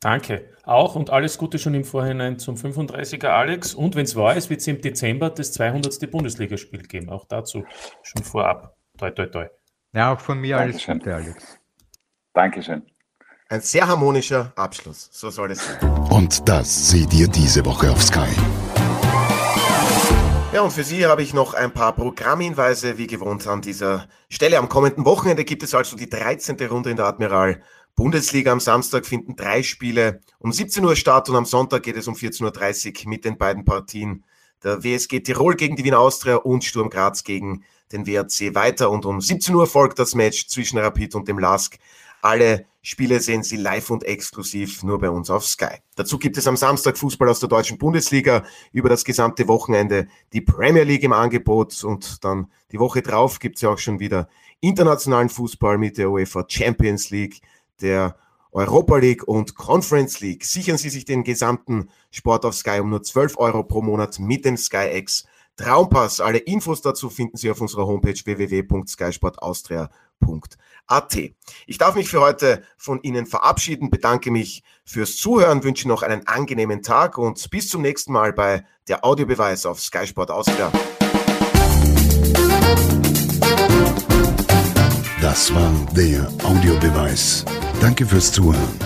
Danke. 0.00 0.50
Auch 0.64 0.94
und 0.96 1.10
alles 1.10 1.38
Gute 1.38 1.58
schon 1.58 1.74
im 1.74 1.84
Vorhinein 1.84 2.38
zum 2.38 2.56
35er 2.56 3.28
Alex. 3.28 3.74
Und 3.74 3.94
wenn 3.94 4.04
es 4.04 4.16
wahr 4.16 4.34
ist, 4.34 4.50
wird 4.50 4.60
es 4.60 4.66
im 4.66 4.80
Dezember 4.80 5.30
das 5.30 5.52
200. 5.52 6.10
Bundesligaspiel 6.10 6.82
geben. 6.82 7.10
Auch 7.10 7.26
dazu 7.26 7.64
schon 8.02 8.24
vorab. 8.24 8.76
Toi, 8.98 9.10
toi, 9.10 9.26
toi. 9.26 9.46
Ja, 9.92 10.14
auch 10.14 10.20
von 10.20 10.40
mir 10.40 10.56
Dankeschön. 10.56 10.94
alles 10.94 11.04
Gute, 11.04 11.14
Alex. 11.14 11.60
Dankeschön. 12.32 12.82
Ein 13.48 13.60
sehr 13.60 13.86
harmonischer 13.86 14.52
Abschluss. 14.56 15.10
So 15.12 15.30
soll 15.30 15.50
es 15.50 15.64
sein. 15.64 15.90
Und 16.10 16.48
das 16.48 16.90
seht 16.90 17.12
ihr 17.12 17.28
diese 17.28 17.64
Woche 17.66 17.90
auf 17.90 18.02
Sky. 18.02 18.30
Ja, 20.52 20.60
und 20.60 20.70
für 20.70 20.84
Sie 20.84 21.06
habe 21.06 21.22
ich 21.22 21.32
noch 21.32 21.54
ein 21.54 21.72
paar 21.72 21.94
Programmhinweise, 21.94 22.98
wie 22.98 23.06
gewohnt 23.06 23.46
an 23.46 23.62
dieser 23.62 24.06
Stelle. 24.28 24.58
Am 24.58 24.68
kommenden 24.68 25.06
Wochenende 25.06 25.44
gibt 25.46 25.62
es 25.62 25.74
also 25.74 25.96
die 25.96 26.10
13. 26.10 26.60
Runde 26.68 26.90
in 26.90 26.98
der 26.98 27.06
Admiral 27.06 27.62
Bundesliga. 27.96 28.52
Am 28.52 28.60
Samstag 28.60 29.06
finden 29.06 29.34
drei 29.34 29.62
Spiele 29.62 30.20
um 30.40 30.52
17 30.52 30.84
Uhr 30.84 30.94
statt 30.94 31.30
und 31.30 31.36
am 31.36 31.46
Sonntag 31.46 31.84
geht 31.84 31.96
es 31.96 32.06
um 32.06 32.14
14.30 32.14 33.04
Uhr 33.04 33.08
mit 33.08 33.24
den 33.24 33.38
beiden 33.38 33.64
Partien 33.64 34.24
der 34.62 34.84
WSG 34.84 35.20
Tirol 35.20 35.54
gegen 35.54 35.76
die 35.76 35.84
Wiener 35.84 36.00
Austria 36.00 36.36
und 36.36 36.64
Sturm 36.64 36.90
Graz 36.90 37.24
gegen 37.24 37.64
den 37.90 38.06
WRC 38.06 38.54
weiter. 38.54 38.90
Und 38.90 39.06
um 39.06 39.22
17 39.22 39.54
Uhr 39.54 39.66
folgt 39.66 39.98
das 39.98 40.14
Match 40.14 40.48
zwischen 40.48 40.78
Rapid 40.78 41.14
und 41.14 41.28
dem 41.28 41.38
LASK. 41.38 41.78
Alle 42.22 42.66
Spiele 42.82 43.20
sehen 43.20 43.42
Sie 43.42 43.56
live 43.56 43.90
und 43.90 44.04
exklusiv 44.04 44.82
nur 44.84 44.98
bei 45.00 45.10
uns 45.10 45.28
auf 45.28 45.44
Sky. 45.44 45.76
Dazu 45.96 46.18
gibt 46.18 46.36
es 46.36 46.46
am 46.46 46.56
Samstag 46.56 46.96
Fußball 46.96 47.28
aus 47.28 47.40
der 47.40 47.48
deutschen 47.48 47.78
Bundesliga 47.78 48.44
über 48.72 48.88
das 48.88 49.04
gesamte 49.04 49.46
Wochenende 49.48 50.06
die 50.32 50.40
Premier 50.40 50.84
League 50.84 51.02
im 51.02 51.12
Angebot 51.12 51.82
und 51.82 52.24
dann 52.24 52.50
die 52.70 52.78
Woche 52.78 53.02
drauf 53.02 53.40
gibt 53.40 53.56
es 53.56 53.62
ja 53.62 53.70
auch 53.70 53.78
schon 53.78 53.98
wieder 53.98 54.28
internationalen 54.60 55.28
Fußball 55.28 55.78
mit 55.78 55.98
der 55.98 56.10
UEFA 56.10 56.44
Champions 56.48 57.10
League, 57.10 57.40
der 57.80 58.16
Europa 58.52 58.98
League 58.98 59.26
und 59.26 59.56
Conference 59.56 60.20
League. 60.20 60.44
Sichern 60.44 60.78
Sie 60.78 60.90
sich 60.90 61.04
den 61.04 61.24
gesamten 61.24 61.90
Sport 62.12 62.44
auf 62.44 62.54
Sky 62.54 62.78
um 62.80 62.90
nur 62.90 63.02
12 63.02 63.36
Euro 63.38 63.64
pro 63.64 63.82
Monat 63.82 64.20
mit 64.20 64.44
dem 64.44 64.56
Sky 64.56 64.90
X 64.92 65.24
Traumpass. 65.56 66.20
Alle 66.20 66.38
Infos 66.38 66.82
dazu 66.82 67.10
finden 67.10 67.36
Sie 67.36 67.50
auf 67.50 67.60
unserer 67.60 67.86
Homepage 67.86 68.14
www.skysportaustria.at. 70.92 71.32
Ich 71.66 71.78
darf 71.78 71.94
mich 71.94 72.08
für 72.08 72.20
heute 72.20 72.62
von 72.76 73.00
Ihnen 73.02 73.26
verabschieden, 73.26 73.90
bedanke 73.90 74.30
mich 74.30 74.62
fürs 74.84 75.16
Zuhören, 75.16 75.64
wünsche 75.64 75.88
noch 75.88 76.02
einen 76.02 76.26
angenehmen 76.26 76.82
Tag 76.82 77.18
und 77.18 77.50
bis 77.50 77.68
zum 77.68 77.82
nächsten 77.82 78.12
Mal 78.12 78.32
bei 78.32 78.64
der 78.88 79.04
Audiobeweis 79.04 79.66
auf 79.66 79.80
Sky 79.80 80.06
Sport 80.06 80.30
Austria. 80.30 80.70
Das 85.20 85.54
war 85.54 85.72
der 85.96 86.28
Audiobeweis. 86.44 87.44
Danke 87.80 88.04
fürs 88.04 88.32
Zuhören. 88.32 88.78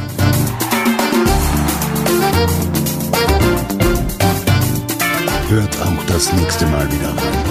Hört 5.48 5.80
auch 5.80 6.04
das 6.06 6.32
nächste 6.32 6.66
Mal 6.66 6.90
wieder 6.92 7.08
rein. 7.08 7.45